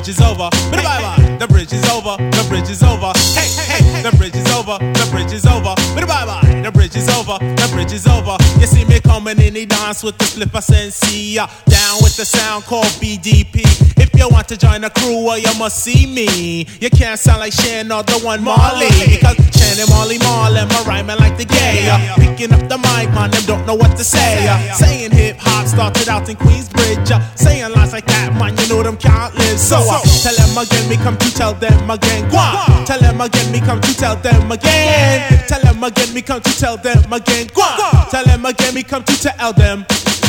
bridge 0.00 0.16
is 0.16 0.20
over. 0.22 0.48
Bye 0.72 0.82
bye. 0.82 1.36
The 1.38 1.46
bridge 1.46 1.72
is 1.74 1.84
over. 1.90 2.16
The 2.16 2.46
bridge 2.48 2.70
is 2.70 2.82
over. 2.82 3.12
Hey 3.36 3.52
hey. 3.52 3.84
hey. 3.84 4.02
The 4.02 4.16
bridge 4.16 4.34
is 4.34 4.48
over. 4.56 4.78
The 4.78 5.08
bridge 5.10 5.32
is 5.32 5.44
over. 5.44 5.74
Bye 5.94 6.06
bye. 6.06 6.62
The 6.64 6.72
bridge 6.72 6.96
is 6.96 7.08
over. 7.10 7.36
The 7.38 7.68
bridge 7.70 7.92
is 7.92 8.06
over. 8.06 8.36
You 8.58 8.66
see 8.66 8.84
coming 9.30 9.46
in, 9.46 9.54
he 9.54 9.66
dance 9.66 10.02
with 10.02 10.18
the 10.18 10.24
flipper 10.24 10.60
sensei. 10.60 11.36
Down 11.36 11.96
with 12.02 12.16
the 12.16 12.24
sound 12.24 12.64
called 12.64 12.86
BDP. 13.00 13.62
If 13.98 14.10
you 14.18 14.28
want 14.28 14.48
to 14.48 14.56
join 14.56 14.80
the 14.80 14.90
crew, 14.90 15.24
well, 15.24 15.38
you 15.38 15.52
must 15.58 15.82
see 15.82 16.06
me. 16.06 16.66
You 16.80 16.90
can't 16.90 17.18
sound 17.18 17.40
like 17.40 17.52
Shannon 17.52 17.92
or 17.92 18.02
the 18.02 18.18
one 18.24 18.42
Marley. 18.42 18.88
Because 19.06 19.36
Shannon, 19.56 19.88
Marley, 19.90 20.18
Marlin, 20.18 20.68
my 20.68 20.82
rhyming 20.86 21.18
like 21.18 21.36
the 21.36 21.44
gay. 21.44 21.86
Picking 22.16 22.52
up 22.52 22.68
the 22.68 22.78
mic, 22.78 23.12
man, 23.14 23.30
them 23.30 23.42
don't 23.46 23.66
know 23.66 23.74
what 23.74 23.96
to 23.96 24.04
say. 24.04 24.46
Saying 24.74 25.12
hip 25.12 25.36
hop 25.38 25.66
started 25.66 26.08
out 26.08 26.28
in 26.28 26.36
Queensbridge. 26.36 27.10
Saying 27.38 27.72
lines 27.72 27.92
like 27.92 28.06
that, 28.06 28.34
man, 28.34 28.56
you 28.58 28.68
know 28.68 28.82
them 28.82 28.96
can't 28.96 29.34
live. 29.34 29.58
So 29.58 29.76
I 29.76 30.00
uh, 30.00 30.22
tell 30.24 30.34
them 30.34 30.56
again, 30.58 30.88
me 30.88 30.96
come 30.96 31.16
to 31.18 31.34
tell 31.34 31.54
them 31.54 31.90
again. 31.90 32.28
Gua. 32.30 32.84
Tell 32.86 33.00
them 33.00 33.20
again, 33.20 33.52
me 33.52 33.60
come 33.60 33.80
to 33.80 33.94
tell 33.94 34.16
them 34.16 34.50
again. 34.50 35.44
Tell 35.46 35.60
them 35.60 35.82
again, 35.84 36.14
me 36.14 36.22
come 36.22 36.40
to 36.40 36.52
tell 36.58 36.76
them 36.76 37.12
again. 37.12 37.48
Gua. 37.54 38.08
Tell 38.10 38.24
them 38.24 38.44
again, 38.46 38.74
me 38.74 38.82
come 38.82 39.04
to 39.04 39.19
tell 39.20 39.52
them. 39.52 39.84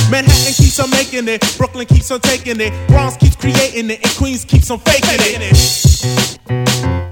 Manhattan 0.10 0.54
keeps 0.54 0.80
on 0.80 0.90
making 0.90 1.28
it, 1.28 1.42
Brooklyn 1.58 1.86
keeps 1.86 2.12
on 2.12 2.20
taking 2.20 2.60
it, 2.60 2.74
Bronx 2.88 3.16
keeps 3.18 3.36
creating 3.36 3.90
it, 3.90 4.04
and 4.04 4.16
Queens 4.18 4.44
keeps 4.44 4.70
on 4.70 4.80
faking 4.80 5.20
it. 5.20 7.11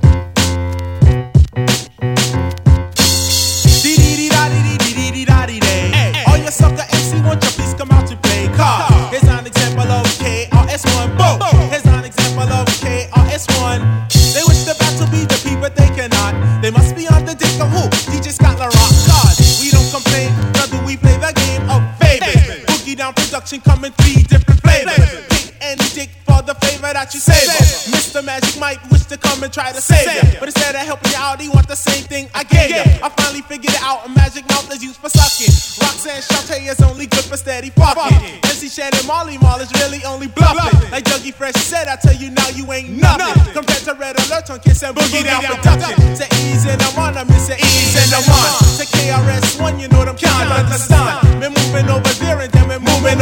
collection 23.50 23.62
come 23.72 23.86
in 23.86 23.92
three 23.94 24.24
different 24.24 24.62
flavors. 24.62 25.50
And 25.62 25.78
dick 25.92 26.10
for 26.24 26.40
the 26.42 26.56
favor 26.64 26.88
that 26.88 27.14
you 27.14 27.20
save. 27.20 27.50
Mr. 27.92 28.24
Magic 28.24 28.58
Mike 28.60 28.80
wish 28.90 29.04
to 29.12 29.18
come 29.18 29.44
and 29.44 29.52
try 29.52 29.74
to 29.74 29.82
save 29.82 30.08
ya, 30.08 30.40
but 30.40 30.48
instead 30.48 30.74
of 30.74 30.82
helping 30.88 31.12
you 31.12 31.20
out, 31.20 31.42
he 31.42 31.50
want 31.50 31.68
the 31.68 31.76
same 31.76 32.06
thing 32.08 32.30
I 32.34 32.48
gave 32.48 32.72
ya. 32.72 32.88
I 33.04 33.10
finally 33.12 33.42
figured 33.44 33.76
out 33.84 34.08
a 34.08 34.10
magic 34.10 34.48
mouth 34.48 34.72
is 34.72 34.82
used 34.82 35.04
for 35.04 35.10
sucking. 35.10 35.52
Roxanne 35.84 36.24
Shanté 36.24 36.64
is 36.64 36.80
only 36.80 37.08
good 37.08 37.26
for 37.28 37.36
steady 37.36 37.72
fucking. 37.76 38.40
MC 38.48 38.70
Shannon 38.70 39.04
Molly 39.06 39.38
Mall 39.40 39.60
is 39.60 39.70
really 39.84 40.00
only 40.06 40.28
bluffing. 40.28 40.80
Like 40.92 41.04
Juggy 41.04 41.34
Fresh 41.34 41.60
said, 41.60 41.90
I 41.90 41.98
tell 41.98 42.16
you 42.16 42.32
now 42.32 42.48
you 42.56 42.72
ain't 42.72 42.96
nothing. 42.96 43.36
Compared 43.52 43.84
to 43.84 43.94
Red 44.00 44.16
Alert 44.26 44.50
on 44.50 44.60
Kiss 44.64 44.82
and 44.82 44.96
Boogie 44.96 45.28
Down 45.28 45.44
Production. 45.44 46.00
To 46.00 46.26
Ease 46.40 46.66
and 46.72 46.82
I'm 46.82 46.98
on, 47.04 47.18
I 47.18 47.24
miss 47.26 47.50
it. 47.52 47.60
Ease 47.60 48.00
and 48.00 48.16
I'm 48.16 48.32
on. 48.32 48.80
To 48.80 48.86
KRS 48.96 49.60
One, 49.60 49.78
you 49.78 49.90
know 49.90 50.06
them 50.06 50.16
kind 50.16 50.48
understand. 50.56 51.20
Been 51.44 51.52
moving 51.52 51.90
over 51.92 52.14
this 52.16 52.29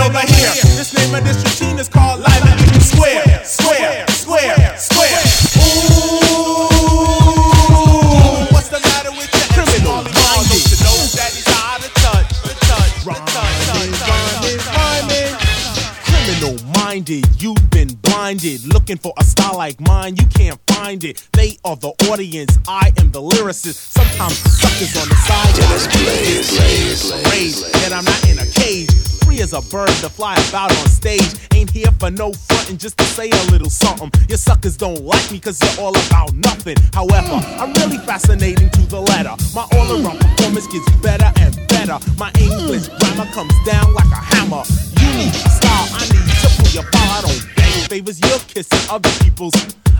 over 0.07 0.19
here. 0.19 0.55
This 0.79 0.93
name 0.93 1.15
of 1.15 1.23
this 1.23 1.37
routine 1.43 1.76
blinded. 18.47 18.73
Looking 18.73 18.97
for 18.97 19.13
a 19.17 19.23
style 19.23 19.57
like 19.57 19.79
mine, 19.81 20.15
you 20.15 20.25
can't 20.27 20.59
find 20.67 21.03
it. 21.03 21.27
They 21.33 21.57
are 21.63 21.75
the 21.75 21.89
audience, 22.09 22.57
I 22.67 22.91
am 22.97 23.11
the 23.11 23.21
lyricist. 23.21 23.75
Sometimes 23.75 24.37
suckers 24.37 24.95
on 24.97 25.07
the 25.09 25.15
side. 25.15 25.57
Raised 27.31 27.63
yet 27.81 27.93
I'm 27.93 28.05
not 28.05 28.29
in 28.29 28.39
a 28.39 28.45
cage. 28.45 28.89
Free 29.25 29.41
as 29.41 29.53
a 29.53 29.61
bird 29.61 29.89
to 30.01 30.09
fly 30.09 30.35
about 30.49 30.71
on 30.71 30.87
stage. 30.87 31.33
Ain't 31.53 31.71
here 31.71 31.91
for 31.99 32.09
no 32.11 32.31
frontin', 32.33 32.77
just 32.77 32.97
to 32.97 33.03
say 33.03 33.29
a 33.29 33.51
little 33.51 33.69
something. 33.69 34.11
Your 34.29 34.37
suckers 34.37 34.77
don't 34.77 35.03
like 35.03 35.31
me 35.31 35.39
cause 35.39 35.59
you're 35.61 35.85
all 35.85 35.95
about 36.07 36.33
nothing. 36.33 36.77
However, 36.93 37.41
I'm 37.59 37.73
really 37.73 37.97
fascinating 37.99 38.69
to 38.69 38.81
the 38.87 39.01
letter. 39.01 39.35
My 39.53 39.67
all 39.73 39.91
around 39.91 40.19
performance 40.19 40.67
gets 40.67 40.89
better 40.97 41.31
and 41.39 41.55
better. 41.67 41.99
My 42.17 42.31
English 42.39 42.87
grammar 42.99 43.29
comes 43.31 43.53
down 43.65 43.93
like 43.93 44.11
a 44.11 44.21
hammer. 44.35 44.63
Unique 45.11 45.33
style, 45.33 45.87
I 45.93 46.03
need 46.11 46.27
to 46.41 46.49
pull 46.57 46.71
your 46.71 46.87
don't 47.21 47.55
beg 47.55 47.67
favors, 47.89 48.19
you're 48.19 48.39
kissing 48.47 48.89
other 48.89 49.09
people's. 49.23 49.53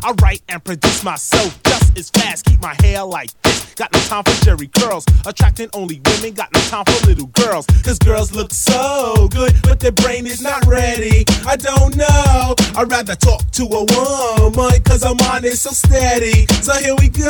I 0.04 0.14
write 0.22 0.42
and 0.48 0.64
produce 0.64 1.04
myself 1.04 1.62
just 1.64 1.98
as 1.98 2.10
fast. 2.12 2.46
Keep 2.46 2.62
my 2.62 2.76
hair 2.82 3.04
like 3.04 3.30
this. 3.42 3.74
Got 3.76 3.92
no 3.94 4.00
time 4.02 4.24
for 4.24 4.46
jerry 4.46 4.68
curls. 4.68 5.06
Attracting 5.26 5.70
only 5.74 6.00
women. 6.06 6.34
Got 6.34 6.54
no 6.54 6.60
time 6.62 6.86
for 6.86 7.08
little 7.08 7.28
girls. 7.28 7.66
Cause 7.84 7.98
girls 8.00 8.32
look 8.32 8.54
so 8.54 9.28
good, 9.32 9.54
but 9.64 9.80
their 9.80 9.92
brain 9.92 10.28
is 10.28 10.42
not 10.42 10.66
ready. 10.66 11.26
I 11.46 11.56
don't 11.56 11.96
know. 11.96 12.56
I'd 12.78 12.90
rather 12.92 13.16
talk 13.16 13.50
to 13.52 13.64
a 13.64 13.84
woman. 13.86 14.82
Cause 14.84 15.04
her 15.04 15.16
mind 15.16 15.46
is 15.46 15.62
so 15.62 15.72
steady. 15.72 16.46
So 16.62 16.74
here 16.74 16.96
we 17.00 17.10
go. 17.10 17.28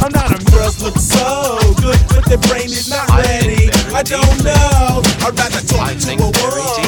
I'm 0.00 0.12
not 0.12 0.30
a 0.30 0.44
girls 0.52 0.80
look 0.82 0.96
so 0.96 1.58
good, 1.82 1.98
but 2.08 2.24
their 2.26 2.38
brain 2.38 2.66
is 2.66 2.88
not 2.88 3.08
ready. 3.10 3.70
I 3.92 4.02
don't 4.02 4.44
know. 4.44 5.02
I'd 5.26 5.36
rather 5.36 5.66
talk 5.66 5.98
to 5.98 6.12
a 6.12 6.16
woman. 6.16 6.87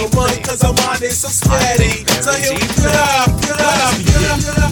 Cause 0.60 0.76
her 0.76 0.76
mind 0.86 1.02
is 1.02 1.16
so 1.16 1.28
steady. 1.28 2.04
So 2.20 2.32
here 2.36 2.52
we 2.52 2.60
go. 2.84 2.92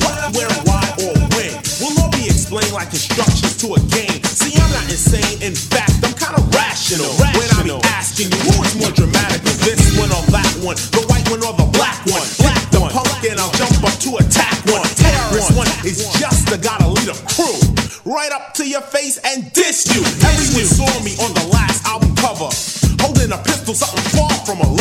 What, 0.04 0.36
where, 0.36 0.52
why, 0.68 0.84
or 1.00 1.16
when 1.32 1.52
will 1.80 1.96
all 2.04 2.12
be 2.12 2.28
explained 2.28 2.72
like 2.76 2.92
instructions 2.92 3.56
to 3.64 3.72
a 3.72 3.80
game. 3.88 4.20
See, 4.24 4.52
I'm 4.60 4.68
not 4.68 4.84
insane. 4.84 5.40
In 5.40 5.56
fact, 5.56 6.04
I'm 6.04 6.12
kind 6.12 6.36
of 6.36 6.44
rational. 6.52 7.08
When 7.16 7.48
I 7.56 7.64
be 7.64 7.72
asking 7.96 8.28
you, 8.28 8.40
who 8.52 8.60
is 8.68 8.76
more 8.76 8.92
dramatic, 8.92 9.40
this 9.64 9.96
one 9.96 10.12
or 10.12 10.24
that 10.28 10.52
one, 10.60 10.76
the 10.92 11.08
white 11.08 11.24
one 11.32 11.40
or 11.40 11.56
the 11.56 11.68
black 11.72 12.04
one? 12.04 12.26
Black 12.36 12.60
the 12.68 12.84
punk, 12.92 13.24
and 13.24 13.40
I'll 13.40 13.52
jump 13.56 13.80
up 13.80 13.96
to 14.04 14.20
attack 14.20 14.60
one. 14.68 14.84
Terrorist 14.92 15.56
one 15.56 15.72
is 15.88 16.04
just 16.20 16.52
the 16.52 16.58
gotta 16.60 16.88
lead 16.88 17.08
a 17.08 17.16
crew. 17.32 17.56
Right 18.04 18.32
up 18.32 18.52
to 18.60 18.68
your 18.68 18.84
face 18.84 19.16
and 19.24 19.52
diss 19.52 19.88
you. 19.88 20.04
Everyone 20.04 20.68
saw 20.68 20.90
me 21.00 21.16
on 21.24 21.32
the 21.32 21.48
last 21.48 21.86
album 21.88 22.12
cover. 22.16 22.52
Holding 23.00 23.32
a 23.32 23.38
pistol, 23.38 23.72
something 23.72 24.04
far 24.12 24.32
from 24.44 24.60
a 24.60 24.77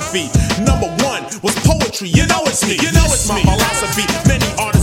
philosophy. 0.00 0.28
Number 0.62 0.88
one 1.04 1.24
was 1.42 1.54
poetry, 1.64 2.08
you 2.08 2.26
know 2.26 2.42
it's 2.44 2.64
me. 2.66 2.76
You 2.76 2.92
know 2.92 3.06
it's 3.06 3.28
my 3.28 3.40
philosophy. 3.40 4.04
Many 4.28 4.46
artists 4.58 4.75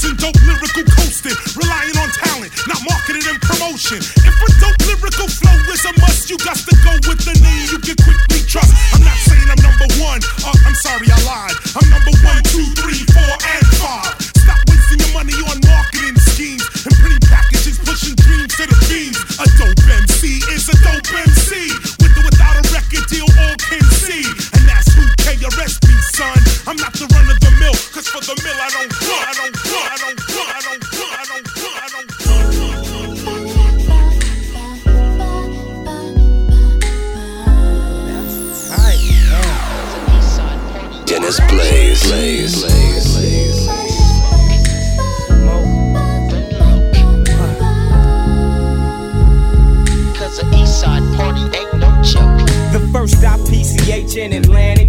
skills 0.00 0.16
dope 0.16 0.40
lyrical 0.48 0.84
coasting, 0.96 1.36
relying 1.60 1.96
on 2.00 2.08
talent, 2.24 2.52
not 2.64 2.80
marketing 2.88 3.24
and 3.28 3.38
promotion. 3.44 4.00
If 4.00 4.36
a 4.40 4.48
dope 4.56 4.80
lyrical 4.88 5.28
flow 5.28 5.56
is 5.68 5.84
a 5.84 5.92
must, 6.00 6.30
you 6.30 6.38
got 6.40 6.56
to 6.56 6.74
go 6.80 6.92
with 7.04 7.20
the 7.20 7.36
name 7.36 7.68
you 7.68 7.78
can 7.84 7.96
quickly 8.00 8.40
trust. 8.48 8.72
I'm 8.96 9.04
not 9.04 9.18
saying 9.28 9.44
I'm 9.44 9.60
number 9.60 9.88
one. 10.00 10.20
Uh, 10.40 10.56
I'm 10.64 10.76
sorry, 10.80 11.04
I 11.12 11.18
lied. 11.28 11.56
I'm 11.76 11.86
number 11.92 12.14
one, 12.24 12.40
two, 12.48 12.64
three, 12.80 13.04
four, 13.12 13.34
and 13.44 13.64
five. 13.76 14.16
Stop 14.40 14.60
wasting 14.72 15.04
your 15.04 15.12
money 15.12 15.36
on 15.52 15.60
marketing 15.68 16.16
schemes 16.32 16.64
and 16.88 16.94
pretty 16.96 17.20
packages 17.28 17.76
pushing 17.84 18.16
dreams 18.24 18.56
to 18.56 18.64
the 18.64 18.78
beams. 18.88 19.20
A 19.36 19.46
dope 19.60 19.84
MC 19.84 20.40
is 20.48 20.64
a 20.72 20.76
dope 20.80 21.12
MC. 21.12 21.76
With 22.00 22.16
or 22.16 22.24
without 22.24 22.56
a 22.56 22.64
record 22.72 23.04
deal, 23.12 23.28
all 23.44 23.56
can 23.60 23.84
see. 24.00 24.24
And 24.56 24.64
that's 24.64 24.88
who 24.96 25.04
KRS 25.20 25.76
be, 25.84 25.92
son. 26.16 26.40
I'm 26.64 26.80
not 26.80 26.96
the 26.96 27.04
run 27.12 27.28
of 27.28 27.38
the 27.40 27.52
mill, 27.60 27.76
cause 27.92 28.08
for 28.08 28.24
the 28.24 28.36
mill 28.40 28.56
I 28.56 28.68
don't 28.72 28.89
Blaze. 42.20 42.60
Blaze. 42.60 43.16
Blaze. 43.16 43.66
Cause 50.18 50.36
the 50.36 50.44
east 50.54 50.84
party 51.16 51.40
ain't 51.56 51.78
no 51.78 51.88
joke. 52.02 52.36
The 52.72 52.80
first 52.92 53.16
stop 53.18 53.40
PCH 53.40 54.18
in 54.18 54.34
Atlantic, 54.34 54.40
the 54.40 54.48
home 54.50 54.79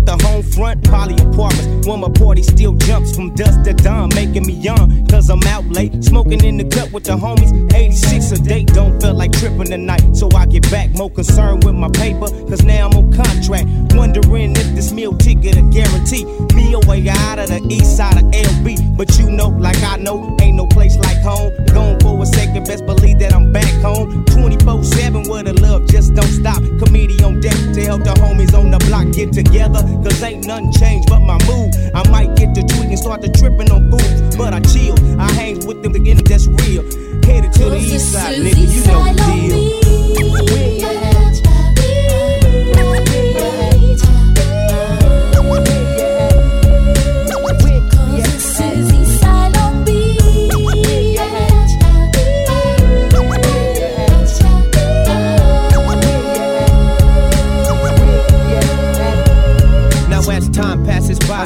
front 0.51 0.83
poly 0.89 1.15
apartments. 1.15 1.87
When 1.87 1.99
my 1.99 2.09
party 2.09 2.43
still 2.43 2.73
jumps 2.73 3.15
from 3.15 3.33
dusk 3.35 3.63
to 3.63 3.73
dawn, 3.73 4.09
making 4.13 4.45
me 4.45 4.53
young. 4.53 5.07
Cause 5.07 5.29
I'm 5.29 5.41
out 5.43 5.65
late, 5.65 6.03
smoking 6.03 6.43
in 6.43 6.57
the 6.57 6.65
cut 6.65 6.91
with 6.91 7.05
the 7.05 7.13
homies. 7.13 7.51
86 7.73 8.31
a 8.31 8.43
date, 8.43 8.67
don't 8.67 9.01
feel 9.01 9.13
like 9.13 9.31
tripping 9.31 9.65
tonight. 9.65 10.15
So 10.15 10.29
I 10.35 10.45
get 10.45 10.69
back, 10.69 10.89
more 10.91 11.09
concerned 11.09 11.63
with 11.63 11.75
my 11.75 11.89
paper. 11.89 12.27
Cause 12.47 12.63
now 12.63 12.87
I'm 12.87 12.97
on 12.97 13.13
contract. 13.13 13.67
Wondering 13.95 14.51
if 14.51 14.75
this 14.75 14.91
meal 14.91 15.17
ticket 15.17 15.57
a 15.57 15.63
guarantee. 15.63 16.25
Me 16.55 16.73
away 16.73 17.07
out 17.09 17.39
of 17.39 17.49
the 17.49 17.65
east 17.69 17.97
side 17.97 18.17
of 18.17 18.23
LB. 18.31 18.97
But 18.97 19.17
you 19.17 19.31
know, 19.31 19.49
like 19.49 19.81
I 19.83 19.97
know, 19.97 20.37
ain't 20.41 20.57
no 20.57 20.67
place 20.67 20.97
like 20.97 21.17
home. 21.21 21.51
Gone 21.73 21.99
for 21.99 22.21
a 22.21 22.25
second, 22.25 22.65
best 22.65 22.85
believe 22.85 23.19
that 23.19 23.33
I'm 23.33 23.51
back 23.51 23.73
home. 23.81 24.25
24 24.25 24.83
7 24.83 25.23
where 25.29 25.43
the 25.43 25.53
love 25.61 25.87
just 25.87 26.13
don't 26.13 26.27
stop. 26.27 26.61
Comedian 26.83 27.39
day 27.39 27.49
to 27.49 27.81
help 27.83 28.03
the 28.03 28.13
homies 28.21 28.57
on 28.57 28.71
the 28.71 28.79
block 28.87 29.11
get 29.11 29.33
together. 29.33 29.81
Cause 30.03 30.21
ain't 30.23 30.40
nothing 30.45 30.71
changed 30.73 31.09
but 31.09 31.19
my 31.19 31.37
mood. 31.47 31.75
I 31.93 32.07
might 32.09 32.35
get 32.35 32.55
to 32.55 32.63
tweaking, 32.63 32.97
start 32.97 33.21
to 33.21 33.29
tripping 33.29 33.71
on 33.71 33.89
fools. 33.89 34.35
But 34.35 34.53
I 34.53 34.59
chill, 34.61 34.95
I 35.19 35.31
hang 35.33 35.65
with 35.65 35.83
them 35.83 35.93
to 35.93 35.99
get 35.99 36.23
that's 36.25 36.47
real. 36.47 36.83
Headed 37.23 37.53
to 37.53 37.69
the 37.69 37.77
east 37.77 38.11
side, 38.11 38.37
nigga, 38.37 38.73
you 38.73 38.85
know 38.85 39.03
the 39.03 39.49
deal. 39.49 39.80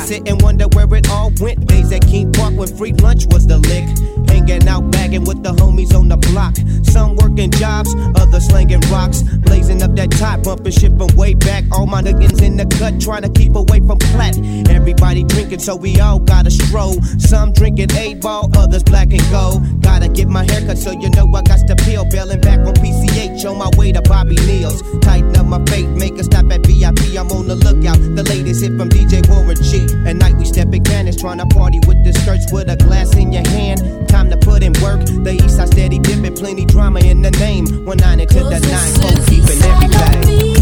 Sit 0.06 0.28
and 0.30 0.42
wonder 0.42 0.68
where 0.74 0.94
it 0.96 1.10
all 1.10 1.32
went. 1.42 1.66
Days 1.68 1.92
at 1.92 2.06
King 2.06 2.32
Park 2.32 2.54
when 2.56 2.68
free 2.78 2.94
lunch 2.94 3.26
was 3.28 3.48
the 3.48 3.58
lick. 3.58 3.86
Hanging 4.30 4.68
out, 4.68 4.92
bagging 4.92 5.24
with 5.24 5.42
the 5.44 5.52
homies 5.52 5.94
on 5.98 6.10
the 6.10 6.18
block. 6.18 6.56
Some 6.84 7.16
working 7.16 7.52
jobs, 7.52 7.96
others 8.16 8.46
slinging 8.48 8.82
rocks. 8.92 9.24
Blazing 9.46 9.82
up 9.82 9.96
that 9.96 10.12
top, 10.12 10.44
bumping, 10.44 10.72
shipping 10.72 11.16
way 11.16 11.34
back. 11.34 11.64
All 11.72 11.86
my 11.88 12.02
niggas 12.02 12.42
in 12.42 12.58
the 12.58 12.66
cut, 12.78 13.02
trying 13.02 13.24
to 13.24 13.30
keep 13.30 13.56
away 13.56 13.80
from 13.80 13.98
plat. 13.98 14.38
Everybody 14.70 15.24
drinking, 15.24 15.60
so 15.60 15.76
we 15.76 16.00
all 16.00 16.20
gotta 16.20 16.52
stroll. 16.52 17.02
Some 17.18 17.54
drinking 17.54 17.92
eight 17.96 18.22
ball, 18.22 18.50
others 18.56 18.84
black 18.84 19.12
and 19.12 19.26
gold. 19.32 19.82
Gotta 19.82 20.08
get 20.08 20.28
my 20.28 20.44
haircut, 20.44 20.78
so 20.78 20.92
you 20.92 21.10
know 21.12 21.28
I 21.34 21.42
got 21.42 21.68
to 21.68 21.76
peel. 21.84 22.06
Bailing 22.06 22.42
back 22.42 22.60
on 22.60 22.76
PCH 22.76 23.50
on 23.50 23.58
my 23.58 23.70
way 23.78 23.92
to 23.92 24.02
Bobby 24.02 24.36
Neal's. 24.48 24.82
Tighten 25.02 25.36
up 25.38 25.46
my 25.48 25.64
fate, 25.66 25.88
make 25.88 26.14
a 26.20 26.24
stop 26.24 26.52
at 26.52 26.66
VIP. 26.66 27.18
I'm 27.18 27.32
on 27.32 27.48
the 27.48 27.56
lookout. 27.56 27.98
The 27.98 28.24
latest 28.24 28.62
hit 28.62 28.78
from 28.78 28.90
DJ 28.90 29.28
Warren 29.30 29.58
G. 29.62 29.95
At 30.06 30.16
night 30.18 30.36
we 30.36 30.46
step 30.46 30.74
in 30.74 30.84
cannons, 30.84 31.20
trying 31.20 31.38
to 31.40 31.46
party 31.46 31.80
with 31.88 32.04
the 32.04 32.14
skirts 32.14 32.52
with 32.52 32.70
a 32.70 32.76
glass 32.76 33.16
in 33.16 33.32
your 33.32 33.48
hand. 33.50 34.08
Time 34.08 34.30
to 34.30 34.38
put 34.38 34.64
in 34.64 34.74
work. 34.82 35.06
The 35.06 35.34
east 35.44 35.58
side 35.58 35.70
steady 35.70 36.00
dipping, 36.00 36.36
plenty 36.36 36.66
drama 36.66 37.00
in 37.00 37.22
the 37.22 37.32
name. 37.32 37.86
One 37.86 37.98
nine 37.98 38.20
into 38.20 38.44
the 38.44 38.60
nine, 38.60 38.94
folks 39.02 39.26
keeping 39.30 39.62
everything. 39.64 40.56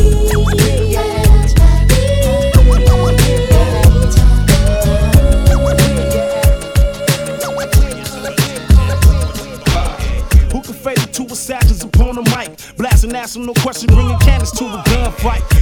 Who 10.51 10.61
can 10.61 10.73
fade 10.73 10.97
the 10.97 11.09
two 11.11 11.25
assassins 11.25 11.83
upon 11.83 12.15
the 12.15 12.23
mic? 12.35 12.77
Blasting 12.77 13.15
ass 13.15 13.35
no 13.35 13.53
question, 13.53 13.87
bringing 13.93 14.19
cannons 14.19 14.51
to 14.51 14.65
a 14.65 14.83
gunfight. 14.83 15.52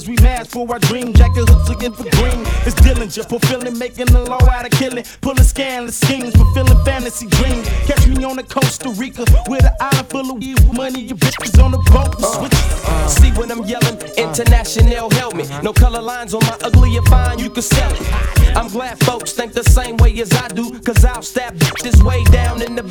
As 0.00 0.08
we 0.08 0.16
mash 0.22 0.46
for 0.46 0.70
our 0.70 0.78
dream. 0.78 1.12
Jack 1.12 1.34
the 1.34 1.44
hooks 1.44 1.68
again 1.68 1.92
for 1.92 2.04
green. 2.16 2.40
It's 2.64 2.74
Dillinger, 2.80 3.28
fulfilling, 3.28 3.78
making 3.78 4.06
the 4.06 4.24
law 4.24 4.40
out 4.48 4.64
of 4.64 4.72
killing. 4.72 5.04
Pulling 5.20 5.42
scandalous 5.42 6.00
schemes, 6.00 6.34
fulfilling 6.34 6.82
fantasy 6.84 7.26
dreams. 7.26 7.68
Catch 7.86 8.06
me 8.06 8.24
on 8.24 8.36
the 8.36 8.42
Costa 8.42 8.90
Rica 8.90 9.24
with 9.48 9.64
an 9.64 9.72
island 9.80 10.08
full 10.08 10.30
of 10.30 10.38
weed, 10.38 10.58
money, 10.72 11.02
your 11.02 11.18
bitches 11.18 11.62
on 11.62 11.72
the 11.72 11.78
boat. 11.92 12.16
Switch. 12.20 12.56
See 13.08 13.30
when 13.38 13.50
I'm 13.50 13.64
yelling, 13.64 13.98
international 14.16 15.10
help 15.10 15.34
me. 15.34 15.44
No 15.62 15.72
color 15.72 16.00
lines 16.00 16.34
on 16.34 16.40
my 16.44 16.56
ugly 16.62 16.96
and 16.96 17.06
fine, 17.06 17.38
you 17.38 17.50
can 17.50 17.62
sell 17.62 17.92
it. 17.92 18.56
I'm 18.56 18.68
glad 18.68 18.98
folks 19.04 19.32
think 19.32 19.52
the 19.52 19.64
same 19.64 19.96
way 19.98 20.18
as 20.20 20.32
I 20.32 20.48
do, 20.48 20.78
cause 20.80 21.04
I'll 21.04 21.22
stab 21.22 21.58
this 21.82 22.02
way 22.02 22.24
down 22.24 22.62
in 22.62 22.74
the 22.74 22.82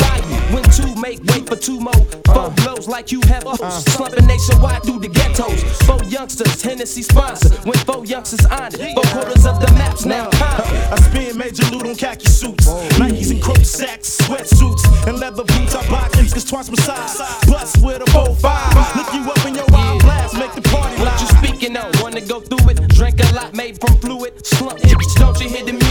bayou. 1.09 1.19
When 1.19 1.25
make 1.25 1.31
way 1.31 1.45
for 1.45 1.55
two 1.55 1.79
more, 1.79 1.93
four 2.25 2.45
uh. 2.45 2.49
blows 2.49 2.87
like 2.87 3.11
you 3.11 3.21
have 3.27 3.45
a 3.45 3.51
hoes. 3.51 3.85
Slumping 3.93 4.25
nationwide 4.27 4.83
through 4.83 4.99
the 4.99 5.07
ghettos. 5.07 5.63
Four 5.85 6.03
youngsters, 6.05 6.61
Hennessy 6.61 7.01
sponsor. 7.01 7.49
When 7.63 7.77
four 7.79 8.05
youngsters 8.05 8.45
on 8.45 8.73
it, 8.73 8.93
four 8.93 9.03
quarters 9.13 9.45
of 9.45 9.59
the 9.59 9.71
maps 9.73 10.05
now 10.05 10.27
uh. 10.27 10.31
conquered. 10.31 10.77
I 10.91 10.95
spin 11.01 11.37
major 11.37 11.63
loot 11.71 11.87
on 11.87 11.95
khaki 11.95 12.27
suits, 12.27 12.67
Nikes 12.97 13.31
and 13.31 13.41
crook 13.41 13.65
sacks, 13.65 14.17
sweatsuits, 14.17 15.07
and 15.07 15.19
leather 15.19 15.43
boots. 15.43 15.75
I 15.75 15.87
buy 15.89 16.07
niggas 16.19 16.47
twice 16.49 16.69
my 16.69 16.77
size. 16.77 17.17
Bust 17.47 17.83
with 17.83 18.01
a 18.01 18.05
4-5. 18.05 18.95
Look 18.95 19.13
you 19.13 19.31
up 19.31 19.45
in 19.45 19.55
your 19.55 19.65
eye 19.73 19.97
blast, 20.01 20.35
make 20.35 20.53
the 20.53 20.61
party 20.61 20.95
What 20.97 21.05
loud. 21.05 21.21
you 21.21 21.27
speaking 21.27 21.77
on? 21.77 21.91
Wanna 22.01 22.21
go 22.21 22.39
through 22.39 22.69
it? 22.69 22.87
Drink 22.89 23.19
a 23.19 23.33
lot 23.33 23.53
made 23.53 23.79
from 23.79 23.97
fluid. 23.97 24.45
Slump 24.45 24.79
hips, 24.79 25.15
don't 25.15 25.39
you 25.39 25.49
hear 25.49 25.65
the 25.65 25.73
music? 25.73 25.88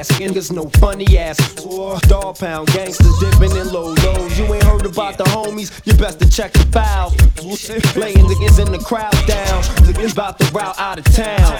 Bitch 0.00 0.10
ass 0.10 0.20
niggas, 0.20 0.52
no 0.52 0.68
funny 0.80 1.18
ass. 1.18 1.38
Dog 2.08 2.38
pound 2.38 2.68
gangsters 2.68 3.18
dipping 3.18 3.56
in 3.56 3.72
low 3.72 3.94
lows. 3.94 4.38
You 4.38 4.52
ain't 4.54 4.64
heard 4.64 4.86
about 4.86 5.18
the 5.18 5.24
homies, 5.24 5.70
you 5.84 5.94
best 5.94 6.20
to 6.20 6.28
check 6.28 6.52
the 6.52 6.64
files. 6.72 7.14
Laying 7.96 8.26
niggas 8.26 8.64
in 8.64 8.72
the 8.72 8.78
crowd 8.78 9.12
down. 9.26 9.62
Niggas 9.86 10.12
about 10.12 10.38
to 10.38 10.50
route 10.52 10.78
out 10.78 10.98
of 10.98 11.04
town. 11.14 11.52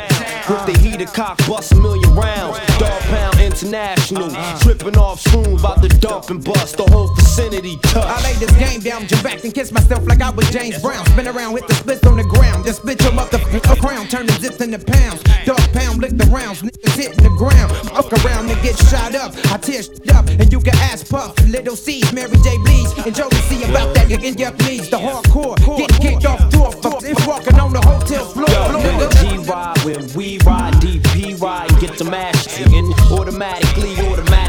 With 0.49 0.67
the 0.67 0.79
heater 0.81 1.07
cock, 1.07 1.39
bust 1.47 1.73
a 1.73 1.77
million 1.77 2.15
rounds. 2.15 2.59
Dog 2.79 3.01
pound 3.03 3.41
international. 3.41 4.31
Tripping 4.61 4.97
off 4.97 5.21
soon, 5.21 5.59
about 5.59 5.83
to 5.83 5.89
dump 5.89 6.31
and 6.31 6.43
bust 6.45 6.77
the 6.77 6.85
whole 6.91 7.15
vicinity 7.15 7.77
touch. 7.83 8.05
I 8.05 8.23
lay 8.23 8.35
this 8.35 8.53
game 8.57 8.81
down, 8.81 9.07
jump 9.07 9.23
back 9.23 9.45
and 9.45 9.55
kiss 9.55 9.73
myself 9.73 10.07
like 10.07 10.21
I 10.21 10.31
was 10.31 10.51
James 10.51 10.81
Brown. 10.81 11.05
Spin 11.07 11.29
around, 11.29 11.57
hit 11.57 11.69
the 11.69 11.75
splits 11.75 12.07
on 12.07 12.17
the 12.17 12.25
ground. 12.25 12.65
Then 12.65 12.75
split 12.75 13.03
your 13.03 13.13
mother 13.13 13.39
crown, 13.81 14.07
turn 14.09 14.27
the 14.27 14.33
zips 14.35 14.61
into 14.61 14.79
pounds. 14.79 15.23
Dog 15.45 15.61
pound, 15.73 16.01
lick 16.01 16.17
the 16.17 16.27
rounds, 16.27 16.63
niggas 16.63 16.97
hitting 16.97 17.23
the 17.23 17.35
ground. 17.37 17.71
Fuck 17.91 18.13
around 18.13 18.30
and 18.31 18.63
get 18.63 18.77
shot 18.79 19.15
up. 19.15 19.35
I 19.53 19.57
tear 19.59 19.83
up, 20.15 20.29
and 20.29 20.53
you 20.53 20.61
can 20.61 20.75
ask 20.77 21.09
Puff, 21.09 21.39
Little 21.49 21.77
C's, 21.77 22.13
Mary 22.13 22.37
J. 22.45 22.57
And 23.05 23.15
Joe 23.15 23.31
see 23.49 23.65
about 23.65 23.95
that 23.95 24.11
in 24.11 24.37
your 24.37 24.53
knees. 24.65 24.91
The 24.91 24.99
hardcore, 24.99 25.57
getting 25.79 26.01
kicked 26.01 26.27
off 26.27 26.51
tour, 26.51 26.71
if 27.03 27.27
walking 27.27 27.59
on 27.59 27.73
the 27.73 27.81
hotel 27.81 28.25
floor. 28.27 28.49
Yo, 28.49 28.69
floor, 28.69 28.83
nigga, 28.83 29.09
nigga. 29.09 29.45
G 29.45 29.51
ride 29.51 29.79
when 29.85 30.13
we 30.15 30.39
ride, 30.45 30.75
DP 30.75 31.41
ride, 31.41 31.69
get 31.81 31.97
the 31.97 32.05
mash 32.05 32.61
and 32.61 32.93
automatically 33.11 33.95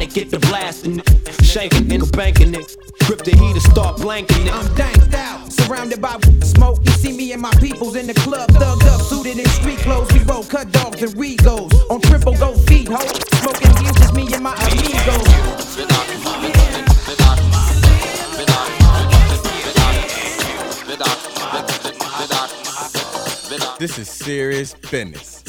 automatic, 0.02 0.14
get 0.14 0.32
the 0.32 0.40
blasting, 0.48 1.02
shaking, 1.44 1.88
nigga, 1.88 2.12
banking 2.16 2.54
it, 2.54 2.76
grip 3.06 3.24
the 3.24 3.32
heater, 3.32 3.60
start 3.60 3.98
blanking 3.98 4.46
it. 4.46 4.54
I'm 4.54 4.74
danked 4.76 5.14
out, 5.14 5.52
surrounded 5.52 6.02
by 6.02 6.18
smoke. 6.42 6.80
You 6.84 6.92
see 6.92 7.16
me 7.16 7.32
and 7.34 7.42
my 7.42 7.52
peoples 7.56 7.96
in 7.96 8.08
the 8.08 8.14
club, 8.14 8.50
thugged 8.52 8.86
up, 8.88 9.02
suited 9.02 9.38
in 9.38 9.46
street 9.46 9.80
clothes. 9.80 10.12
We 10.14 10.20
roll 10.24 10.44
cut 10.44 10.72
dogs 10.72 11.02
and 11.04 11.14
regos 11.14 11.74
on 11.90 12.02
triple 12.02 12.36
go 12.38 12.56
feet, 12.56 12.88
ho. 12.88 13.00
Smoking 13.40 13.74
weed, 13.76 13.96
just 13.96 14.14
me 14.14 14.34
and 14.34 14.44
my 14.44 14.56
amigos. 14.56 15.28
This 23.80 23.98
is 23.98 24.08
serious 24.08 24.76
business. 24.76 25.42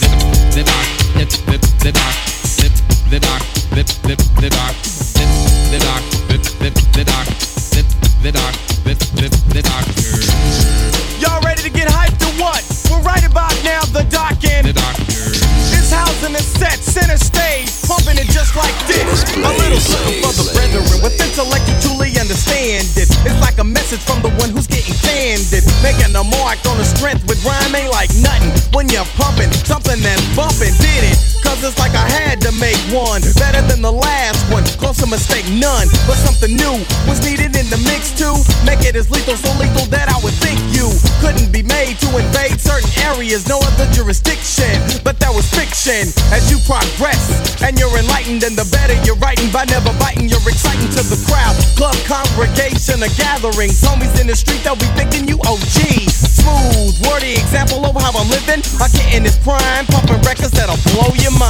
Y'all 11.20 11.44
ready 11.44 11.60
to 11.60 11.68
get 11.68 11.92
hyped 11.92 12.24
or 12.24 12.32
what? 12.40 12.64
We're 12.88 13.04
right 13.04 13.20
about 13.28 13.52
now, 13.60 13.84
the 13.92 14.08
dock 14.08 14.40
end. 14.48 14.72
This 14.72 15.92
housing 15.92 16.32
is 16.32 16.48
set, 16.56 16.80
center 16.80 17.20
stage, 17.20 17.68
pumping 17.84 18.16
it 18.16 18.32
just 18.32 18.56
like 18.56 18.72
this. 18.88 19.04
A 19.36 19.52
little 19.60 19.76
something 19.76 20.16
for 20.24 20.32
the 20.32 20.48
brethren 20.56 20.88
with 21.04 21.12
intellect 21.20 21.68
you 21.68 21.76
truly 21.84 22.16
understand 22.16 22.88
it. 22.96 23.12
It's 23.12 23.40
like 23.44 23.58
a 23.60 23.64
message 23.64 24.00
from 24.00 24.24
the 24.24 24.32
one 24.40 24.48
who's 24.48 24.66
getting 24.66 24.96
candid. 25.04 25.68
Making 25.84 26.16
a 26.16 26.24
mark 26.24 26.64
on 26.64 26.80
the 26.80 26.88
strength 26.88 27.28
with 27.28 27.44
rhyme 27.44 27.76
ain't 27.76 27.92
like 27.92 28.08
nothing. 28.24 28.56
When 28.72 28.88
you're 28.88 29.04
pumping, 29.20 29.52
something 29.68 30.00
that's 30.00 30.24
bumping, 30.32 30.72
did 30.80 31.12
it. 31.12 31.41
Cause 31.52 31.68
it's 31.68 31.76
like 31.76 31.92
I 31.92 32.08
had 32.08 32.40
to 32.48 32.52
make 32.56 32.80
one 32.88 33.20
better 33.36 33.60
than 33.68 33.84
the 33.84 33.92
last 33.92 34.40
one. 34.48 34.64
Close 34.80 35.04
to 35.04 35.06
mistake, 35.06 35.44
none. 35.52 35.84
But 36.08 36.16
something 36.16 36.56
new 36.56 36.80
was 37.04 37.20
needed 37.20 37.52
in 37.52 37.68
the 37.68 37.76
mix 37.84 38.08
too. 38.16 38.32
Make 38.64 38.88
it 38.88 38.96
as 38.96 39.12
lethal, 39.12 39.36
so 39.36 39.52
lethal 39.60 39.84
that 39.92 40.08
I 40.08 40.16
would 40.24 40.32
think 40.40 40.56
you 40.72 40.88
couldn't 41.20 41.52
be 41.52 41.60
made 41.60 42.00
to 42.00 42.08
invade 42.16 42.56
certain 42.56 42.88
areas, 43.04 43.52
no 43.52 43.60
other 43.60 43.84
jurisdiction. 43.92 44.80
But 45.04 45.20
that 45.20 45.28
was 45.28 45.44
fiction. 45.52 46.08
As 46.32 46.48
you 46.48 46.56
progress 46.64 47.20
and 47.60 47.76
you're 47.76 47.92
enlightened, 48.00 48.48
and 48.48 48.56
the 48.56 48.64
better 48.72 48.96
you're 49.04 49.20
writing 49.20 49.52
by 49.52 49.68
never 49.68 49.92
biting, 50.00 50.32
you're 50.32 50.48
exciting 50.48 50.88
to 50.96 51.04
the 51.04 51.20
crowd. 51.28 51.52
Club 51.76 51.92
congregation 52.08 53.04
or 53.04 53.12
gatherings, 53.20 53.76
homies 53.84 54.16
in 54.16 54.24
the 54.24 54.36
street, 54.40 54.64
they'll 54.64 54.80
be 54.80 54.88
thinking 54.96 55.28
you 55.28 55.36
OG. 55.44 56.08
Smooth, 56.08 56.96
wordy 57.04 57.36
example 57.36 57.84
of 57.84 57.92
how 58.00 58.16
a 58.16 58.24
I'm 58.24 58.30
living, 58.32 58.64
I 58.80 58.88
get 58.88 59.12
in 59.12 59.28
prime, 59.42 59.86
pumping 59.86 60.22
records 60.22 60.52
that'll 60.52 60.78
blow 60.94 61.12
your 61.18 61.32
mind. 61.32 61.41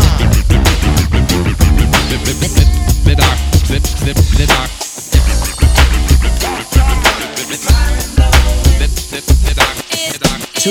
Two, 10.63 10.71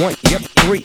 one, 0.00 0.14
yep, 0.30 0.40
three. 0.64 0.84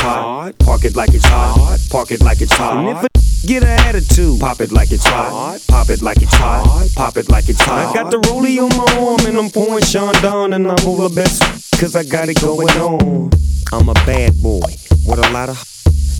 hot. 0.01 0.57
Park 0.59 0.83
it 0.85 0.95
like 0.95 1.13
it's 1.13 1.25
hot. 1.25 1.79
Park 1.89 2.11
it 2.11 2.21
like 2.21 2.41
it's 2.41 2.53
hot. 2.53 2.77
And 2.77 2.97
if 2.97 3.03
a 3.03 3.11
Get 3.45 3.63
an 3.63 3.69
attitude. 3.69 4.39
Pop 4.39 4.61
it 4.61 4.71
like 4.71 4.91
it's 4.91 5.05
hot. 5.05 5.59
Pop 5.67 5.89
it 5.89 6.03
like 6.03 6.21
it's 6.21 6.33
hot. 6.33 6.87
Pop 6.95 7.17
it 7.17 7.27
like 7.27 7.49
it's 7.49 7.61
hot. 7.61 7.89
I 7.89 7.93
got 7.93 8.11
the 8.11 8.17
rollie 8.17 8.59
on 8.61 8.69
my 8.77 9.07
arm 9.07 9.25
and 9.27 9.37
I'm 9.37 9.49
pouring 9.49 9.83
Chandon 9.83 10.53
and 10.53 10.67
I'm 10.67 10.87
all 10.87 10.97
the 10.97 11.13
best 11.13 11.41
cause 11.79 11.95
I 11.95 12.03
got 12.03 12.29
it 12.29 12.39
going 12.39 12.69
on. 12.77 13.31
I'm 13.71 13.89
a 13.89 13.93
bad 14.05 14.39
boy 14.43 14.61
with 15.07 15.17
a 15.17 15.29
lot 15.31 15.49
of 15.49 15.80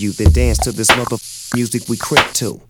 you, 0.00 0.12
then 0.12 0.32
dance 0.32 0.58
to 0.58 0.72
this 0.72 0.88
mother 0.96 1.16
music 1.54 1.88
we 1.88 1.96
crip 1.96 2.32
to. 2.34 2.60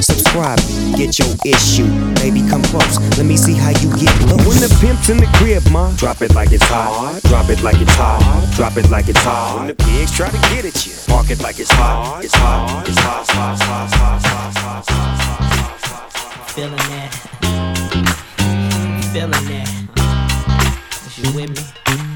Subscribe, 0.00 0.58
get 0.96 1.18
your 1.18 1.28
issue. 1.44 1.86
Baby, 2.14 2.42
come 2.48 2.62
close. 2.64 2.98
Let 3.18 3.26
me 3.26 3.36
see 3.36 3.54
how 3.54 3.70
you 3.70 3.90
get 3.96 4.14
loose. 4.28 4.46
When 4.46 4.60
the 4.60 4.78
pimp's 4.80 5.08
in 5.08 5.18
the 5.18 5.26
crib, 5.34 5.62
ma, 5.70 5.92
drop 5.96 6.22
it 6.22 6.34
like 6.34 6.52
it's 6.52 6.64
hot. 6.64 7.20
Drop 7.24 7.48
it 7.50 7.62
like 7.62 7.80
it's 7.80 7.94
hot. 7.94 8.20
Drop 8.56 8.76
it 8.76 8.90
like 8.90 9.08
it's 9.08 9.20
hot. 9.20 9.58
When 9.58 9.66
the 9.68 9.74
pigs 9.74 10.12
try 10.16 10.30
to 10.30 10.38
get 10.54 10.64
at 10.64 10.86
you, 10.86 10.92
park 11.06 11.30
it 11.30 11.40
like 11.40 11.58
it's 11.60 11.70
hot. 11.70 12.24
It's 12.24 12.34
hot. 12.34 12.88
It's 12.88 12.98
hot. 12.98 13.20
It's 13.20 13.30
hot. 13.30 13.52
It's 13.54 13.62
hot. 13.62 13.86
It's 13.86 13.94
hot. 13.96 14.16
It's 14.18 14.58
hot. 14.58 14.78
It's 14.80 14.90
hot. 14.90 16.06
It's 16.06 16.16
hot. 16.18 16.50
Feeling 16.50 16.76
that. 16.76 17.10
Feeling 19.12 19.46
that. 19.50 19.68
Is 21.06 21.18
you 21.18 21.32
with 21.34 21.50
me? 21.50 22.09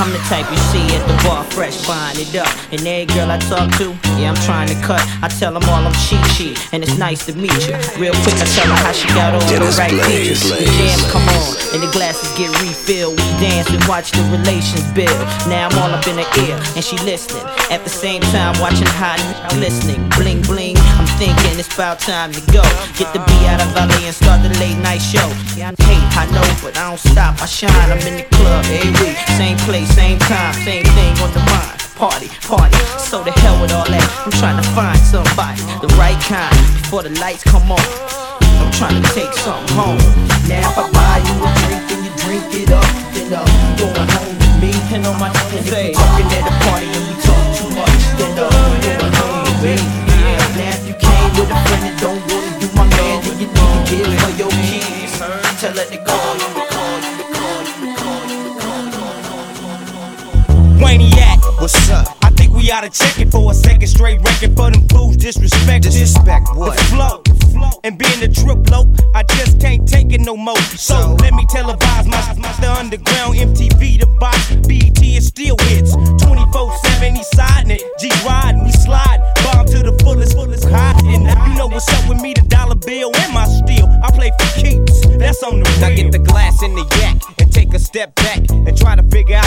I'm 0.00 0.10
the 0.12 0.22
type 0.30 0.48
you 0.50 0.58
see 0.70 0.84
at 0.96 1.02
the 1.06 1.16
bar, 1.26 1.44
fresh, 1.52 1.86
buying 1.86 2.18
it 2.18 2.34
up. 2.36 2.48
And 2.72 2.80
every 2.86 3.06
girl 3.06 3.30
I 3.30 3.38
talk 3.38 3.70
to, 3.78 3.92
yeah, 4.16 4.32
I'm 4.32 4.40
trying 4.46 4.68
to 4.68 4.78
cut. 4.80 5.02
I 5.22 5.28
tell 5.28 5.52
them 5.52 5.64
all 5.68 5.82
I'm 5.84 5.92
cheat 6.06 6.24
sheet, 6.32 6.56
and 6.72 6.82
it's 6.82 6.98
nice 6.98 7.26
to 7.26 7.32
meet 7.34 7.54
you. 7.66 7.76
Real 8.00 8.16
quick, 8.24 8.36
I 8.40 8.46
tell 8.48 8.68
her 8.70 8.80
how 8.80 8.92
she 8.92 9.08
got 9.08 9.32
the 9.34 9.44
Dennis 9.46 9.78
right 9.78 9.90
Blaze, 9.90 10.42
features. 10.42 10.58
The 10.58 10.70
jam 10.78 10.98
come 11.10 11.26
on, 11.28 11.52
and 11.74 11.80
the 11.82 11.90
glasses 11.92 12.30
get 12.38 12.50
refilled. 12.62 13.18
We 13.18 13.28
dance 13.42 13.68
and 13.70 13.82
watch 13.84 14.12
the 14.12 14.22
relations 14.30 14.84
build. 14.92 15.18
Now 15.48 15.68
I'm 15.68 15.76
all 15.78 15.90
up 15.90 16.06
in 16.06 16.16
her 16.16 16.28
ear, 16.46 16.56
and 16.76 16.84
she 16.84 16.96
listening. 17.02 17.44
At 17.70 17.84
the 17.84 17.90
same 17.90 18.22
time, 18.34 18.54
watching 18.60 18.88
I'm 19.02 19.58
listening. 19.58 20.08
Bling 20.16 20.42
bling, 20.42 20.76
I'm 20.98 21.06
thinking 21.18 21.58
it's 21.58 21.72
about 21.74 21.98
time 21.98 22.32
to 22.32 22.40
go. 22.52 22.62
Get 22.96 23.12
the 23.12 23.18
B 23.26 23.32
out 23.48 23.60
of 23.60 23.74
LA 23.74 24.06
and 24.06 24.14
start 24.14 24.42
the 24.42 24.52
late 24.60 24.78
night 24.78 25.02
show. 25.02 25.26
Yeah, 25.56 25.72
I 25.72 25.82
hate, 25.82 26.06
I 26.16 26.26
know, 26.30 26.46
but 26.62 26.76
I 26.76 26.90
don't 26.90 27.00
stop. 27.00 27.40
I 27.42 27.46
shine, 27.46 27.72
I'm 27.90 27.98
in 28.06 28.22
the 28.22 28.26
club 28.36 28.64
every 28.70 28.92
week. 29.02 29.18
Same 29.34 29.58
place, 29.66 29.81
same 29.86 30.18
time, 30.18 30.54
same 30.64 30.84
thing 30.84 31.12
on 31.22 31.32
the 31.32 31.42
mind. 31.50 31.78
Party, 31.96 32.28
party, 32.46 32.76
so 32.98 33.22
the 33.22 33.30
hell 33.42 33.60
with 33.62 33.70
all 33.72 33.86
that. 33.86 34.08
I'm 34.26 34.32
trying 34.42 34.58
to 34.58 34.66
find 34.74 34.98
somebody, 34.98 35.62
the 35.78 35.90
right 35.94 36.18
kind, 36.26 36.50
before 36.82 37.02
the 37.02 37.14
lights 37.22 37.44
come 37.44 37.70
on. 37.70 37.86
I'm 38.58 38.70
trying 38.74 38.98
to 38.98 39.06
take 39.14 39.32
something 39.34 39.70
home. 39.76 40.02
Now 40.50 40.66
if 40.66 40.78
I 40.78 40.84
buy 40.90 41.16
you 41.22 41.34
a 41.42 41.50
drink 41.62 41.84
and 41.94 42.00
you 42.06 42.12
drink 42.26 42.46
it 42.58 42.70
up, 42.74 42.86
then 43.14 43.30
uh, 43.30 43.46
you 43.78 43.86
going 43.86 44.10
home 44.18 44.34
with 44.34 44.56
me. 44.62 44.72
And 44.94 45.06
on 45.06 45.14
my 45.18 45.30
and 45.30 45.62
if 45.62 45.70
we 45.70 45.94
talking 45.94 46.28
at 46.30 46.46
a 46.46 46.54
party 46.66 46.86
and 46.90 47.04
we 47.06 47.14
talk 47.22 47.44
too 47.54 47.70
much, 47.74 48.02
then 48.18 48.34
uh, 48.34 48.50
you 48.82 48.98
going 48.98 49.14
home 49.14 49.46
with 49.46 49.58
me. 49.62 49.74
Yeah, 49.78 50.58
now 50.58 50.74
if 50.74 50.82
you 50.90 50.96
came 50.98 51.30
with 51.38 51.54
a 51.54 51.58
friend 51.70 51.82
that 51.86 51.96
don't 52.02 52.22
wanna 52.30 52.50
do 52.58 52.66
my 52.74 52.86
man, 52.86 53.16
then 53.22 53.36
you 53.38 53.48
need 53.50 53.62
to 53.62 53.78
give 53.90 54.10
her 54.10 54.32
your 54.38 54.52
keys. 54.66 55.14
Tell 55.62 55.70
her 55.70 55.86
to 55.86 55.98
call 56.02 56.71
Wayniac, 60.82 61.38
what's 61.60 61.88
up? 61.90 62.18
I 62.22 62.30
think 62.30 62.52
we 62.52 62.72
oughta 62.72 62.90
check 62.90 63.20
it 63.20 63.30
for 63.30 63.52
a 63.52 63.54
second 63.54 63.86
straight 63.86 64.20
record 64.20 64.56
for 64.56 64.68
them 64.68 64.82
fools 64.88 65.16
disrespect. 65.16 65.84
Disrespect 65.84 66.48
what? 66.54 66.76
The 66.76 66.84
flow. 66.90 67.22
And 67.84 67.96
being 67.96 68.22
a 68.22 68.26
drip 68.26 68.68
low, 68.68 68.92
I 69.14 69.22
just 69.22 69.60
can't 69.60 69.86
take 69.86 70.12
it 70.12 70.20
no 70.20 70.36
more. 70.36 70.58
So, 70.74 71.16
let 71.20 71.34
me 71.34 71.46
televise 71.46 72.06
my, 72.06 72.34
my 72.38 72.52
the 72.60 72.70
underground 72.78 73.36
MTV 73.36 74.00
the 74.00 74.06
box. 74.18 74.54
BET 74.66 75.00
is 75.02 75.28
still 75.28 75.56
hits. 75.70 75.94
24-7, 75.94 77.16
he 77.16 77.22
siding 77.34 77.70
it. 77.70 77.82
G 78.00 78.10
riding, 78.26 78.64
we 78.64 78.72
slide. 78.72 79.18
Bomb 79.44 79.66
to 79.66 79.82
the 79.82 79.96
fullest, 80.02 80.34
fullest 80.34 80.68
high. 80.68 80.98
And 81.04 81.26
you 81.26 81.58
know 81.58 81.68
what's 81.68 81.88
up 81.94 82.08
with 82.08 82.20
me, 82.20 82.34
the 82.34 82.42
dollar 82.42 82.74
bill 82.74 83.12
and 83.14 83.32
my 83.32 83.46
steel. 83.46 83.86
I 84.02 84.10
play 84.10 84.32
for 84.38 84.60
keeps. 84.60 85.06
That's 85.18 85.42
on 85.44 85.60
the. 85.60 85.78
Now 85.80 85.94
get 85.94 86.10
the 86.10 86.18
glass 86.18 86.60
in 86.62 86.74
the 86.74 86.84
yak 86.98 87.41
take 87.72 87.80
a 87.80 87.84
step 87.84 88.14
back 88.16 88.38
and 88.50 88.76
try 88.76 88.94
to 88.94 89.02
figure 89.04 89.36
out 89.36 89.44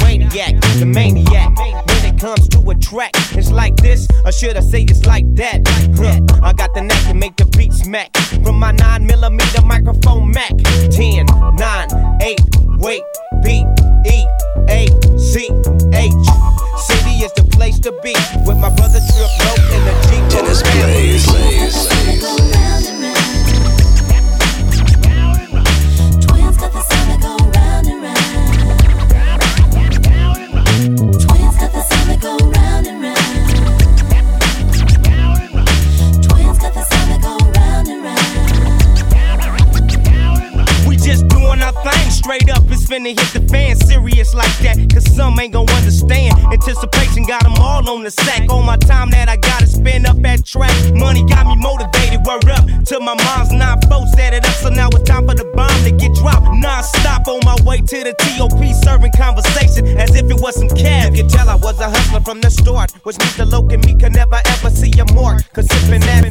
Wayniac, 0.00 0.60
the 0.78 0.86
maniac. 0.86 1.56
When 1.58 2.14
it 2.14 2.20
comes 2.20 2.48
to 2.50 2.60
a 2.70 2.74
track, 2.76 3.10
it's 3.32 3.50
like 3.50 3.76
this, 3.76 4.06
or 4.24 4.30
should 4.32 4.56
I 4.56 4.60
say 4.60 4.82
it's 4.82 5.04
like 5.04 5.24
that? 5.34 5.66
Huh, 5.96 6.20
I 6.42 6.52
got 6.52 6.74
the 6.74 6.82
knack 6.82 7.02
to 7.08 7.14
make 7.14 7.36
the 7.36 7.46
beat 7.56 7.72
smack 7.72 8.16
from 8.44 8.58
my 8.58 8.72
9 8.72 9.06
millimeter 9.06 9.62
microphone 9.62 10.30
Mac. 10.30 10.52
10, 10.90 11.26
9, 11.26 12.18
8, 12.22 12.40
wait, 12.78 13.02
B, 13.42 13.64
E, 14.06 14.26
A, 14.68 14.86
C, 15.18 15.50
H. 15.92 16.12
City 16.86 17.24
is 17.24 17.32
the 17.32 17.46
place 17.50 17.78
to 17.80 17.90
be 18.02 18.14
with 18.46 18.58
my 18.58 18.70
brother 18.76 19.00
Tripp 19.00 19.30
Locc 19.42 19.58
in 19.74 19.82
the 19.84 19.94
Jeep. 20.06 20.22
Dennis 20.30 20.62
Blaze, 20.62 21.26
Blaze, 21.26 21.88
Blaze. 21.88 22.26
Twins 26.26 26.56
got 26.58 26.72
the 26.72 26.95
Our 41.62 41.72
thing 41.84 42.10
straight 42.10 42.48
up. 42.50 42.64
It's 42.68 42.86
finna 42.86 43.18
hit 43.18 43.30
the 43.32 43.42
fan 43.48 43.76
serious 43.76 44.34
like 44.34 44.56
that. 44.58 44.76
Cause 44.92 45.06
some 45.14 45.38
ain't 45.40 45.52
gon' 45.52 45.68
understand. 45.70 46.38
Anticipation 46.52 47.24
got 47.24 47.42
them 47.42 47.54
all 47.58 47.88
on 47.88 48.04
the 48.04 48.10
sack. 48.10 48.48
All 48.50 48.62
my 48.62 48.76
time 48.76 49.10
that 49.10 49.28
I 49.28 49.36
gotta 49.36 49.66
spend 49.66 50.06
up 50.06 50.24
at 50.24 50.44
track. 50.44 50.74
Money 50.94 51.24
got 51.26 51.46
me 51.46 51.56
motivated. 51.56 52.24
Word 52.26 52.48
up 52.50 52.64
to 52.86 53.00
my 53.00 53.14
mom's 53.14 53.52
nine 53.52 53.80
folks 53.88 54.12
set 54.12 54.34
it 54.34 54.44
up. 54.44 54.54
So 54.62 54.68
now 54.68 54.88
it's 54.88 55.08
time 55.08 55.26
for 55.26 55.34
the 55.34 55.44
bomb 55.54 55.82
to 55.84 55.90
get 55.90 56.14
dropped. 56.14 56.46
Non 56.54 56.82
stop 56.82 57.26
on 57.28 57.40
my 57.44 57.56
way 57.64 57.78
to 57.78 57.98
the 58.04 58.14
TOP 58.18 58.60
serving 58.84 59.12
conversation 59.16 59.86
as 59.98 60.14
if 60.14 60.30
it 60.30 60.40
was 60.40 60.56
some 60.56 60.68
cash. 60.68 61.10
You 61.10 61.22
can 61.22 61.28
tell 61.28 61.48
I 61.48 61.56
was 61.56 61.80
a 61.80 61.88
hustler 61.88 62.20
from 62.20 62.40
the 62.40 62.50
start. 62.50 62.92
Which 63.04 63.18
means 63.18 63.36
the 63.36 63.46
loc 63.46 63.72
and 63.72 63.84
me 63.84 63.94
could 63.94 64.12
never 64.12 64.40
ever 64.44 64.70
see 64.70 64.92
a 64.98 65.04
mark. 65.14 65.42
Cause 65.52 65.66
sipping 65.66 66.00
that, 66.00 66.24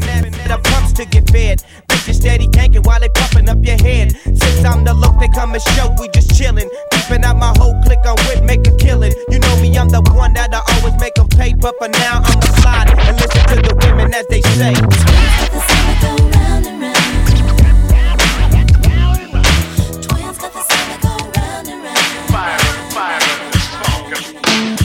the 0.48 0.58
pumps 0.70 0.94
to 0.94 1.06
get 1.06 1.30
fed. 1.30 1.64
Bitches 2.06 2.22
steady 2.22 2.48
tanking 2.50 2.84
while 2.84 3.00
they 3.00 3.10
pumping 3.10 3.50
up 3.50 3.58
your 3.66 3.78
head. 3.78 4.16
Since 4.26 4.64
I'm 4.64 4.84
the 4.84 4.94
loc, 4.94 5.20
they 5.20 5.28
come 5.30 5.54
and 5.54 5.62
show 5.74 5.90
we 6.00 6.08
just 6.10 6.30
chillin'. 6.30 6.70
Keeping 6.92 7.24
out 7.24 7.36
my 7.38 7.52
whole 7.58 7.74
clique 7.82 8.06
on 8.06 8.16
with 8.28 8.44
make 8.44 8.68
a 8.68 8.76
killing. 8.78 9.12
You 9.30 9.40
know 9.40 9.60
me, 9.60 9.76
I'm 9.76 9.90
the 9.90 10.02
one 10.14 10.34
that 10.34 10.54
I 10.54 10.62
always 10.76 10.94
make 11.02 11.16
them 11.16 11.28
pay. 11.30 11.54
But 11.56 11.74
for 11.80 11.88
now, 11.88 12.22
I'ma 12.24 12.42
slide 12.62 12.90
and 12.94 13.18
listen 13.18 13.44
to 13.48 13.56
the 13.56 13.76
women 13.88 14.14
as 14.14 14.28
they 14.28 14.42
say. 14.42 14.74
The 14.74 14.86
go 16.02 16.16
round 16.30 16.68
and 16.68 16.82
round. 16.82 16.96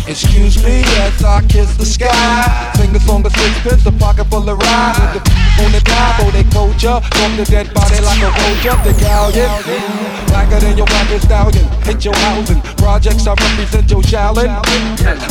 Excuse 0.08 0.64
me 0.64 0.82
as 0.96 1.22
I 1.22 1.42
kiss 1.48 1.76
the 1.76 1.84
sky. 1.84 2.69
Sing 2.90 2.96
a 2.96 3.06
song 3.06 3.24
of 3.24 3.32
sixpence, 3.36 3.86
a 3.86 3.92
pocket 3.92 4.24
full 4.24 4.50
of. 4.50 4.58
With 4.58 4.66
the 4.66 5.20
on 5.62 5.70
the 5.70 5.80
dive, 5.84 6.26
oh 6.26 6.30
they 6.32 6.42
culture. 6.50 6.98
From 7.14 7.36
the 7.36 7.44
dead 7.44 7.72
body 7.72 8.00
like 8.00 8.18
a 8.18 8.30
vulture. 8.34 8.74
The 8.82 8.98
galleon, 8.98 10.26
blacker 10.26 10.58
than 10.58 10.76
your 10.76 10.86
blackest 10.86 11.26
stallion. 11.26 11.69
Hit 11.90 12.04
your 12.04 12.14
housing. 12.22 12.62
Projects 12.78 13.26
I 13.26 13.34
represent 13.34 13.90
your 13.90 14.00
challenge. 14.02 14.46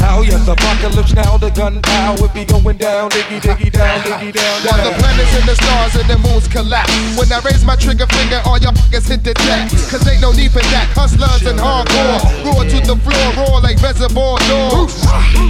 How 0.03 0.19
yes, 0.19 0.43
apocalypse 0.43 1.15
now. 1.15 1.37
The 1.37 1.51
gun 1.51 1.81
power 1.81 2.27
be 2.35 2.43
going 2.43 2.75
down, 2.75 3.09
diggy 3.11 3.39
diggy 3.39 3.71
down, 3.71 4.03
diggy 4.03 4.35
down. 4.35 4.67
While 4.67 4.83
the 4.83 4.91
planets 4.99 5.31
and 5.39 5.47
the 5.47 5.55
stars 5.55 5.95
and 5.95 6.09
the 6.11 6.19
moons 6.19 6.49
collapse. 6.49 6.91
When 7.15 7.31
I 7.31 7.39
raise 7.47 7.63
my 7.63 7.77
trigger 7.77 8.07
finger, 8.07 8.43
all 8.43 8.59
y'all 8.59 8.75
fuckers 8.75 9.07
hit 9.07 9.23
the 9.23 9.33
deck. 9.39 9.71
Cause 9.87 10.03
ain't 10.03 10.19
no 10.19 10.33
need 10.33 10.51
for 10.51 10.59
that. 10.75 10.91
Hustlers 10.91 11.47
and 11.47 11.55
hardcore. 11.55 12.19
Roar 12.43 12.67
to 12.67 12.79
the 12.83 12.99
floor, 13.07 13.27
roar 13.39 13.61
like 13.63 13.79
reservoir 13.79 14.35
doors. 14.51 14.99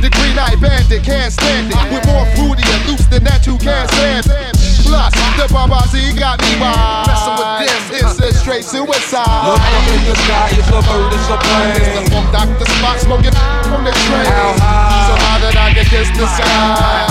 The 0.05 0.13
green 0.13 0.37
eye 0.37 0.61
bandit 0.61 1.01
can't 1.01 1.33
stand 1.33 1.73
it. 1.73 1.83
We're 1.89 2.05
more 2.05 2.29
fruity 2.37 2.61
and 2.69 2.85
loose 2.85 3.09
than 3.09 3.23
that, 3.23 3.47
you 3.47 3.57
can't 3.57 3.89
stand 3.89 4.29
it. 4.29 4.58
Plus, 4.89 5.13
the 5.37 5.45
Babazi 5.53 6.17
got 6.17 6.41
me 6.41 6.57
wild. 6.57 7.05
Messing 7.05 7.37
with 7.37 7.53
this, 7.61 8.01
it's 8.01 8.17
a 8.17 8.29
straight 8.33 8.65
suicide. 8.65 9.21
Look 9.45 9.61
up 9.61 9.85
in 9.85 10.01
the 10.09 10.15
sky, 10.25 10.49
it's 10.57 10.65
a 10.65 10.81
bird, 10.81 11.13
it's 11.13 11.29
a 11.29 11.37
plane. 11.37 11.77
It's 11.77 11.93
the 11.93 12.03
Funk 12.09 12.27
Doctor 12.33 12.65
Spock 12.65 12.97
smoking 12.97 13.35
from 13.69 13.85
the 13.85 13.93
train. 14.09 14.25
How 14.25 14.57
high? 14.57 15.05
So 15.05 15.13
how 15.21 15.37
did 15.45 15.55
I 15.61 15.69
get 15.77 15.85
kiss 15.93 16.09
the 16.17 16.25
sky? 16.25 17.05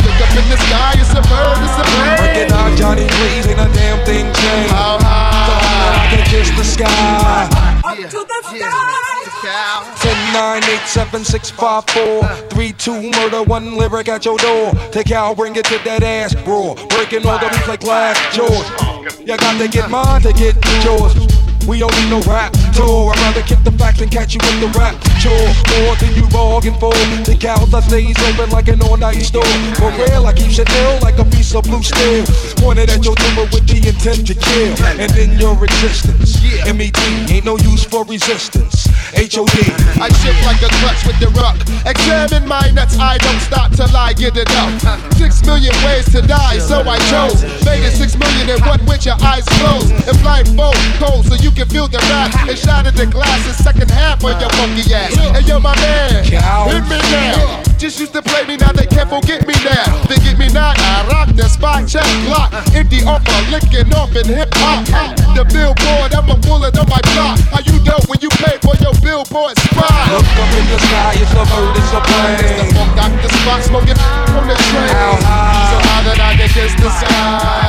Look 0.00 0.16
up 0.16 0.32
in 0.32 0.48
the 0.48 0.56
sky, 0.56 0.96
it's 0.96 1.12
a 1.12 1.20
bird, 1.28 1.60
it's 1.60 1.76
a 1.76 1.84
plane. 1.84 2.16
Working 2.24 2.52
out 2.56 2.72
Johnny 2.80 3.04
Blaze, 3.20 3.46
ain't 3.52 3.60
a 3.60 3.68
damn 3.76 4.00
thing 4.08 4.32
changed. 4.32 4.72
How 4.72 4.96
high? 4.96 5.44
So 5.44 5.52
I 5.92 6.04
can 6.08 6.24
kiss 6.24 6.48
the 6.56 6.64
sky. 6.64 7.52
Up 7.84 7.96
to 8.00 8.20
the 8.24 8.40
sky. 8.48 9.07
10, 9.48 10.32
9, 10.34 10.62
8, 10.62 10.78
7, 10.86 11.24
6, 11.24 11.50
5, 11.50 11.84
4, 11.88 12.22
3, 12.50 12.72
2, 12.72 13.10
murder, 13.12 13.42
one 13.44 13.76
lyric 13.76 14.08
at 14.08 14.26
your 14.26 14.36
door. 14.36 14.72
Take 14.92 15.10
out, 15.10 15.38
bring 15.38 15.56
it 15.56 15.64
to 15.66 15.78
that 15.84 16.02
ass, 16.02 16.34
bro. 16.34 16.74
Breaking 16.88 17.26
all 17.26 17.38
the 17.38 17.48
beats 17.48 17.66
like 17.66 17.80
glass 17.80 18.18
George. 18.36 19.18
You 19.20 19.36
got 19.38 19.58
to 19.58 19.68
get 19.68 19.90
mine 19.90 20.20
to 20.22 20.32
get 20.34 20.54
yours. 20.84 21.37
We 21.68 21.80
don't 21.80 21.92
need 22.00 22.08
no 22.08 22.22
rap 22.22 22.56
tour. 22.72 23.12
I'd 23.12 23.20
rather 23.28 23.42
kick 23.42 23.60
the 23.62 23.70
facts 23.72 24.00
and 24.00 24.10
catch 24.10 24.32
you 24.32 24.40
with 24.40 24.58
the 24.64 24.72
rap 24.72 24.96
chore. 25.20 25.36
More 25.76 25.94
than 26.00 26.16
you 26.16 26.24
bargain 26.32 26.72
for. 26.80 26.96
The 27.28 27.36
I 27.36 27.80
stays 27.84 28.16
open 28.24 28.48
like 28.48 28.68
an 28.68 28.80
all-night 28.80 29.20
store. 29.20 29.44
For 29.76 29.92
real, 30.00 30.24
I 30.24 30.32
keep 30.32 30.50
shit 30.50 30.70
ill 30.80 30.98
like 31.02 31.18
a 31.18 31.26
piece 31.28 31.54
of 31.54 31.64
blue 31.64 31.82
steel. 31.82 32.24
Pointed 32.56 32.88
at 32.88 33.04
your 33.04 33.14
timber 33.14 33.44
with 33.52 33.68
the 33.68 33.84
intent 33.84 34.26
to 34.28 34.34
kill. 34.34 34.72
And 34.96 35.12
in 35.20 35.38
your 35.38 35.52
existence, 35.62 36.40
MET 36.64 36.96
ain't 37.28 37.44
no 37.44 37.58
use 37.58 37.84
for 37.84 38.02
resistance. 38.04 38.88
HOD. 39.12 39.52
I 40.00 40.08
shift 40.24 40.40
like 40.48 40.64
a 40.64 40.72
clutch 40.80 41.04
with 41.04 41.20
the 41.20 41.28
ruck. 41.36 41.56
Examine 41.84 42.48
my 42.48 42.70
nuts, 42.72 42.96
I 42.98 43.18
don't 43.18 43.40
stop 43.40 43.72
till 43.72 43.94
I 43.94 44.12
get 44.12 44.36
it 44.36 44.48
up. 44.56 44.72
Six 45.20 45.44
million 45.44 45.76
ways 45.84 46.08
to 46.12 46.22
die, 46.22 46.58
so 46.58 46.80
I 46.80 46.96
chose. 47.12 47.42
Made 47.64 47.84
it 47.84 47.92
six 47.92 48.16
million 48.16 48.48
in 48.48 48.60
one 48.64 48.80
with 48.86 49.04
your 49.04 49.16
eyes 49.20 49.44
closed. 49.60 49.92
And 50.08 50.16
blindfold 50.20 50.76
cold 51.00 51.26
so 51.26 51.34
you 51.36 51.50
can 51.58 51.66
feel 51.74 51.88
the 51.90 51.98
rap. 52.06 52.30
And 52.46 52.56
shattered 52.56 52.94
the 52.94 53.06
glass 53.06 53.42
in 53.42 53.54
second 53.58 53.90
half 53.90 54.22
of 54.22 54.38
your 54.38 54.50
funky 54.54 54.86
ass. 54.94 55.10
And 55.34 55.42
you're 55.42 55.58
my 55.58 55.74
man, 55.82 56.22
hit 56.22 56.84
me 56.86 56.98
now. 57.10 57.66
Just 57.78 57.98
used 57.98 58.14
to 58.14 58.22
play 58.22 58.46
me, 58.46 58.56
now 58.56 58.70
they 58.70 58.86
can't 58.86 59.10
forget 59.10 59.46
me 59.46 59.54
now. 59.66 59.86
They 60.06 60.18
get 60.22 60.38
me 60.38 60.46
not, 60.54 60.78
I 60.78 61.06
rock 61.10 61.34
the 61.34 61.50
spot, 61.50 61.86
check 61.90 62.06
block. 62.26 62.54
Empty 62.74 63.02
offer, 63.02 63.38
licking 63.50 63.90
off 63.94 64.14
in 64.14 64.26
hip 64.26 64.54
hop. 64.54 64.86
The 65.34 65.42
billboard, 65.50 66.14
I'm 66.14 66.30
a 66.30 66.38
bullet 66.38 66.78
on 66.78 66.86
my 66.86 67.02
block. 67.14 67.38
How 67.50 67.62
you 67.66 67.82
know 67.82 67.98
when 68.06 68.22
you 68.22 68.30
pay 68.38 68.58
for 68.62 68.78
your 68.78 68.94
billboard 69.02 69.58
spot? 69.58 70.14
Look 70.14 70.26
up 70.38 70.50
in 70.54 70.66
the 70.70 70.78
sky, 70.78 71.18
it's 71.18 71.34
a 71.34 71.42
bird, 71.42 71.74
it's 71.74 71.90
a 71.90 72.00
plane. 72.06 72.38
It's 72.38 72.54
the 72.62 72.70
Funk 72.74 72.90
Doctor 72.94 73.30
Spock, 73.42 73.60
smoking 73.66 73.98
from 74.30 74.46
the 74.46 74.54
train. 74.70 74.94
How 74.94 75.18
high? 75.26 75.74
So 75.74 75.76
how 75.90 76.06
did 76.06 76.18
I 76.22 76.38
get 76.38 76.50
kiss 76.54 76.74
the 76.78 76.90
sky? 76.90 77.66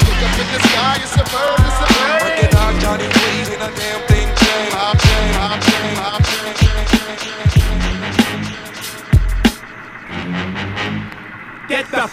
Look 0.00 0.20
up 0.24 0.32
in 0.36 0.48
the 0.48 0.60
sky, 0.68 0.85
Get 11.68 11.90
the 11.90 12.04
up. 12.04 12.10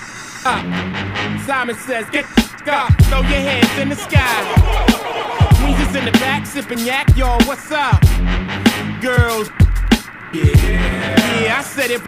Simon 1.45 1.75
says, 1.75 2.09
get 2.09 2.25
the 2.65 2.73
up. 2.73 2.91
Throw 3.03 3.21
your 3.21 3.39
hands 3.39 3.79
in 3.79 3.89
the 3.89 3.95
sky. 3.95 4.43
Weezer's 5.63 5.95
in 5.95 6.05
the 6.05 6.11
back, 6.13 6.45
sipping 6.45 6.79
yak, 6.79 7.15
y'all. 7.15 7.39
What's 7.45 7.71
up? 7.71 8.01
Girls. 8.99 9.49
Yeah. 10.33 11.43
Yeah, 11.43 11.59
I 11.59 11.63
said 11.63 11.91
it. 11.91 12.01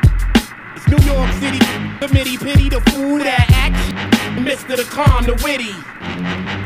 It's 0.75 0.87
New 0.87 1.13
York 1.13 1.31
City. 1.33 1.59
Committee, 1.99 2.37
pity 2.37 2.67
the 2.67 2.81
fool 2.89 3.19
that 3.19 3.47
act. 3.53 3.75
Mr. 4.39 4.75
the 4.75 4.83
calm, 4.83 5.23
the 5.25 5.35
witty. 5.43 6.64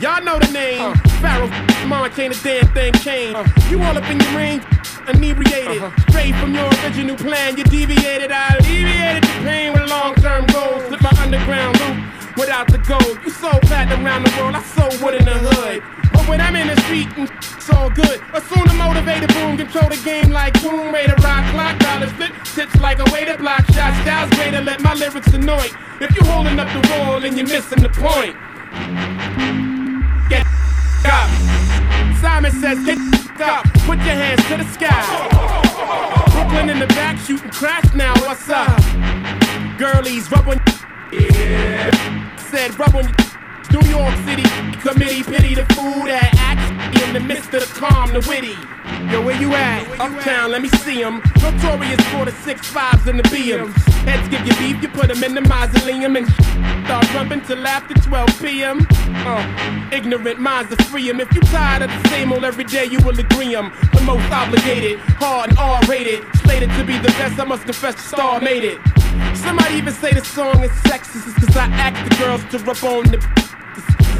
Y'all 0.00 0.22
know 0.22 0.38
the 0.38 0.46
name. 0.52 0.80
Uh-huh. 0.80 1.18
Pharaoh, 1.18 1.50
mama 1.88 2.08
can't 2.08 2.30
a 2.30 2.40
damn 2.44 2.68
thing 2.70 2.92
change. 3.02 3.34
Uh-huh. 3.34 3.70
You 3.70 3.82
all 3.82 3.98
up 3.98 4.08
in 4.08 4.20
your 4.20 4.30
ring, 4.30 4.62
inebriated. 5.10 5.82
Uh-huh. 5.82 5.90
Straight 6.06 6.34
from 6.36 6.54
your 6.54 6.70
original 6.86 7.16
plan, 7.16 7.58
you 7.58 7.64
deviated. 7.64 8.30
I 8.30 8.62
alleviated 8.62 9.24
the 9.24 9.34
pain 9.42 9.72
with 9.72 9.90
long 9.90 10.14
term 10.22 10.46
goals. 10.54 10.86
Slip 10.86 11.02
my 11.02 11.10
underground 11.18 11.80
loop 11.82 11.98
without 12.38 12.70
the 12.70 12.78
gold. 12.86 13.18
You 13.26 13.30
sold 13.30 13.58
platinum 13.66 14.06
around 14.06 14.22
the 14.22 14.30
world, 14.38 14.54
I 14.54 14.62
sold 14.62 15.02
wood 15.02 15.14
in 15.18 15.24
the 15.24 15.34
hood. 15.34 15.82
But 16.12 16.28
when 16.28 16.40
I'm 16.40 16.54
in 16.54 16.68
the 16.68 16.78
street, 16.86 17.10
and 17.18 17.26
it's 17.26 17.68
all 17.68 17.90
good. 17.90 18.22
Assume 18.38 18.70
the 18.70 18.78
motivated 18.78 19.34
boom, 19.34 19.58
control 19.58 19.90
the 19.90 19.98
game 20.06 20.30
like 20.30 20.54
Tomb 20.62 20.94
Raider, 20.94 21.18
rock 21.26 21.42
clock, 21.50 21.74
dollars 21.82 22.12
flip, 22.12 22.30
tips 22.54 22.78
like 22.78 23.02
a 23.02 23.08
way 23.10 23.24
to 23.26 23.36
block 23.36 23.66
shots. 23.74 23.98
Styles 24.06 24.30
way 24.38 24.52
to 24.52 24.62
let 24.62 24.78
my 24.80 24.94
lyrics 24.94 25.34
annoy. 25.34 25.74
If 25.98 26.14
you 26.14 26.22
holding 26.30 26.54
up 26.60 26.70
the 26.70 26.86
wall 26.86 27.18
and 27.24 27.36
you're 27.36 27.50
missing 27.50 27.82
the 27.82 27.90
point. 27.90 28.38
Up. 31.04 31.30
Simon 32.20 32.52
says, 32.52 32.84
get 32.84 32.98
up. 33.40 33.64
Put 33.86 33.98
your 33.98 34.16
hands 34.16 34.44
to 34.48 34.56
the 34.56 34.64
sky. 34.64 36.28
Brooklyn 36.32 36.70
in 36.70 36.78
the 36.78 36.86
back 36.88 37.18
shooting 37.18 37.50
crash 37.50 37.94
now. 37.94 38.14
What's 38.20 38.48
up? 38.48 38.78
Girlies, 39.78 40.30
rub 40.30 40.48
on. 40.48 40.60
Yeah. 41.12 42.36
Said, 42.36 42.78
rub 42.78 42.94
on. 42.94 43.04
New 43.70 43.86
York 43.90 44.14
City 44.24 44.48
committee 44.80 45.22
pity 45.22 45.54
the 45.54 45.66
fool 45.74 46.04
that 46.06 46.32
acts 46.38 46.67
in 47.06 47.12
the 47.12 47.20
midst 47.20 47.52
of 47.54 47.60
the 47.60 47.72
calm, 47.80 48.12
the 48.12 48.20
witty. 48.28 48.56
Yo, 49.12 49.22
where 49.22 49.40
you 49.40 49.54
at? 49.54 49.82
Uptown, 50.00 50.50
let 50.50 50.62
me 50.62 50.68
see 50.84 51.02
'em. 51.02 51.22
Notorious 51.42 52.00
for 52.12 52.24
the 52.24 52.32
six 52.44 52.66
fives 52.66 53.06
and 53.06 53.18
the 53.18 53.28
BMs. 53.28 53.74
Heads 54.04 54.28
give 54.28 54.44
you 54.46 54.54
beef, 54.56 54.82
you 54.82 54.88
put 54.88 55.10
'em 55.10 55.22
in 55.22 55.34
the 55.34 55.40
mausoleum 55.42 56.16
and 56.16 56.26
start 56.84 57.14
rumping 57.14 57.40
till 57.42 57.66
after 57.66 57.94
12 57.94 58.28
p.m. 58.42 58.86
Uh, 59.26 59.44
ignorant 59.92 60.38
minds 60.40 60.72
are 60.72 60.82
free 60.84 61.08
'em. 61.08 61.20
If 61.20 61.32
you 61.34 61.40
tired 61.42 61.82
of 61.82 61.90
the 61.90 62.08
same 62.08 62.32
old 62.32 62.44
every 62.44 62.64
day, 62.64 62.84
you 62.86 62.98
will 63.00 63.18
agree 63.18 63.54
'em. 63.54 63.72
The 63.92 64.02
most 64.02 64.30
obligated, 64.32 64.98
hard 65.20 65.50
and 65.50 65.58
R-rated, 65.58 66.24
slated 66.42 66.70
to 66.78 66.84
be 66.84 66.98
the 66.98 67.12
best. 67.18 67.38
I 67.38 67.44
must 67.44 67.64
confess, 67.64 67.94
the 67.94 68.02
star 68.02 68.40
made 68.40 68.64
it. 68.64 68.78
Somebody 69.34 69.74
even 69.76 69.94
say 69.94 70.12
the 70.12 70.24
song 70.24 70.62
is 70.64 70.70
sexist, 70.88 71.26
it's 71.28 71.46
cause 71.46 71.56
I 71.56 71.66
ask 71.86 71.96
the 72.08 72.14
girls 72.16 72.42
to 72.50 72.58
rub 72.58 72.82
on 72.84 73.04
the. 73.12 73.18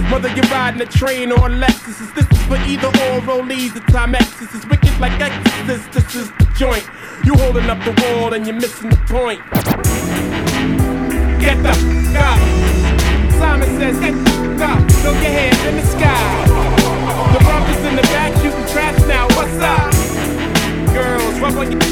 Whether 0.06 0.28
you're 0.34 0.46
riding 0.46 0.80
a 0.80 0.86
train 0.86 1.32
or 1.32 1.46
a 1.46 1.50
Lexus, 1.50 2.14
this 2.14 2.26
is 2.30 2.42
for 2.46 2.56
either 2.56 2.88
or 2.88 3.20
rollies. 3.26 3.74
The 3.74 3.80
time 3.92 4.14
X 4.14 4.40
is 4.40 4.66
wicked 4.66 4.98
like 5.00 5.12
Exorcist. 5.20 5.92
This 5.92 6.14
is 6.14 6.30
the 6.38 6.46
joint. 6.56 6.88
You 7.24 7.34
holding 7.34 7.68
up 7.68 7.82
the 7.84 7.92
wall 8.02 8.32
and 8.32 8.46
you're 8.46 8.56
missing 8.56 8.90
the 8.90 8.96
point. 9.08 9.42
Get 11.40 11.62
the 11.62 11.70
up. 12.16 12.38
Simon 13.38 13.68
says, 13.76 14.00
get 14.00 14.14
the 14.14 14.64
up. 14.64 14.90
Throw 15.02 15.12
your 15.12 15.34
hands 15.34 15.64
in 15.66 15.76
the 15.76 15.84
sky. 15.84 16.46
The 17.32 17.40
bumpers 17.44 17.84
in 17.84 17.96
the 17.96 18.02
back 18.02 18.32
shooting 18.40 18.66
traps 18.72 19.04
now. 19.06 19.26
What's 19.36 19.58
up? 19.60 19.92
Girls, 20.94 21.38
rub 21.40 21.56
on 21.58 21.70
your. 21.72 21.82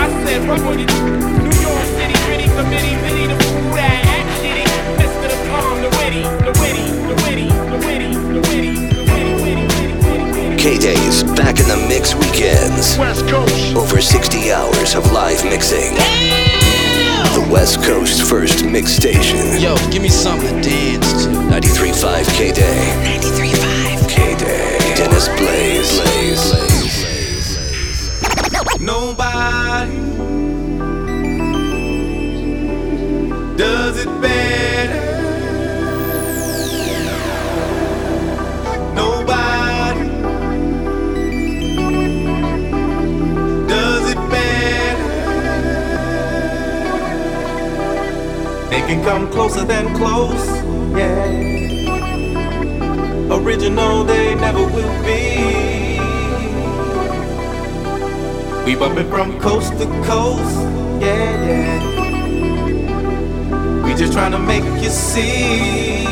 I 0.00 0.24
said, 0.24 0.48
rub 0.48 0.60
on 0.60 0.78
your. 0.78 0.88
New 1.44 1.60
York 1.60 1.84
City, 1.98 2.14
pretty 2.24 2.48
committee, 2.48 2.96
pity 3.02 3.26
the 3.26 3.36
fool 3.44 4.03
KDAY's 10.64 11.24
back 11.34 11.58
in 11.58 11.66
the 11.66 11.76
mix 11.88 12.14
weekends. 12.14 12.96
West 12.96 13.26
Coast. 13.26 13.74
Over 13.74 14.00
60 14.00 14.52
hours 14.52 14.94
of 14.94 15.10
live 15.10 15.44
mixing. 15.44 15.94
The 17.34 17.48
West 17.50 17.82
Coast 17.82 18.22
first 18.22 18.64
mix 18.64 18.92
station. 18.92 19.60
Yo, 19.60 19.74
give 19.90 20.02
me 20.02 20.08
something 20.08 20.62
to 20.62 20.70
dance 20.70 21.24
to. 21.24 21.30
93.5 21.30 22.24
KDAY. 22.38 22.94
93.5 23.18 24.06
KDAY. 24.08 24.96
Dennis 24.96 25.28
Blaze. 25.36 26.00
Blaze. 26.00 26.54
Nobody 28.80 29.96
does 33.56 33.98
it 33.98 34.20
better. 34.22 34.53
Can 48.86 49.02
come 49.02 49.30
closer 49.30 49.64
than 49.64 49.94
close, 49.94 50.46
yeah. 50.96 51.24
Original, 53.30 54.04
they 54.04 54.34
never 54.34 54.60
will 54.60 55.04
be. 55.04 55.98
We 58.66 58.74
bumpin' 58.76 59.08
from 59.08 59.38
coast 59.40 59.72
to 59.78 59.86
coast, 60.04 60.60
yeah, 61.00 61.46
yeah. 61.46 61.78
We 63.84 63.94
just 63.94 64.12
tryna 64.12 64.44
make 64.44 64.64
you 64.82 64.90
see. 64.90 66.04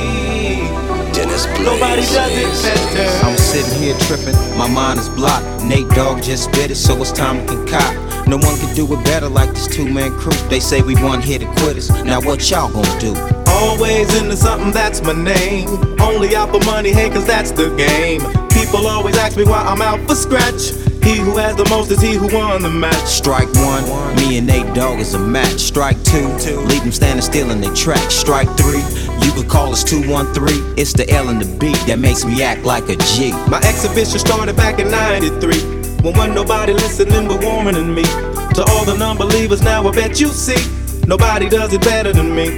Dennis 1.13 1.47
Nobody 1.61 2.03
does 2.03 2.33
it 2.33 2.63
better. 2.63 3.27
I'm 3.27 3.37
sitting 3.37 3.83
here 3.83 3.97
tripping, 4.01 4.39
my 4.57 4.69
mind 4.69 4.99
is 4.99 5.09
blocked. 5.11 5.63
Nate 5.65 5.89
Dogg 5.91 6.23
just 6.23 6.45
spit 6.45 6.71
it, 6.71 6.77
so 6.77 6.97
it's 7.03 7.13
time 7.13 7.47
to 7.47 7.55
concoct. 7.55 8.02
No 8.33 8.39
one 8.39 8.57
can 8.57 8.75
do 8.75 8.91
it 8.91 9.05
better 9.05 9.29
like 9.29 9.51
this 9.51 9.67
two 9.67 9.87
man 9.87 10.11
crew. 10.13 10.33
They 10.49 10.59
say 10.59 10.81
we 10.81 10.95
one 10.95 11.21
here 11.21 11.39
to 11.39 11.45
quitters. 11.45 11.91
Now 12.03 12.19
what 12.19 12.51
y'all 12.51 12.73
gonna 12.73 12.99
do? 12.99 13.15
Always 13.47 14.09
into 14.19 14.39
something, 14.39 14.71
that's 14.71 15.03
my 15.03 15.13
name. 15.13 15.69
Only 16.01 16.35
out 16.35 16.49
for 16.49 16.65
money, 16.65 16.93
hey, 16.93 17.11
cause 17.11 17.27
that's 17.27 17.51
the 17.51 17.69
game. 17.77 18.21
People 18.49 18.87
always 18.87 19.19
ask 19.19 19.37
me 19.37 19.45
why 19.45 19.61
I'm 19.61 19.83
out 19.83 20.01
for 20.09 20.15
scratch. 20.15 20.71
He 21.05 21.19
who 21.19 21.37
has 21.37 21.57
the 21.57 21.69
most 21.69 21.91
is 21.91 22.01
he 22.01 22.15
who 22.15 22.35
won 22.35 22.63
the 22.63 22.71
match. 22.71 23.05
Strike 23.05 23.53
one, 23.53 24.17
me 24.17 24.39
and 24.39 24.47
Nate 24.47 24.75
Dogg 24.75 24.99
is 24.99 25.13
a 25.13 25.19
match. 25.19 25.61
Strike 25.61 26.03
two, 26.03 26.27
leave 26.71 26.85
them 26.85 26.93
standing 26.93 27.21
still 27.21 27.51
in 27.51 27.61
their 27.61 27.75
track. 27.75 28.11
Strike 28.11 28.49
three, 28.57 28.81
you 29.27 29.31
could 29.35 29.51
call 29.51 29.73
us 29.73 29.85
213. 29.85 30.79
It's 30.79 30.95
the 30.95 31.07
L 31.11 31.29
and 31.29 31.39
the 31.39 31.59
B 31.59 31.75
that 31.87 31.99
makes 31.99 32.25
me 32.25 32.43
act 32.43 32.65
like 32.65 32.89
a 32.89 32.97
G. 32.97 33.33
My 33.51 33.59
exhibition 33.59 34.19
started 34.19 34.57
back 34.57 34.79
in 34.79 34.91
93. 34.91 35.82
When 36.03 36.15
wasn't 36.15 36.35
nobody 36.35 36.73
listening 36.73 37.29
but 37.29 37.45
warmer 37.45 37.71
than 37.71 37.95
me. 37.95 38.03
To 38.03 38.65
all 38.71 38.85
the 38.85 38.97
non-believers 38.99 39.63
now 39.63 39.87
I 39.87 39.93
bet 39.93 40.19
you 40.21 40.27
see. 40.27 40.59
Nobody 41.07 41.49
does 41.49 41.73
it 41.73 41.81
better 41.81 42.13
than 42.13 42.35
me. 42.35 42.49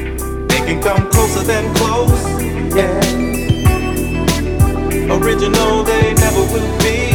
They 0.48 0.60
can 0.64 0.82
come 0.82 1.10
closer 1.10 1.42
than 1.42 1.74
close, 1.74 2.24
yeah. 2.74 3.02
Original 5.12 5.84
they 5.84 6.14
never 6.14 6.40
will 6.52 6.78
be. 6.78 7.12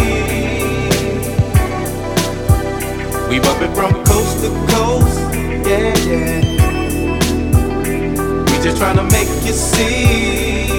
We 3.27 3.39
bumpin' 3.39 3.73
from 3.73 3.93
coast 4.05 4.43
to 4.43 4.49
coast, 4.69 5.19
yeah, 5.67 5.97
yeah. 5.97 6.41
We 8.45 8.63
just 8.63 8.77
tryna 8.79 9.11
make 9.11 9.29
you 9.47 9.53
see. 9.53 10.78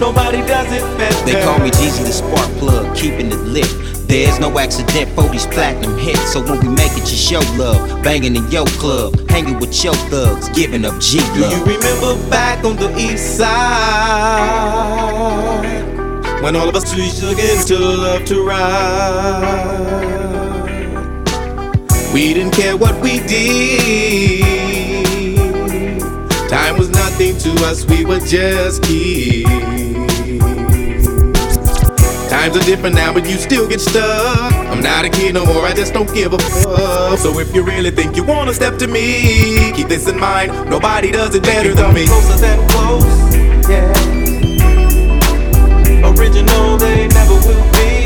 Nobody 0.00 0.38
does 0.38 0.70
it 0.72 0.82
better. 0.96 1.24
They 1.24 1.42
call 1.42 1.58
me 1.58 1.70
Jeezy 1.70 2.04
the 2.04 2.12
spark 2.12 2.50
plug, 2.58 2.96
keeping 2.96 3.32
it 3.32 3.40
lit. 3.40 3.68
There's 4.08 4.38
no 4.38 4.58
accident 4.58 5.10
for 5.10 5.28
these 5.28 5.46
platinum 5.46 5.98
hits. 5.98 6.32
So 6.32 6.40
when 6.40 6.60
we 6.60 6.68
make 6.68 6.92
it, 6.92 7.10
you 7.10 7.16
show 7.16 7.40
love. 7.56 8.02
Banging 8.02 8.36
in 8.36 8.50
your 8.50 8.66
club, 8.80 9.28
hanging 9.28 9.58
with 9.58 9.84
your 9.84 9.94
thugs, 10.08 10.48
giving 10.50 10.84
up 10.84 10.98
G 11.00 11.18
love. 11.20 11.34
Do 11.34 11.40
you 11.40 11.62
remember 11.76 12.16
back 12.30 12.64
on 12.64 12.76
the 12.76 12.90
east 12.96 13.36
side? 13.36 13.48
When 16.42 16.56
all 16.56 16.68
of 16.68 16.74
us 16.74 16.96
used 16.96 17.20
to 17.20 17.34
get 17.34 17.66
to 17.66 17.76
love 17.78 18.24
to 18.26 18.46
ride. 18.46 19.98
We 22.14 22.32
didn't 22.32 22.52
care 22.54 22.76
what 22.76 22.98
we 23.02 23.18
did. 23.20 24.44
Time 26.48 26.78
was 26.78 26.87
to 27.18 27.50
us, 27.64 27.84
we 27.84 28.04
were 28.04 28.20
just 28.20 28.80
kids. 28.84 29.50
Times 32.30 32.56
are 32.56 32.62
different 32.64 32.94
now, 32.94 33.12
but 33.12 33.28
you 33.28 33.36
still 33.38 33.68
get 33.68 33.80
stuck. 33.80 34.52
I'm 34.52 34.80
not 34.80 35.04
a 35.04 35.08
kid 35.10 35.34
no 35.34 35.44
more, 35.44 35.64
I 35.64 35.74
just 35.74 35.92
don't 35.92 36.14
give 36.14 36.32
a 36.32 36.38
fuck. 36.38 37.18
So 37.18 37.40
if 37.40 37.52
you 37.52 37.64
really 37.64 37.90
think 37.90 38.14
you 38.14 38.22
wanna 38.22 38.54
step 38.54 38.78
to 38.78 38.86
me, 38.86 39.72
keep 39.72 39.88
this 39.88 40.06
in 40.06 40.16
mind. 40.16 40.70
Nobody 40.70 41.10
does 41.10 41.34
it 41.34 41.42
better 41.42 41.74
than 41.74 41.92
me. 41.92 42.06
Closer 42.06 42.38
than 42.38 42.68
close, 42.68 43.04
yeah. 43.68 43.92
Original, 46.08 46.78
they 46.78 47.08
never 47.08 47.34
will 47.34 47.72
be. 47.72 47.97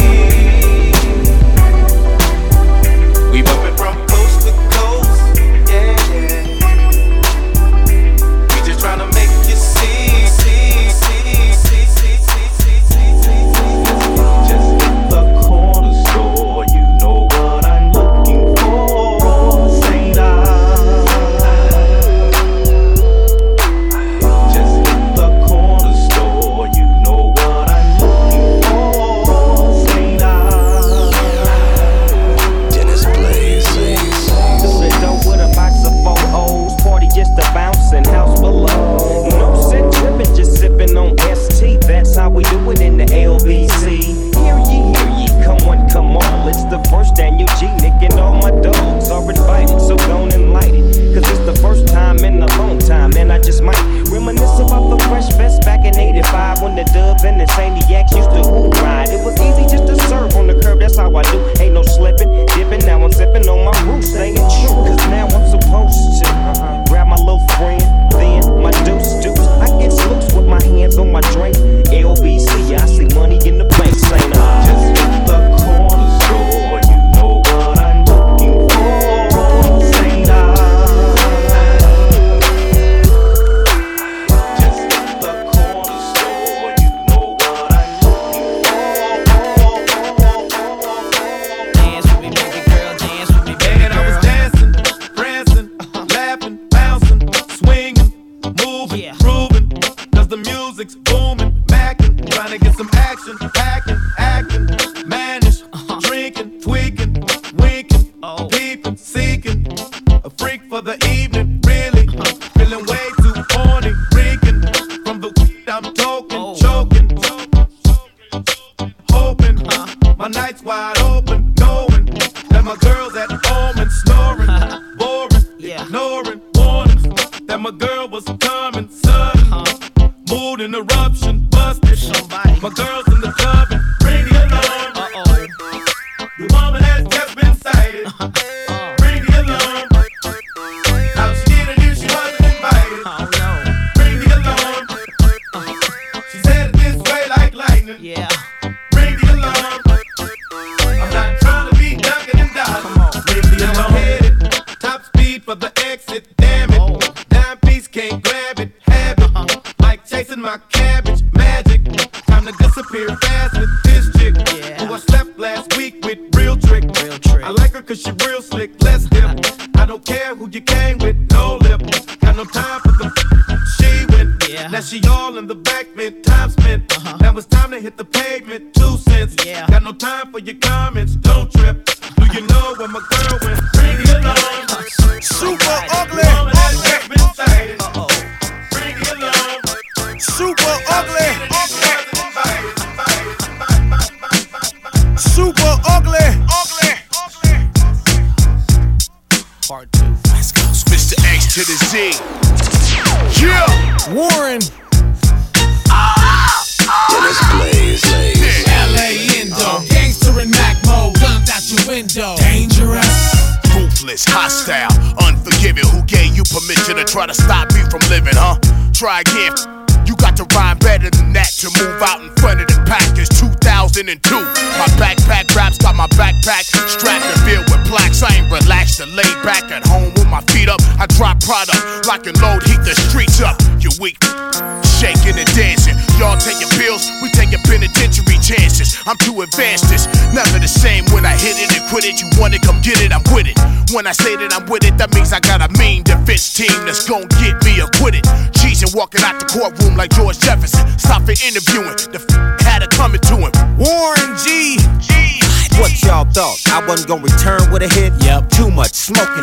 Smoking. 259.02 259.41